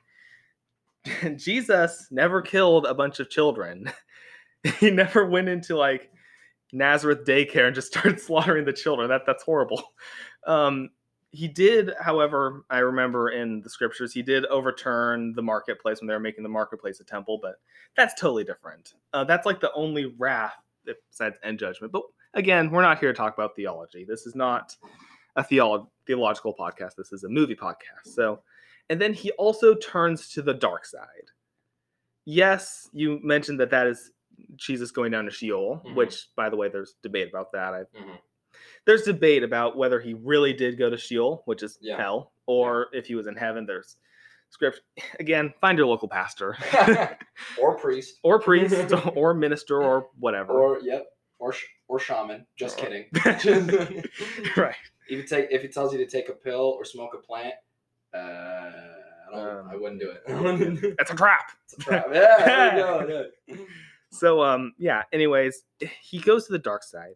Jesus 1.36 2.08
never 2.12 2.42
killed 2.42 2.86
a 2.86 2.94
bunch 2.94 3.20
of 3.20 3.30
children. 3.30 3.92
he 4.80 4.90
never 4.90 5.26
went 5.26 5.50
into 5.50 5.76
like 5.76 6.12
Nazareth 6.72 7.26
daycare 7.26 7.68
and 7.68 7.76
just 7.76 7.88
started 7.92 8.20
slaughtering 8.20 8.66
the 8.66 8.74
children. 8.74 9.10
That 9.10 9.26
that's 9.26 9.44
horrible. 9.44 9.94
Um, 10.46 10.90
he 11.32 11.48
did, 11.48 11.92
however, 12.00 12.64
I 12.70 12.80
remember 12.80 13.32
in 13.32 13.62
the 13.62 13.70
scriptures, 13.70 14.14
he 14.14 14.22
did 14.22 14.46
overturn 14.46 15.34
the 15.34 15.42
marketplace 15.42 16.00
when 16.00 16.08
they 16.08 16.14
were 16.14 16.20
making 16.20 16.44
the 16.44 16.50
marketplace 16.50 17.00
a 17.00 17.04
temple, 17.04 17.40
but 17.42 17.56
that's 17.98 18.14
totally 18.20 18.44
different. 18.44 18.94
Uh, 19.14 19.24
that's 19.24 19.48
like 19.48 19.60
the 19.60 19.74
only 19.74 20.14
wrath 20.20 20.54
besides 20.86 21.38
end 21.44 21.58
judgment. 21.58 21.92
But 21.92 22.04
again, 22.36 22.70
we're 22.70 22.84
not 22.84 23.00
here 23.00 23.12
to 23.12 23.18
talk 23.18 23.34
about 23.34 23.56
theology. 23.56 24.06
This 24.08 24.28
is 24.28 24.36
not 24.36 24.76
a 25.36 25.44
theolo- 25.44 25.88
theological 26.08 26.54
podcast. 26.58 26.96
This 26.98 27.12
is 27.12 27.24
a 27.24 27.30
movie 27.30 27.56
podcast. 27.56 28.06
So, 28.14 28.42
and 28.90 29.02
then 29.02 29.14
he 29.14 29.32
also 29.32 29.76
turns 29.76 30.30
to 30.30 30.42
the 30.42 30.54
dark 30.54 30.86
side. 30.86 31.32
Yes, 32.26 32.90
you 32.94 33.20
mentioned 33.24 33.60
that 33.60 33.72
that 33.72 33.88
is 33.88 34.12
Jesus 34.56 34.92
going 34.92 35.12
down 35.12 35.26
to 35.26 35.32
Sheol, 35.32 35.82
Mhm. 35.86 35.96
which, 35.96 36.28
by 36.36 36.50
the 36.50 36.56
way, 36.56 36.70
there's 36.70 36.96
debate 37.04 37.30
about 37.30 37.52
that. 37.52 37.74
I, 37.74 37.84
Mhm. 37.98 38.20
There's 38.86 39.04
debate 39.04 39.44
about 39.44 39.78
whether 39.78 40.00
he 40.00 40.14
really 40.14 40.54
did 40.54 40.78
go 40.78 40.90
to 40.90 40.98
Sheol, 40.98 41.42
which 41.46 41.64
is 41.64 41.78
Yeah. 41.82 41.98
hell, 41.98 42.34
or 42.46 42.88
if 42.94 43.08
he 43.08 43.16
was 43.16 43.28
in 43.28 43.36
heaven. 43.36 43.66
There's 43.66 43.98
script. 44.50 44.82
Again, 45.20 45.54
find 45.62 45.78
your 45.78 45.88
local 45.88 46.08
pastor 46.08 46.56
or 47.60 47.78
priest, 47.78 48.20
or 48.24 48.40
priest 48.40 48.94
or 49.16 49.34
minister 49.34 49.82
or 49.82 50.10
whatever. 50.20 50.54
or 50.54 50.80
yep, 50.82 51.08
or 51.40 51.54
sh- 51.54 51.66
or 51.94 52.00
shaman. 52.00 52.44
Just 52.56 52.78
kidding. 52.78 53.06
right. 54.58 54.76
If 55.10 55.18
you 55.18 55.24
take 55.24 55.48
if 55.52 55.62
he 55.62 55.68
tells 55.68 55.92
you 55.92 56.00
to 56.00 56.08
take 56.10 56.30
a 56.30 56.34
pill 56.34 56.62
or 56.78 56.86
smoke 56.86 57.12
a 57.14 57.18
plant, 57.18 57.56
uh, 58.14 58.18
I 58.18 59.36
don't. 59.36 59.58
Um, 59.60 59.70
I 59.70 59.76
wouldn't 59.76 60.00
do 60.00 60.10
it. 60.10 60.96
That's 60.98 61.12
a 61.12 61.16
trap. 61.16 61.52
it's 61.66 61.74
a 61.78 61.82
trap. 61.82 62.06
Yeah, 62.14 62.46
there 62.76 63.28
you 63.50 63.56
go. 63.58 63.66
So 64.12 64.42
um 64.42 64.74
yeah, 64.78 65.04
anyways, 65.12 65.64
he 66.02 66.20
goes 66.20 66.46
to 66.48 66.54
the 66.54 66.58
dark 66.60 66.84
side. 66.84 67.16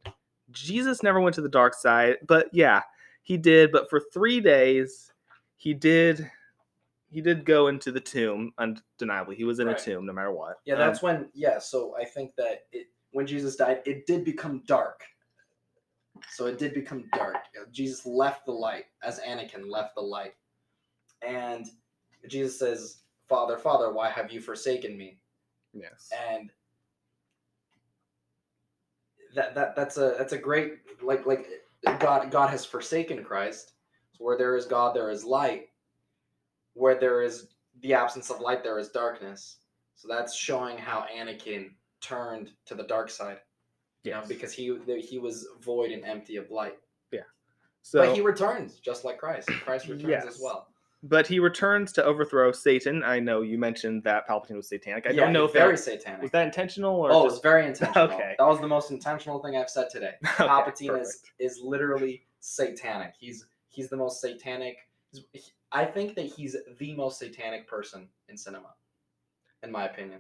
Jesus 0.51 1.01
never 1.01 1.21
went 1.21 1.33
to 1.35 1.41
the 1.41 1.47
dark 1.49 1.73
side, 1.73 2.17
but 2.27 2.47
yeah, 2.51 2.81
he 3.23 3.37
did, 3.37 3.71
but 3.71 3.89
for 3.89 4.01
3 4.13 4.41
days 4.41 5.11
he 5.55 5.73
did 5.73 6.29
he 7.09 7.21
did 7.21 7.45
go 7.45 7.67
into 7.67 7.93
the 7.93 8.01
tomb 8.01 8.51
undeniably. 8.57 9.37
He 9.37 9.45
was 9.45 9.59
in 9.59 9.67
Right. 9.67 9.79
a 9.79 9.83
tomb 9.83 10.05
no 10.05 10.11
matter 10.11 10.33
what. 10.33 10.57
Yeah, 10.65 10.73
Um, 10.73 10.79
that's 10.81 11.01
when. 11.01 11.29
Yeah, 11.33 11.57
so 11.59 11.95
I 11.97 12.03
think 12.03 12.35
that 12.35 12.65
it 12.73 12.87
when 13.11 13.27
Jesus 13.27 13.55
died, 13.55 13.81
it 13.85 14.05
did 14.05 14.23
become 14.23 14.63
dark. 14.67 15.01
So 16.31 16.47
it 16.47 16.57
did 16.57 16.73
become 16.73 17.05
dark. 17.13 17.37
Jesus 17.71 18.05
left 18.05 18.45
the 18.45 18.51
light 18.51 18.85
as 19.03 19.19
Anakin 19.19 19.69
left 19.69 19.95
the 19.95 20.01
light, 20.01 20.33
and 21.21 21.65
Jesus 22.27 22.57
says, 22.57 23.03
"Father, 23.29 23.57
Father, 23.57 23.91
why 23.93 24.09
have 24.09 24.31
you 24.31 24.41
forsaken 24.41 24.97
me?" 24.97 25.19
yes. 25.73 26.09
and 26.29 26.51
that 29.35 29.53
that 29.55 29.75
that's 29.75 29.97
a 29.97 30.15
that's 30.17 30.33
a 30.33 30.37
great 30.37 30.79
like 31.01 31.25
like 31.25 31.47
God 31.99 32.31
God 32.31 32.49
has 32.49 32.65
forsaken 32.65 33.23
Christ. 33.23 33.73
So 34.13 34.23
where 34.23 34.37
there 34.37 34.55
is 34.55 34.65
God, 34.65 34.95
there 34.95 35.11
is 35.11 35.23
light. 35.23 35.69
Where 36.73 36.99
there 36.99 37.21
is 37.21 37.47
the 37.81 37.93
absence 37.93 38.29
of 38.29 38.39
light, 38.39 38.63
there 38.63 38.79
is 38.79 38.89
darkness. 38.89 39.57
So 39.95 40.07
that's 40.07 40.35
showing 40.35 40.77
how 40.77 41.05
Anakin 41.15 41.71
turned 42.01 42.51
to 42.65 42.75
the 42.75 42.83
dark 42.83 43.09
side. 43.09 43.39
You 44.03 44.11
know, 44.11 44.23
because 44.27 44.53
he 44.53 44.77
he 45.01 45.17
was 45.19 45.47
void 45.61 45.91
and 45.91 46.05
empty 46.05 46.37
of 46.37 46.49
light. 46.51 46.77
So, 47.83 47.99
but 48.05 48.13
he 48.15 48.19
returns 48.21 48.79
just 48.79 49.05
like 49.05 49.17
Christ. 49.17 49.47
Christ 49.63 49.87
returns 49.87 50.09
Yes. 50.09 50.25
as 50.25 50.39
well. 50.43 50.67
but 51.03 51.25
he 51.25 51.39
returns 51.39 51.93
to 51.93 52.03
overthrow 52.03 52.51
Satan. 52.51 53.01
I 53.01 53.17
know 53.21 53.43
you 53.43 53.57
mentioned 53.57 54.03
that 54.03 54.27
Palpatine 54.27 54.57
was 54.57 54.67
satanic. 54.67 55.07
I 55.07 55.11
Yeah, 55.11 55.21
don't 55.23 55.31
know 55.31 55.45
if 55.45 55.53
very 55.53 55.75
that 55.77 55.81
satanic. 55.83 56.21
was 56.23 56.31
that 56.31 56.43
intentional 56.45 56.95
or 56.99 57.13
oh, 57.13 57.29
just 57.29 57.41
very 57.41 57.65
intentional. 57.71 58.05
Okay. 58.11 58.35
That 58.37 58.45
was 58.47 58.59
the 58.59 58.67
most 58.67 58.91
intentional 58.91 59.41
thing 59.41 59.55
I've 59.55 59.69
said 59.69 59.89
today. 59.89 60.15
Okay, 60.25 60.47
Palpatine 60.49 60.99
is 60.99 61.07
perfect. 61.21 61.31
is 61.39 61.61
literally 61.63 62.25
satanic. 62.41 63.13
He's 63.17 63.45
he's 63.69 63.87
the 63.89 63.95
most 63.97 64.19
satanic. 64.19 64.75
he- 65.31 65.43
I 65.71 65.85
think 65.85 66.15
that 66.15 66.25
he's 66.25 66.57
the 66.79 66.93
most 66.95 67.19
satanic 67.19 67.67
person 67.69 68.09
in 68.27 68.35
cinema, 68.35 68.73
in 69.63 69.71
my 69.71 69.85
opinion. 69.85 70.19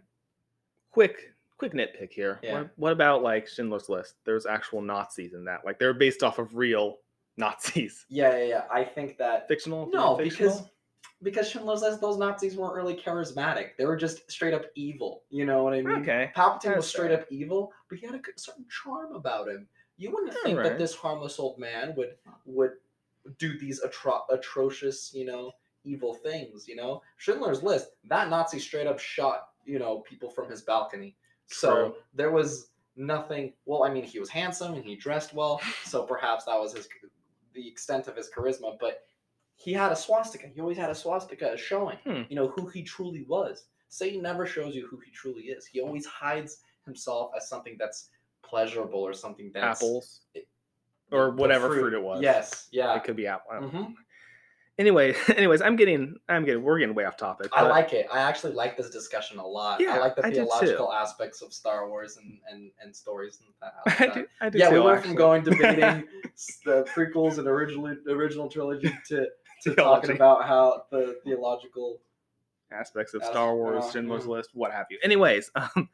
quick 0.91 1.33
quick 1.57 1.73
nitpick 1.73 2.11
here. 2.11 2.39
Yeah. 2.43 2.59
What, 2.59 2.69
what 2.77 2.91
about 2.93 3.23
like 3.23 3.47
Schindler's 3.47 3.89
List? 3.89 4.15
There's 4.25 4.45
actual 4.45 4.81
Nazis 4.81 5.33
in 5.33 5.45
that. 5.45 5.65
Like 5.65 5.79
they're 5.79 5.93
based 5.93 6.23
off 6.23 6.39
of 6.39 6.55
real 6.55 6.97
Nazis. 7.37 8.05
Yeah, 8.09 8.37
yeah, 8.37 8.45
yeah. 8.45 8.61
I 8.71 8.83
think 8.83 9.17
that 9.17 9.47
Fictional? 9.47 9.89
no, 9.91 10.17
fictional? 10.17 10.51
because 10.51 10.69
because 11.23 11.49
Schindler's 11.49 11.81
List, 11.81 11.99
those 11.99 12.17
Nazis 12.17 12.55
weren't 12.55 12.75
really 12.75 12.95
charismatic. 12.95 13.69
They 13.77 13.85
were 13.85 13.95
just 13.95 14.29
straight 14.29 14.53
up 14.53 14.65
evil. 14.75 15.23
You 15.31 15.45
know 15.45 15.63
what 15.63 15.73
I 15.73 15.81
mean? 15.81 16.01
okay. 16.01 16.31
Palpatine 16.35 16.75
was 16.75 16.87
straight 16.87 17.11
up 17.11 17.25
evil, 17.31 17.71
but 17.89 17.97
he 17.97 18.05
had 18.05 18.15
a 18.15 18.21
certain 18.35 18.65
charm 18.69 19.15
about 19.15 19.47
him. 19.47 19.67
You 19.97 20.11
wouldn't 20.11 20.33
think 20.33 20.57
Alright. 20.57 20.71
that 20.71 20.77
this 20.77 20.93
harmless 20.93 21.39
old 21.39 21.57
man 21.57 21.93
would 21.97 22.15
would 22.45 22.73
do 23.39 23.57
these 23.57 23.81
atro- 23.81 24.21
atrocious, 24.29 25.11
you 25.13 25.25
know, 25.25 25.51
evil 25.83 26.13
things. 26.13 26.67
You 26.67 26.75
know, 26.75 27.01
Schindler's 27.17 27.63
List. 27.63 27.87
That 28.07 28.29
Nazi 28.29 28.59
straight 28.59 28.85
up 28.87 28.99
shot, 28.99 29.49
you 29.65 29.79
know, 29.79 29.99
people 29.99 30.29
from 30.29 30.49
his 30.49 30.61
balcony. 30.61 31.15
So 31.47 31.71
True. 31.73 31.95
there 32.13 32.31
was 32.31 32.69
nothing. 32.95 33.53
Well, 33.65 33.83
I 33.83 33.89
mean, 33.93 34.03
he 34.03 34.19
was 34.19 34.29
handsome 34.29 34.73
and 34.73 34.83
he 34.83 34.95
dressed 34.95 35.33
well, 35.33 35.59
so 35.85 36.03
perhaps 36.03 36.45
that 36.45 36.59
was 36.59 36.73
his 36.73 36.87
the 37.53 37.67
extent 37.67 38.07
of 38.07 38.15
his 38.15 38.29
charisma. 38.29 38.77
But 38.79 39.03
he 39.55 39.73
had 39.73 39.91
a 39.91 39.95
swastika. 39.95 40.47
He 40.47 40.61
always 40.61 40.77
had 40.77 40.89
a 40.89 40.95
swastika 40.95 41.57
showing, 41.57 41.97
Hmm. 42.03 42.23
you 42.29 42.35
know, 42.35 42.47
who 42.49 42.67
he 42.67 42.83
truly 42.83 43.23
was. 43.27 43.65
Satan 43.89 44.21
never 44.21 44.45
shows 44.45 44.75
you 44.75 44.85
who 44.87 44.99
he 44.99 45.09
truly 45.11 45.43
is. 45.43 45.65
He 45.65 45.79
always 45.81 46.05
hides 46.05 46.59
himself 46.85 47.31
as 47.35 47.47
something 47.49 47.75
that's 47.79 48.09
pleasurable 48.43 48.99
or 48.99 49.13
something 49.13 49.49
that's 49.53 49.81
Apples 49.81 50.21
it- 50.35 50.47
or 51.11 51.31
whatever 51.31 51.69
fruit. 51.69 51.93
it 51.93 52.01
was. 52.03 52.21
Yes, 52.21 52.67
yeah. 52.71 52.93
It 52.95 53.03
could 53.05 53.15
be 53.15 53.27
apple. 53.27 53.49
I 53.51 53.59
don't 53.61 53.73
know. 53.73 53.79
Mhm. 53.79 53.93
Anyway, 54.79 55.15
anyways, 55.35 55.61
I'm 55.61 55.75
getting 55.75 56.15
I'm 56.29 56.45
getting 56.45 56.61
we're 56.63 56.77
getting 56.79 56.93
way 56.93 57.05
off 57.05 57.17
topic. 57.17 57.47
I 57.51 57.63
like 57.63 57.93
it. 57.93 58.07
I 58.11 58.19
actually 58.19 58.53
like 58.53 58.77
this 58.77 58.89
discussion 58.89 59.39
a 59.39 59.45
lot. 59.45 59.81
Yeah, 59.81 59.95
I 59.95 59.97
like 59.97 60.15
the 60.15 60.25
I 60.25 60.29
theological 60.31 60.93
aspects 60.93 61.41
of 61.41 61.51
Star 61.53 61.89
Wars 61.89 62.17
and, 62.17 62.37
and, 62.51 62.71
and 62.81 62.95
stories 62.95 63.39
and 63.43 63.53
that. 63.61 63.73
I 63.85 63.89
like 63.89 64.01
I 64.01 64.05
that. 64.05 64.13
do, 64.15 64.27
I 64.41 64.49
do 64.49 64.57
yeah, 64.59 64.69
too, 64.69 64.75
we 64.75 64.79
went 64.81 64.97
actually. 64.97 65.09
from 65.09 65.17
going 65.17 65.43
debating 65.45 66.07
the 66.65 66.83
prequels 66.95 67.39
and 67.39 67.47
original 67.47 67.95
original 68.07 68.49
trilogy 68.49 68.93
to 69.07 69.25
to 69.63 69.73
Theology. 69.73 69.75
talking 70.07 70.11
about 70.15 70.45
how 70.45 70.83
the 70.91 71.17
theological. 71.23 71.99
aspects 72.71 73.15
of 73.15 73.23
Star 73.25 73.55
Wars, 73.55 73.83
uh, 73.85 73.91
Schindler's. 73.91 74.27
List, 74.27 74.51
what 74.53 74.71
have 74.71 74.85
you. 74.91 74.99
Anyways, 75.01 75.49
um, 75.55 75.89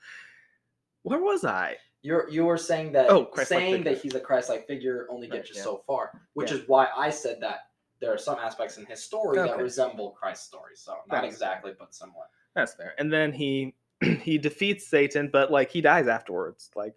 where 1.04 1.20
was 1.20 1.46
I? 1.46 1.78
You're 2.02 2.30
you 2.30 2.44
were 2.44 2.58
saying 2.58 2.92
that 2.94 3.10
Oh, 3.10 3.24
Christ-like 3.24 3.60
saying 3.60 3.74
figure. 3.78 3.94
that 3.94 4.02
he's 4.02 4.16
a 4.16 4.20
Christ-like 4.20 4.68
figure 4.68 5.08
only 5.10 5.30
Right, 5.30 5.38
gets 5.38 5.52
you 5.52 5.56
yeah. 5.56 5.64
so 5.64 5.84
far, 5.88 6.12
which 6.34 6.52
Yeah. 6.52 6.58
is 6.58 6.68
why 6.68 6.90
I 6.98 7.10
said 7.10 7.40
that 7.40 7.60
there 8.04 8.14
are 8.14 8.18
some 8.18 8.38
aspects 8.38 8.78
in 8.78 8.86
his 8.86 9.02
story 9.02 9.38
that 9.38 9.58
resemble 9.58 10.12
Christ's 10.12 10.46
story. 10.46 10.74
So 10.76 10.92
not 10.92 11.22
That's 11.22 11.34
exactly, 11.34 11.72
but 11.80 11.96
somewhat. 11.96 12.30
That's 12.54 12.74
fair. 12.74 12.96
And 12.98 13.12
then 13.12 13.32
he 13.32 13.74
he 14.22 14.38
defeats 14.38 14.86
Satan, 14.86 15.30
but 15.32 15.52
like 15.52 15.72
he 15.72 15.80
dies 15.80 16.08
afterwards. 16.08 16.70
Like 16.76 16.94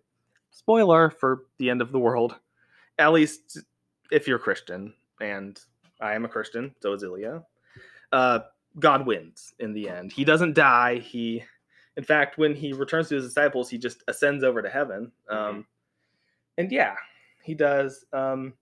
spoiler 0.51 1.11
for 1.11 1.45
the 1.59 1.71
end 1.71 1.81
of 1.81 1.93
the 1.93 2.01
world. 2.01 2.35
At 2.99 3.13
least 3.13 3.59
if 4.11 4.27
you're 4.27 4.41
Christian, 4.41 4.95
and 5.21 5.61
I 6.01 6.15
am 6.15 6.25
a 6.25 6.29
Christian, 6.29 6.75
so 6.81 6.93
is 6.93 7.05
Ilya. 7.05 7.45
Uh, 8.11 8.41
God 8.81 9.07
wins 9.07 9.55
in 9.61 9.73
the 9.73 9.89
end. 9.89 10.13
He 10.13 10.25
doesn't 10.25 10.55
die. 10.55 10.99
He, 10.99 11.45
in 11.97 12.03
fact, 12.03 12.37
when 12.37 12.55
he 12.55 12.73
returns 12.73 13.09
to 13.11 13.15
his 13.15 13.27
disciples, 13.27 13.71
he 13.71 13.79
just 13.79 14.03
ascends 14.09 14.43
over 14.43 14.61
to 14.61 14.69
heaven. 14.69 15.13
Um, 15.31 15.67
and 16.59 16.73
yeah, 16.73 16.95
he 17.43 17.55
does. 17.55 18.05
Um, 18.13 18.55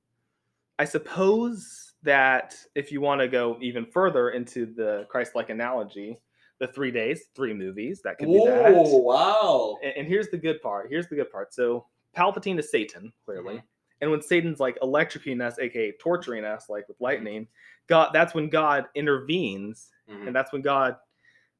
I 0.79 0.85
suppose 0.85 1.94
that 2.05 2.55
if 2.75 2.93
you 2.93 3.01
want 3.01 3.21
to 3.21 3.29
go 3.29 3.59
even 3.61 3.85
further 3.85 4.31
into 4.31 4.67
the 4.67 5.07
Christ-like 5.09 5.51
analogy, 5.51 6.19
the 6.61 6.69
three 6.69 6.91
days, 6.91 7.25
three 7.35 7.53
movies, 7.53 8.01
that 8.03 8.19
could 8.19 8.29
be 8.29 8.45
that. 8.45 8.67
Oh 8.67 8.99
wow! 8.99 9.79
And, 9.83 9.93
and 9.97 10.07
here's 10.07 10.29
the 10.29 10.39
good 10.39 10.63
part. 10.63 10.89
Here's 10.89 11.09
the 11.09 11.17
good 11.17 11.31
part. 11.31 11.53
So 11.53 11.87
Palpatine 12.17 12.59
is 12.59 12.71
Satan, 12.71 13.13
clearly. 13.25 13.57
Mhm. 13.57 13.63
And 14.01 14.11
when 14.11 14.23
Satan's 14.23 14.61
like 14.61 14.79
electrocuting 14.81 15.43
us, 15.43 15.59
aka 15.59 15.93
torturing 15.99 16.45
us, 16.45 16.69
like 16.69 16.87
with 16.89 17.01
lightning, 17.01 17.49
God 17.89 18.11
that's 18.13 18.35
when 18.35 18.49
God 18.49 18.87
intervenes. 18.95 19.91
Mhm. 20.09 20.29
And 20.29 20.37
that's 20.37 20.53
when 20.53 20.63
God, 20.63 20.97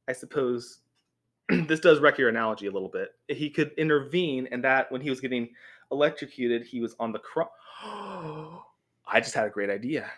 I 0.09 0.13
suppose, 0.13 0.81
this 1.49 1.81
does 1.81 2.01
wreck 2.01 2.19
your 2.19 2.29
analogy 2.29 2.67
a 2.67 2.71
little 2.71 2.89
bit. 2.89 3.11
He 3.29 3.51
could 3.51 3.73
intervene, 3.79 4.47
and 4.53 4.63
that 4.63 4.93
when 4.93 5.01
he 5.01 5.11
was 5.11 5.21
getting 5.21 5.49
electrocuted, 5.91 6.67
he 6.67 6.81
was 6.81 6.95
on 7.01 7.13
the 7.13 7.19
cross. 7.19 7.49
I 9.07 9.21
just 9.21 9.35
had 9.35 9.47
a 9.47 9.51
great 9.51 9.71
idea. 9.71 10.11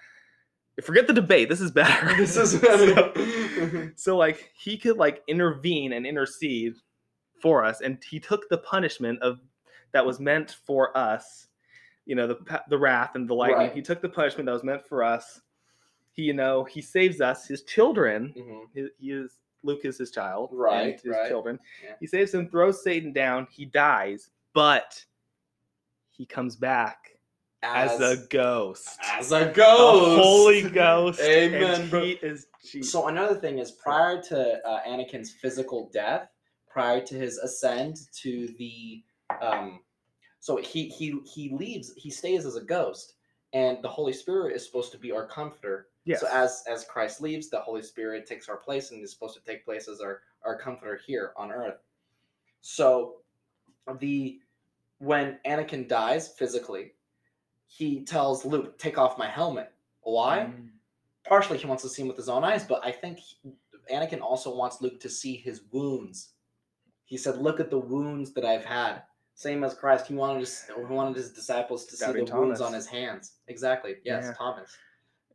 Forget 0.83 1.07
the 1.07 1.13
debate. 1.13 1.49
This 1.49 1.61
is 1.61 1.71
better. 1.71 2.15
This 2.17 2.37
is 2.37 2.61
so, 2.61 3.91
so, 3.97 4.17
like 4.17 4.51
he 4.59 4.77
could 4.77 4.97
like 4.99 5.23
intervene 5.27 5.95
and 5.95 6.07
intercede 6.07 6.75
for 7.41 7.65
us, 7.65 7.81
and 7.81 8.03
he 8.05 8.21
took 8.21 8.49
the 8.49 8.59
punishment 8.59 9.21
of 9.23 9.41
that 9.93 10.05
was 10.05 10.21
meant 10.21 10.57
for 10.67 10.97
us. 10.97 11.49
You 12.05 12.15
know, 12.15 12.27
the 12.27 12.63
the 12.69 12.79
wrath 12.79 13.15
and 13.15 13.29
the 13.29 13.35
lightning. 13.35 13.59
Right. 13.69 13.75
He 13.75 13.83
took 13.83 14.03
the 14.03 14.09
punishment 14.09 14.47
that 14.47 14.53
was 14.53 14.65
meant 14.65 14.87
for 14.87 15.03
us. 15.03 15.41
He, 16.13 16.23
you 16.23 16.35
know, 16.35 16.65
he 16.65 16.81
saves 16.81 17.21
us, 17.21 17.47
his 17.47 17.63
children. 17.63 18.35
Mhm. 18.37 18.61
He, 18.75 18.89
he 18.99 19.13
is 19.13 19.39
Luke 19.63 19.81
is 19.85 19.99
his 19.99 20.11
child, 20.11 20.51
Right, 20.53 21.01
his 21.01 21.13
right. 21.13 21.29
children. 21.29 21.59
Yeah. 21.83 21.95
He 22.01 22.07
saves 22.07 22.33
him, 22.33 22.49
throws 22.49 22.83
Satan 22.85 23.13
down. 23.13 23.49
He 23.51 23.65
dies, 23.65 24.31
but 24.53 25.05
he 26.11 26.25
comes 26.25 26.55
back 26.57 27.16
as, 27.63 28.01
a 28.01 28.17
ghost, 28.29 28.99
as 29.03 29.33
a 29.33 29.49
a 29.49 29.53
ghost, 29.53 30.23
holy 30.23 30.63
ghost. 30.71 31.21
Amen, 31.21 31.83
And 31.93 32.05
he 32.05 32.13
is 32.23 32.47
Jesus. 32.65 32.93
So 32.93 33.09
another 33.09 33.35
thing 33.35 33.59
is 33.59 33.71
prior 33.71 34.21
to 34.23 34.67
uh, 34.67 34.81
Anakin's 34.87 35.33
physical 35.33 35.91
death, 35.93 36.29
prior 36.69 37.01
to 37.01 37.15
his 37.15 37.39
ascend 37.39 37.97
to 38.23 38.49
the, 38.59 39.03
um, 39.41 39.81
so 40.41 40.57
he 40.57 40.89
he 40.89 41.19
he 41.25 41.51
leaves. 41.51 41.93
He 41.97 42.11
stays 42.11 42.47
as 42.47 42.57
a 42.57 42.63
ghost, 42.63 43.15
and 43.53 43.83
the 43.83 43.89
Holy 43.89 44.13
Spirit 44.13 44.55
is 44.55 44.65
supposed 44.65 44.93
to 44.93 44.99
be 44.99 45.13
our 45.13 45.27
comforter. 45.27 45.89
yes. 46.05 46.21
So 46.21 46.29
as 46.31 46.65
as 46.71 46.85
Christ 46.85 47.21
leaves, 47.21 47.49
the 47.49 47.61
Holy 47.61 47.83
Spirit 47.83 48.27
takes 48.27 48.49
our 48.49 48.57
place 48.57 48.91
and 48.91 49.03
is 49.03 49.13
supposed 49.13 49.35
to 49.35 49.45
take 49.45 49.65
place 49.65 49.89
as 49.89 50.01
our 50.01 50.23
our 50.45 50.59
comforter 50.59 51.01
here 51.07 51.33
on 51.37 51.51
earth. 51.51 51.79
So 52.61 53.17
the 53.99 54.41
when 54.99 55.39
Anakin 55.47 55.89
dies 55.89 56.29
physically, 56.29 56.93
he 57.67 58.05
tells 58.05 58.45
Luke, 58.45 58.79
"Take 58.79 58.99
off 58.99 59.19
my 59.19 59.29
helmet." 59.29 59.73
Why? 60.03 60.51
Mm. 60.51 60.71
Partially, 61.25 61.59
he 61.59 61.67
wants 61.67 61.83
to 61.83 61.89
see 61.89 62.03
him 62.03 62.09
with 62.09 62.17
his 62.17 62.29
own 62.29 62.45
eyes, 62.45 62.65
but 62.65 62.85
I 62.85 62.93
think 62.93 63.19
he- 63.19 63.39
Anakin 63.93 64.21
also 64.21 64.55
wants 64.55 64.81
Luke 64.81 65.01
to 65.01 65.09
see 65.09 65.37
his 65.37 65.63
wounds. 65.73 66.35
He 67.05 67.17
said, 67.17 67.39
"Look 67.39 67.61
at 67.61 67.71
the 67.71 67.79
wounds 67.79 68.33
that 68.33 68.45
I've 68.45 68.65
had." 68.65 69.03
Same 69.35 69.65
as 69.65 69.75
Christ, 69.75 70.07
he 70.07 70.15
wanted 70.15 70.41
his, 70.41 70.65
he 70.67 70.73
wanted 70.85 71.15
his 71.17 71.31
disciples 71.33 71.85
to 71.87 71.97
see 71.97 72.07
the 72.07 72.13
Doubting 72.25 72.35
wounds 72.37 72.61
on 72.61 72.73
his 72.73 72.87
hands. 72.87 73.35
Exactly. 73.49 73.97
Yes, 74.03 74.25
Yeah. 74.27 74.33
Thomas. 74.33 74.77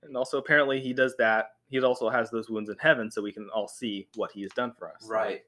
And 0.02 0.18
also, 0.18 0.40
apparently, 0.40 0.82
he 0.82 0.92
does 0.92 1.16
that. 1.18 1.52
He 1.70 1.80
also 1.82 2.10
has 2.10 2.32
those 2.32 2.50
wounds 2.50 2.70
in 2.70 2.78
heaven, 2.80 3.12
so 3.12 3.22
we 3.22 3.32
can 3.32 3.48
all 3.52 3.68
see 3.68 4.10
what 4.16 4.32
he 4.32 4.42
has 4.42 4.52
done 4.54 4.74
for 4.74 4.92
us. 4.92 5.08
Right. 5.08 5.44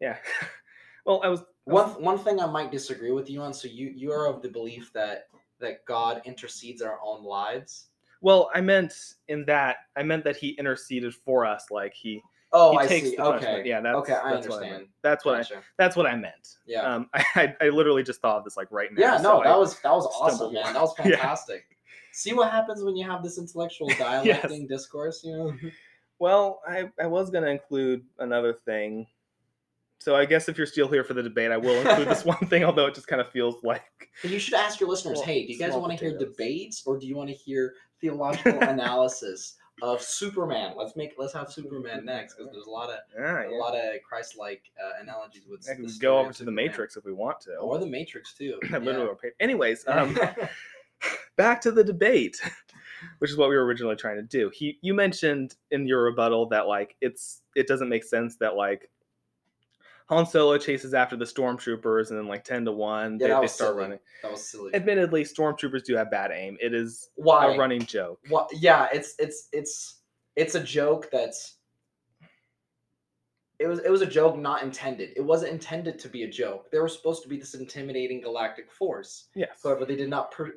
Yeah. 0.00 0.18
well, 1.06 1.20
I 1.22 1.28
was. 1.28 1.40
I 1.40 1.72
was- 1.72 1.94
One 1.94 2.02
one 2.02 2.18
thing 2.18 2.40
I 2.40 2.46
might 2.46 2.72
disagree 2.72 3.12
with 3.12 3.30
you 3.30 3.40
on. 3.40 3.54
So 3.54 3.68
you 3.68 3.88
you 3.88 4.10
are 4.12 4.26
of 4.26 4.42
the 4.42 4.48
belief 4.48 4.92
that 4.94 5.28
that 5.60 5.84
God 5.86 6.22
intercedes 6.24 6.80
in 6.82 6.88
our 6.88 6.98
own 7.04 7.24
lives. 7.24 7.86
Well, 8.20 8.50
I 8.54 8.60
meant 8.60 8.94
in 9.28 9.44
that. 9.46 9.76
I 9.96 10.02
meant 10.02 10.24
that 10.24 10.36
he 10.36 10.50
interceded 10.50 11.14
for 11.14 11.44
us. 11.44 11.66
Like 11.70 11.92
he. 11.94 12.22
Oh, 12.52 12.72
he 12.72 12.78
I 12.78 12.86
takes 12.86 13.10
see. 13.10 13.16
the 13.16 13.22
punishment. 13.22 13.58
Okay. 13.60 13.68
Yeah. 13.68 13.80
That's, 13.80 13.96
okay, 13.96 14.12
I 14.14 14.34
that's 14.34 14.48
What 14.48 14.54
I 14.54 14.56
understand. 14.56 14.72
meant. 14.72 14.88
That's 15.02 15.24
what 15.24 15.34
I. 15.40 15.44
That's 15.76 15.96
what 15.96 16.06
I 16.06 16.16
meant. 16.16 16.48
Yeah. 16.66 16.82
Um. 16.94 17.08
I, 17.14 17.24
I. 17.34 17.56
I 17.60 17.68
literally 17.68 18.02
just 18.02 18.20
thought 18.20 18.38
of 18.38 18.44
this 18.44 18.56
like 18.56 18.70
right 18.70 18.90
now. 18.92 19.00
yeah. 19.00 19.16
so 19.18 19.22
No, 19.24 19.42
that 19.42 19.52
I- 19.52 19.56
was 19.56 19.78
that 19.80 19.92
was 19.92 20.06
awesome, 20.18 20.52
man. 20.54 20.72
That 20.72 20.80
was 20.82 20.94
it. 20.98 21.04
Yeah. 21.06 21.16
fantastic. 21.16 21.64
See 22.12 22.32
what 22.32 22.50
happens 22.50 22.82
when 22.84 22.96
you 22.96 23.04
have 23.10 23.22
this 23.24 23.38
intellectual 23.38 23.88
dialecting 23.98 24.66
discourse. 24.68 25.22
You 25.24 25.36
know. 25.36 25.52
Well, 26.20 26.60
I, 26.66 26.88
I 27.00 27.06
was 27.06 27.28
going 27.28 27.42
to 27.44 27.50
include 27.50 28.04
another 28.20 28.52
thing. 28.64 29.06
So 30.04 30.14
I 30.14 30.26
guess 30.26 30.50
if 30.50 30.58
you're 30.58 30.66
still 30.66 30.88
here 30.88 31.02
for 31.02 31.14
the 31.14 31.22
debate, 31.22 31.50
I 31.50 31.56
will 31.56 31.76
include 31.76 32.08
this 32.08 32.24
one 32.26 32.36
thing, 32.48 32.62
although 32.62 32.84
it 32.84 32.94
just 32.94 33.06
kind 33.06 33.22
of 33.22 33.30
feels 33.30 33.64
like 33.64 34.10
And 34.22 34.30
you 34.30 34.38
should 34.38 34.52
ask 34.52 34.78
your 34.78 34.90
listeners, 34.90 35.16
Well, 35.16 35.24
hey, 35.24 35.46
do 35.46 35.52
you 35.54 35.58
guys 35.58 35.72
want 35.72 35.92
to 35.92 35.98
hear 35.98 36.18
debates 36.18 36.82
or 36.84 36.98
do 36.98 37.06
you 37.06 37.16
want 37.16 37.30
to 37.30 37.34
hear 37.34 37.72
theological 38.02 38.60
analysis 38.60 39.56
of 39.80 40.02
Superman. 40.02 40.74
Let's 40.76 40.94
make 40.94 41.14
let's 41.16 41.32
have 41.32 41.50
Superman 41.50 42.04
next 42.04 42.34
because 42.34 42.52
there's 42.52 42.66
a 42.66 42.70
lot 42.70 42.90
of 42.90 42.98
Yeah, 43.16 43.48
a 43.48 43.56
lot 43.56 43.74
of 43.74 43.82
Christ-like 44.06 44.62
uh, 44.78 45.02
analogies 45.02 45.44
with. 45.48 45.66
I 45.70 45.74
can 45.74 45.88
go 45.98 46.18
over 46.18 46.28
of 46.28 46.36
to 46.36 46.44
the 46.44 46.52
Matrix 46.52 46.98
if 46.98 47.06
we 47.06 47.14
want 47.14 47.40
to. 47.40 47.56
or 47.56 47.78
the 47.78 47.86
Matrix 47.86 48.34
too. 48.34 48.58
Literally 48.70 48.98
yeah. 48.98 49.04
were. 49.04 49.32
Anyways, 49.40 49.84
um, 49.88 50.18
back 51.36 51.62
to 51.62 51.72
the 51.72 51.82
debate, 51.82 52.40
which 53.20 53.30
is 53.30 53.38
what 53.38 53.48
we 53.48 53.56
were 53.56 53.64
originally 53.64 53.96
trying 53.96 54.16
to 54.16 54.22
do. 54.22 54.50
He, 54.54 54.78
you 54.82 54.92
mentioned 54.92 55.56
in 55.70 55.88
your 55.88 56.02
rebuttal 56.02 56.46
that 56.50 56.68
like 56.68 56.94
it's 57.00 57.40
it 57.56 57.66
doesn't 57.66 57.88
make 57.88 58.04
sense 58.04 58.36
that 58.36 58.56
like 58.56 58.90
Han 60.10 60.26
Solo 60.26 60.58
chases 60.58 60.92
after 60.92 61.16
the 61.16 61.24
stormtroopers 61.24 62.10
and 62.10 62.18
then 62.18 62.26
like 62.28 62.44
ten 62.44 62.64
to 62.66 62.72
one 62.72 63.18
Yeah, 63.20 63.36
they, 63.36 63.40
they 63.42 63.46
start 63.46 63.70
silly. 63.70 63.80
running. 63.82 63.98
that 64.22 64.30
was 64.30 64.46
silly. 64.50 64.74
Admittedly, 64.74 65.24
stormtroopers 65.24 65.84
do 65.84 65.96
have 65.96 66.10
bad 66.10 66.30
aim. 66.32 66.56
It 66.60 66.74
is 66.74 67.08
Why? 67.14 67.54
a 67.54 67.58
running 67.58 67.80
joke. 67.86 68.20
What? 68.28 68.50
Yeah, 68.54 68.88
it's 68.92 69.14
it's 69.18 69.48
it's 69.52 70.00
it's 70.36 70.54
a 70.56 70.62
joke 70.62 71.08
that's. 71.10 71.54
It 73.60 73.68
was 73.68 73.78
it 73.78 73.90
was 73.90 74.02
a 74.02 74.06
joke 74.06 74.36
not 74.36 74.62
intended. 74.62 75.10
It 75.16 75.20
wasn't 75.22 75.52
intended 75.52 75.98
to 76.00 76.08
be 76.08 76.24
a 76.24 76.28
joke. 76.30 76.70
They 76.70 76.80
were 76.80 76.88
supposed 76.88 77.22
to 77.22 77.28
be 77.28 77.38
this 77.38 77.54
intimidating 77.54 78.20
galactic 78.20 78.70
force. 78.70 79.28
Yes. 79.34 79.60
However, 79.62 79.84
they 79.86 79.94
did 79.96 80.10
not 80.10 80.32
pro- 80.32 80.50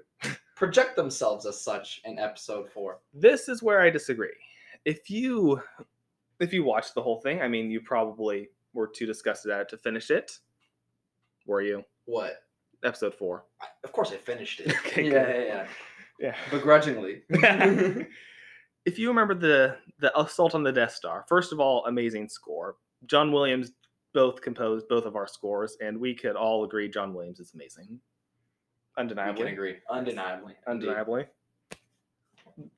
project 0.55 0.95
themselves 0.95 1.45
as 1.45 1.61
such 1.61 2.01
in 2.05 2.17
episode 2.17 2.69
four. 2.71 2.99
this 3.13 3.47
is 3.49 3.61
where 3.61 3.79
I 3.81 3.91
disagree. 3.91 4.33
If 4.83 5.09
you 5.11 5.61
if 6.39 6.51
you 6.51 6.63
watch 6.63 6.93
the 6.95 7.01
whole 7.01 7.21
thing, 7.21 7.41
I 7.41 7.47
mean, 7.47 7.69
you 7.69 7.81
probably 7.81 8.49
were 8.77 8.87
too 8.87 9.05
disgusted 9.05 9.51
at 9.51 9.61
it 9.61 9.69
to 9.69 9.77
finish 9.77 10.09
it. 10.11 10.31
Were 11.45 11.61
you? 11.61 11.83
What? 12.05 12.43
Episode 12.83 13.13
four. 13.15 13.45
I- 13.61 13.65
Of 13.83 13.91
course, 13.91 14.11
I 14.11 14.17
finished 14.17 14.59
it. 14.61 14.73
Okay, 14.85 15.09
yeah, 15.09 15.27
yeah, 15.27 15.43
yeah. 15.45 15.67
Yeah. 16.19 16.35
Begrudgingly. 16.51 17.23
if 18.85 18.97
you 18.99 19.07
remember 19.09 19.33
the 19.35 19.77
the 19.99 20.17
assault 20.17 20.55
on 20.55 20.63
the 20.63 20.71
Death 20.71 20.93
Star, 20.93 21.25
first 21.27 21.51
of 21.51 21.59
all, 21.59 21.85
amazing 21.85 22.29
score. 22.29 22.75
John 23.05 23.31
Williams 23.31 23.71
both 24.13 24.41
composed 24.41 24.87
both 24.87 25.05
of 25.05 25.15
our 25.15 25.27
scores, 25.27 25.77
and 25.81 25.99
we 25.99 26.15
could 26.15 26.35
all 26.35 26.63
agree 26.63 26.87
John 26.89 27.13
Williams 27.13 27.39
is 27.39 27.53
amazing. 27.53 27.99
I 28.95 29.01
Undeniably. 29.01 29.43
can 29.43 29.53
agree. 29.53 29.75
Undeniably. 29.91 30.53
Indeed. 30.67 30.87
Undeniably. 30.89 31.25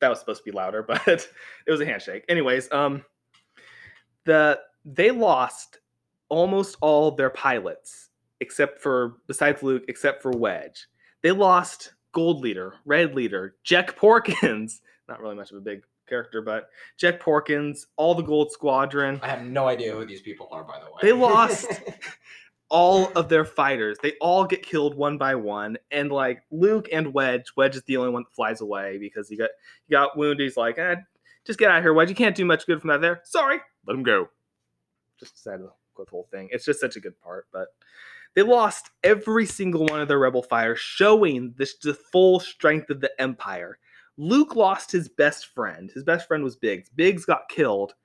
That 0.02 0.10
was 0.10 0.20
supposed 0.20 0.42
to 0.44 0.52
be 0.52 0.56
louder, 0.56 0.84
but 0.84 1.08
it 1.08 1.72
was 1.72 1.80
a 1.80 1.86
handshake. 1.86 2.26
Anyways, 2.28 2.70
um 2.74 3.04
the 4.26 4.60
they 4.86 5.12
lost 5.12 5.80
almost 6.30 6.78
all 6.82 7.12
their 7.12 7.30
pilots 7.30 8.10
except 8.40 8.82
for 8.82 9.18
besides 9.28 9.64
Luke, 9.64 9.84
except 9.88 10.22
for 10.22 10.32
Wedge. 10.32 10.88
They 11.22 11.32
lost 11.32 11.94
Gold 12.14 12.42
Leader, 12.42 12.76
Red 12.86 13.16
Leader, 13.16 13.56
Jack 13.64 13.98
Porkins. 13.98 14.80
Not 15.08 15.22
really 15.22 15.36
much 15.36 15.52
of 15.52 15.58
a 15.58 15.62
big 15.62 15.82
character, 16.08 16.42
but 16.42 16.70
Jack 16.98 17.22
Porkins, 17.22 17.86
all 17.98 18.16
the 18.16 18.24
Gold 18.24 18.52
Squadron. 18.52 19.20
I 19.22 19.28
have 19.28 19.44
no 19.44 19.68
idea 19.68 19.94
who 19.94 20.06
these 20.06 20.22
people 20.22 20.48
are, 20.52 20.64
by 20.64 20.80
the 20.80 20.86
way. 20.86 21.00
They 21.02 21.12
lost 21.12 21.68
all 22.70 23.12
of 23.14 23.28
their 23.30 23.46
fighters. 23.46 23.98
They 24.02 24.14
all 24.22 24.46
get 24.46 24.64
killed 24.64 24.96
one 24.96 25.18
by 25.18 25.36
one. 25.36 25.78
And 25.92 26.12
like 26.12 26.44
Luke 26.52 26.88
and 26.92 27.14
Wedge, 27.14 27.52
Wedge 27.58 27.76
is 27.76 27.84
the 27.84 27.98
only 27.98 28.12
one 28.12 28.24
that 28.24 28.36
flies 28.36 28.62
away 28.62 28.98
because 28.98 29.28
he 29.30 29.36
got 29.36 29.50
he 29.88 29.92
got 29.92 30.18
wounded. 30.18 30.46
He's 30.46 30.58
like, 30.58 30.78
eh, 30.78 30.96
just 31.46 31.60
get 31.60 31.72
out 31.72 31.78
of 31.78 31.84
here, 31.84 31.94
Wedge. 31.94 32.10
You 32.10 32.16
can't 32.16 32.36
do 32.36 32.46
much 32.46 32.66
good 32.66 32.82
from 32.82 32.90
that 32.90 33.02
there. 33.02 33.22
Sorry. 33.24 33.60
Let 33.86 33.96
him 33.96 34.04
go. 34.04 34.30
Just 35.20 35.36
decided 35.36 35.64
to 35.64 35.72
the 36.06 36.12
whole 36.12 36.28
thing. 36.32 36.50
It's 36.52 36.66
just 36.66 36.80
such 36.80 36.96
a 36.96 37.02
good 37.02 37.20
part, 37.20 37.48
but 37.52 37.70
they 38.36 38.44
lost 38.44 38.92
every 39.04 39.46
single 39.46 39.86
one 39.86 40.02
of 40.02 40.08
their 40.08 40.20
rebel 40.20 40.44
fighters, 40.44 40.80
showing 40.80 41.54
this 41.58 41.76
the 41.76 41.94
full 41.94 42.40
strength 42.40 42.90
of 42.90 43.02
the 43.02 43.12
Empire. 43.20 43.80
Luke 44.18 44.56
lost 44.56 44.92
his 44.92 45.10
best 45.10 45.48
friend. 45.48 45.90
His 45.92 46.04
best 46.04 46.28
friend 46.28 46.44
was 46.44 46.56
Biggs. 46.56 46.90
Biggs 46.90 47.26
got 47.26 47.50
killed 47.50 47.96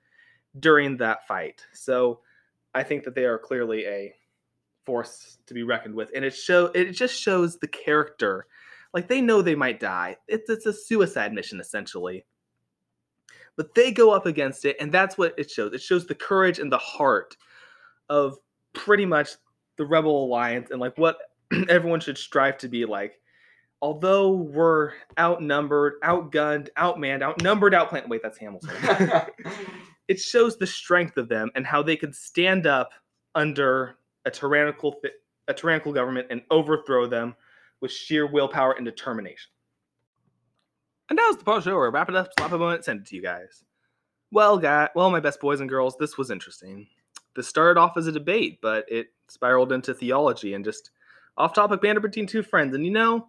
during 0.59 0.97
that 0.97 1.27
fight. 1.27 1.65
So 1.73 2.21
I 2.73 2.83
think 2.83 3.03
that 3.03 3.15
they 3.15 3.25
are 3.25 3.37
clearly 3.37 3.85
a 3.85 4.15
force 4.85 5.39
to 5.47 5.53
be 5.53 5.63
reckoned 5.63 5.95
with, 5.95 6.11
and 6.15 6.23
it 6.23 6.35
show 6.35 6.67
it 6.67 6.91
just 6.91 7.19
shows 7.19 7.57
the 7.57 7.67
character. 7.67 8.47
Like 8.93 9.07
they 9.07 9.21
know 9.21 9.41
they 9.41 9.55
might 9.55 9.79
die. 9.79 10.17
It's 10.27 10.49
it's 10.49 10.65
a 10.65 10.73
suicide 10.73 11.33
mission 11.33 11.59
essentially, 11.59 12.25
but 13.55 13.75
they 13.75 13.91
go 13.91 14.11
up 14.11 14.25
against 14.25 14.65
it, 14.65 14.77
and 14.79 14.91
that's 14.91 15.17
what 15.17 15.37
it 15.37 15.51
shows. 15.51 15.73
It 15.73 15.81
shows 15.81 16.05
the 16.05 16.15
courage 16.15 16.59
and 16.59 16.71
the 16.71 16.77
heart 16.77 17.35
of 18.09 18.37
pretty 18.73 19.05
much 19.05 19.31
the 19.77 19.85
Rebel 19.85 20.25
Alliance 20.25 20.71
and 20.71 20.79
like 20.79 20.97
what 20.97 21.17
everyone 21.69 21.99
should 21.99 22.17
strive 22.17 22.57
to 22.59 22.67
be 22.67 22.85
like. 22.85 23.19
Although 23.81 24.31
we're 24.31 24.93
outnumbered, 25.19 25.95
outgunned, 26.03 26.69
outmanned, 26.77 27.21
outnumbered, 27.21 27.73
outplanned. 27.73 28.07
Wait, 28.07 28.21
that's 28.23 28.37
Hamilton 28.37 28.71
it 30.07 30.19
shows 30.19 30.57
the 30.57 30.67
strength 30.67 31.17
of 31.17 31.29
them 31.29 31.51
and 31.55 31.65
how 31.65 31.81
they 31.81 31.95
could 31.95 32.15
stand 32.15 32.67
up 32.67 32.91
under 33.33 33.97
a 34.25 34.31
tyrannical 34.31 34.93
th- 34.93 35.13
a 35.47 35.53
tyrannical 35.53 35.93
government 35.93 36.27
and 36.29 36.41
overthrow 36.49 37.05
them 37.05 37.35
with 37.81 37.91
sheer 37.91 38.25
willpower 38.25 38.73
and 38.73 38.85
determination. 38.85 39.51
And 41.09 41.19
that 41.19 41.27
was 41.27 41.37
the 41.37 41.43
part 41.43 41.59
of 41.59 41.63
the 41.63 41.69
show 41.69 41.75
where 41.75 41.85
I 41.85 41.91
wrap 41.91 42.09
it 42.09 42.15
up, 42.15 42.29
slap 42.37 42.51
a 42.51 42.57
moment, 42.57 42.83
send 42.83 43.01
it 43.01 43.05
to 43.07 43.15
you 43.15 43.21
guys. 43.21 43.63
Well, 44.31 44.57
guy, 44.57 44.89
well, 44.95 45.11
my 45.11 45.19
best 45.19 45.39
boys 45.39 45.59
and 45.59 45.69
girls, 45.69 45.95
this 45.97 46.17
was 46.17 46.31
interesting. 46.31 46.87
This 47.35 47.47
started 47.47 47.79
off 47.79 47.97
as 47.97 48.07
a 48.07 48.11
debate, 48.11 48.59
but 48.61 48.85
it 48.89 49.07
spiraled 49.27 49.71
into 49.71 49.93
theology 49.93 50.53
and 50.53 50.63
just 50.63 50.91
off-topic 51.37 51.81
banter 51.81 51.99
between 51.99 52.27
two 52.27 52.43
friends. 52.43 52.73
And 52.73 52.85
you 52.85 52.91
know, 52.91 53.27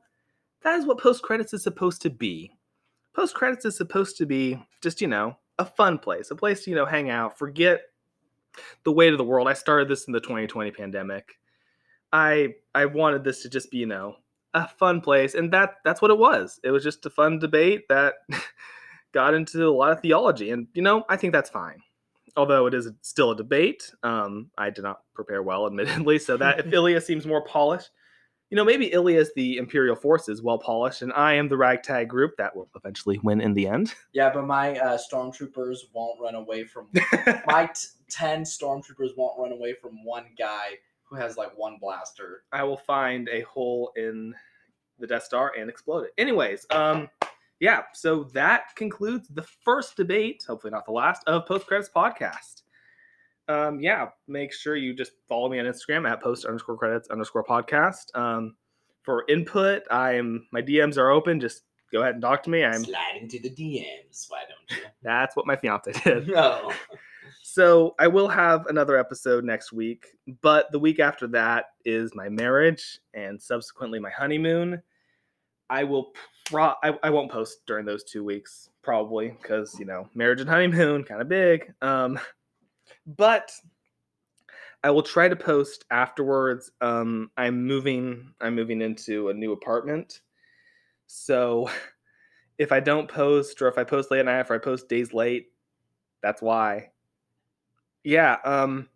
that 0.63 0.79
is 0.79 0.87
what 0.87 1.01
post 1.01 1.23
credits 1.23 1.53
is 1.53 1.63
supposed 1.63 2.03
to 2.03 2.11
be. 2.11 2.53
Post 3.15 3.35
credits 3.35 3.65
is 3.65 3.77
supposed 3.77 4.17
to 4.19 4.27
be 4.27 4.63
just 4.83 5.01
you 5.01 5.09
know 5.09 5.37
a 5.59 5.65
fun 5.65 5.99
place, 5.99 6.31
a 6.31 6.37
place 6.37 6.65
to 6.65 6.71
you 6.71 6.77
know 6.77 6.87
hang 6.87 7.11
out, 7.11 7.39
forget 7.39 7.83
the 8.85 8.93
weight 8.93 9.13
of 9.13 9.19
the 9.19 9.25
world. 9.25 9.49
I 9.49 9.55
started 9.55 9.89
this 9.89 10.07
in 10.07 10.13
the 10.13 10.21
2020 10.21 10.71
pandemic. 10.71 11.39
I 12.13 12.55
I 12.75 12.87
wanted 12.87 13.25
this 13.25 13.43
to 13.43 13.49
just 13.49 13.71
be 13.71 13.79
you 13.79 13.87
know 13.87 14.17
a 14.55 14.69
fun 14.69 15.01
place, 15.01 15.35
and 15.35 15.53
that 15.53 15.77
that's 15.85 16.03
what 16.03 16.11
it 16.11 16.19
was. 16.19 16.61
It 16.63 16.71
was 16.71 16.83
just 16.83 17.07
a 17.07 17.11
fun 17.11 17.39
debate 17.39 17.89
that 17.89 18.15
got 19.13 19.35
into 19.35 19.67
a 19.67 19.71
lot 19.71 19.93
of 19.93 20.01
theology, 20.01 20.51
and 20.51 20.69
you 20.75 20.83
know 20.83 21.05
I 21.09 21.17
think 21.17 21.33
that's 21.33 21.51
fine. 21.51 21.83
Although 22.37 22.67
it 22.67 22.75
is 22.75 22.91
still 23.03 23.31
a 23.31 23.37
debate, 23.37 23.91
um, 24.03 24.51
I 24.59 24.71
did 24.71 24.83
not 24.83 25.01
prepare 25.15 25.43
well, 25.43 25.67
admittedly. 25.67 26.19
So 26.19 26.37
that 26.37 26.59
if 26.67 26.73
Ilya 26.73 27.01
seems 27.01 27.27
more 27.27 27.45
polished, 27.45 27.91
you 28.51 28.57
know, 28.57 28.65
maybe 28.65 28.93
Ilya 28.93 29.19
is 29.19 29.33
the 29.35 29.57
Imperial 29.57 29.97
forces, 29.97 30.41
well 30.43 30.59
polished, 30.59 31.03
and 31.03 31.13
I 31.15 31.35
am 31.35 31.49
the 31.49 31.57
ragtag 31.57 32.09
group 32.09 32.37
that 32.39 32.55
will 32.55 32.69
eventually 32.77 33.19
win 33.23 33.41
in 33.41 33.55
the 33.55 33.67
end. 33.67 33.95
yeah, 34.13 34.31
but 34.33 34.47
my 34.47 34.79
uh, 34.79 34.99
stormtroopers 34.99 35.79
won't 35.93 36.21
run 36.21 36.37
away 36.37 36.65
from 36.65 36.89
my 37.47 37.67
t- 37.67 37.89
ten 38.09 38.43
stormtroopers 38.43 39.17
won't 39.17 39.39
run 39.39 39.53
away 39.53 39.75
from 39.75 40.05
one 40.05 40.27
guy 40.39 40.75
who 41.03 41.17
has 41.17 41.37
like 41.37 41.57
one 41.57 41.79
blaster. 41.81 42.45
I 42.53 42.63
will 42.63 42.77
find 42.77 43.29
a 43.29 43.41
hole 43.43 43.93
in 43.97 44.35
the 44.99 45.07
Death 45.07 45.25
Star 45.25 45.53
and 45.59 45.69
explode 45.69 46.05
it. 46.05 46.13
Anyways, 46.17 46.67
um, 46.71 47.09
yeah, 47.61 47.83
so 47.95 48.25
that 48.35 48.75
concludes 48.77 49.29
the 49.29 49.43
first 49.43 49.97
debate, 49.97 50.45
hopefully 50.47 50.71
not 50.71 50.85
the 50.85 50.93
last, 50.93 51.23
of 51.27 51.47
Post 51.47 51.67
Credits 51.67 51.91
Podcast. 51.95 52.63
Um, 53.49 53.81
yeah, 53.81 54.09
make 54.27 54.53
sure 54.53 54.77
you 54.77 54.93
just 54.95 55.13
follow 55.29 55.49
me 55.49 55.59
on 55.61 55.67
Instagram 55.67 56.11
at 56.11 56.21
post 56.21 56.45
underscore 56.45 56.77
credits 56.77 57.09
underscore 57.09 57.45
podcast. 57.45 58.15
Um, 58.15 58.57
for 59.03 59.25
input, 59.29 59.85
I'm 59.91 60.47
my 60.53 60.61
DMs 60.61 60.99
are 60.99 61.11
open. 61.11 61.41
Just 61.41 61.63
go 61.93 62.03
ahead 62.03 62.15
and 62.15 62.23
talk 62.23 62.43
to 62.43 62.51
me. 62.51 62.65
I'm 62.65 62.85
Slide 62.85 63.19
into 63.21 63.39
the 63.39 63.51
DMs, 63.51 64.27
why 64.29 64.43
don't 64.49 64.79
you? 64.79 64.85
that's 65.03 65.37
what 65.37 65.47
my 65.47 65.57
fiance 65.57 65.93
did. 65.93 66.29
No. 66.37 66.73
So 67.43 67.95
I 67.99 68.09
will 68.09 68.29
have 68.29 68.67
another 68.67 68.99
episode 68.99 69.45
next 69.45 69.73
week, 69.73 70.07
but 70.43 70.71
the 70.73 70.79
week 70.79 70.99
after 70.99 71.27
that 71.29 71.67
is 71.85 72.15
my 72.15 72.29
marriage 72.29 72.99
and 73.15 73.41
subsequently 73.41 73.99
my 73.99 74.11
honeymoon. 74.11 74.83
I 75.71 75.85
will 75.85 76.13
pro- 76.47 76.75
I, 76.83 76.97
I 77.03 77.11
won't 77.11 77.31
post 77.31 77.67
during 77.67 77.85
those 77.85 78.05
two 78.05 78.25
weeks 78.25 78.71
probably 78.83 79.37
because 79.41 79.79
you 79.79 79.87
know 79.87 80.09
marriage 80.15 80.41
and 80.41 80.49
honeymoon 80.49 81.05
kind 81.05 81.21
of 81.21 81.29
big. 81.29 81.73
Um, 81.83 82.19
but 83.07 83.53
I 84.85 84.91
will 84.91 85.03
try 85.03 85.29
to 85.29 85.37
post 85.37 85.85
afterwards. 85.91 86.71
Um, 86.81 87.31
I'm 87.37 87.67
moving. 87.67 88.33
I'm 88.41 88.55
moving 88.55 88.81
into 88.81 89.29
a 89.31 89.35
new 89.35 89.53
apartment, 89.53 90.21
so 91.07 91.69
if 92.59 92.73
I 92.73 92.81
don't 92.81 93.09
post 93.09 93.61
or 93.61 93.69
if 93.69 93.79
I 93.79 93.85
post 93.85 94.11
late 94.11 94.21
at 94.21 94.27
night, 94.27 94.41
if 94.41 94.51
I 94.51 94.59
post 94.59 94.89
days 94.89 95.13
late, 95.13 95.49
that's 96.23 96.43
why 96.43 96.91
yeah 98.07 98.37
um 98.45 98.89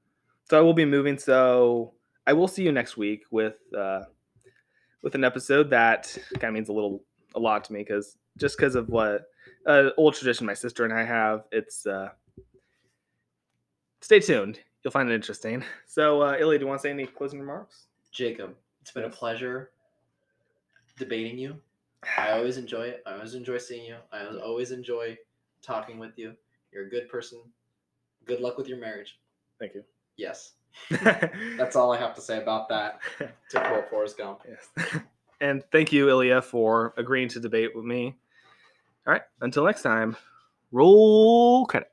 so 0.48 0.56
i 0.58 0.60
will 0.60 0.72
be 0.72 0.84
moving 0.84 1.18
so 1.18 1.92
i 2.26 2.32
will 2.32 2.48
see 2.48 2.62
you 2.62 2.72
next 2.72 2.96
week 2.96 3.24
with 3.30 3.56
uh 3.76 4.02
with 5.02 5.14
an 5.14 5.24
episode 5.24 5.70
that 5.70 6.16
kind 6.34 6.44
of 6.44 6.54
means 6.54 6.68
a 6.68 6.72
little 6.72 7.02
a 7.34 7.40
lot 7.40 7.64
to 7.64 7.72
me 7.72 7.80
because 7.80 8.16
just 8.38 8.56
because 8.56 8.74
of 8.74 8.88
what 8.88 9.22
uh 9.66 9.90
old 9.96 10.14
tradition 10.14 10.46
my 10.46 10.54
sister 10.54 10.84
and 10.84 10.92
i 10.92 11.04
have 11.04 11.44
it's 11.52 11.86
uh 11.86 12.08
stay 14.00 14.20
tuned 14.20 14.60
you'll 14.82 14.90
find 14.90 15.10
it 15.10 15.14
interesting 15.14 15.62
so 15.86 16.22
uh 16.22 16.36
ilya 16.38 16.58
do 16.58 16.64
you 16.64 16.68
want 16.68 16.80
to 16.80 16.82
say 16.82 16.90
any 16.90 17.06
closing 17.06 17.38
remarks 17.38 17.86
Jacob, 18.10 18.56
it's 18.82 18.90
been 18.90 19.04
a 19.04 19.10
pleasure 19.10 19.70
debating 20.98 21.38
you. 21.38 21.56
I 22.18 22.32
always 22.32 22.56
enjoy 22.56 22.82
it. 22.82 23.02
I 23.06 23.14
always 23.14 23.34
enjoy 23.34 23.58
seeing 23.58 23.84
you. 23.84 23.96
I 24.12 24.26
always 24.42 24.72
enjoy 24.72 25.16
talking 25.62 25.98
with 25.98 26.18
you. 26.18 26.34
You're 26.72 26.86
a 26.86 26.90
good 26.90 27.08
person. 27.08 27.40
Good 28.24 28.40
luck 28.40 28.58
with 28.58 28.68
your 28.68 28.78
marriage. 28.78 29.18
Thank 29.58 29.74
you. 29.74 29.84
Yes. 30.16 30.52
That's 30.90 31.76
all 31.76 31.92
I 31.92 31.98
have 31.98 32.14
to 32.14 32.20
say 32.20 32.38
about 32.42 32.68
that. 32.68 33.00
To 33.18 33.60
quote 33.60 33.90
Forrest 33.90 34.18
Gump. 34.18 34.40
yes. 34.48 35.02
And 35.40 35.62
thank 35.72 35.92
you, 35.92 36.08
Ilya, 36.08 36.42
for 36.42 36.92
agreeing 36.96 37.28
to 37.30 37.40
debate 37.40 37.74
with 37.74 37.84
me. 37.84 38.16
All 39.06 39.12
right. 39.12 39.22
Until 39.40 39.64
next 39.64 39.82
time, 39.82 40.16
roll 40.72 41.66
credits. 41.66 41.90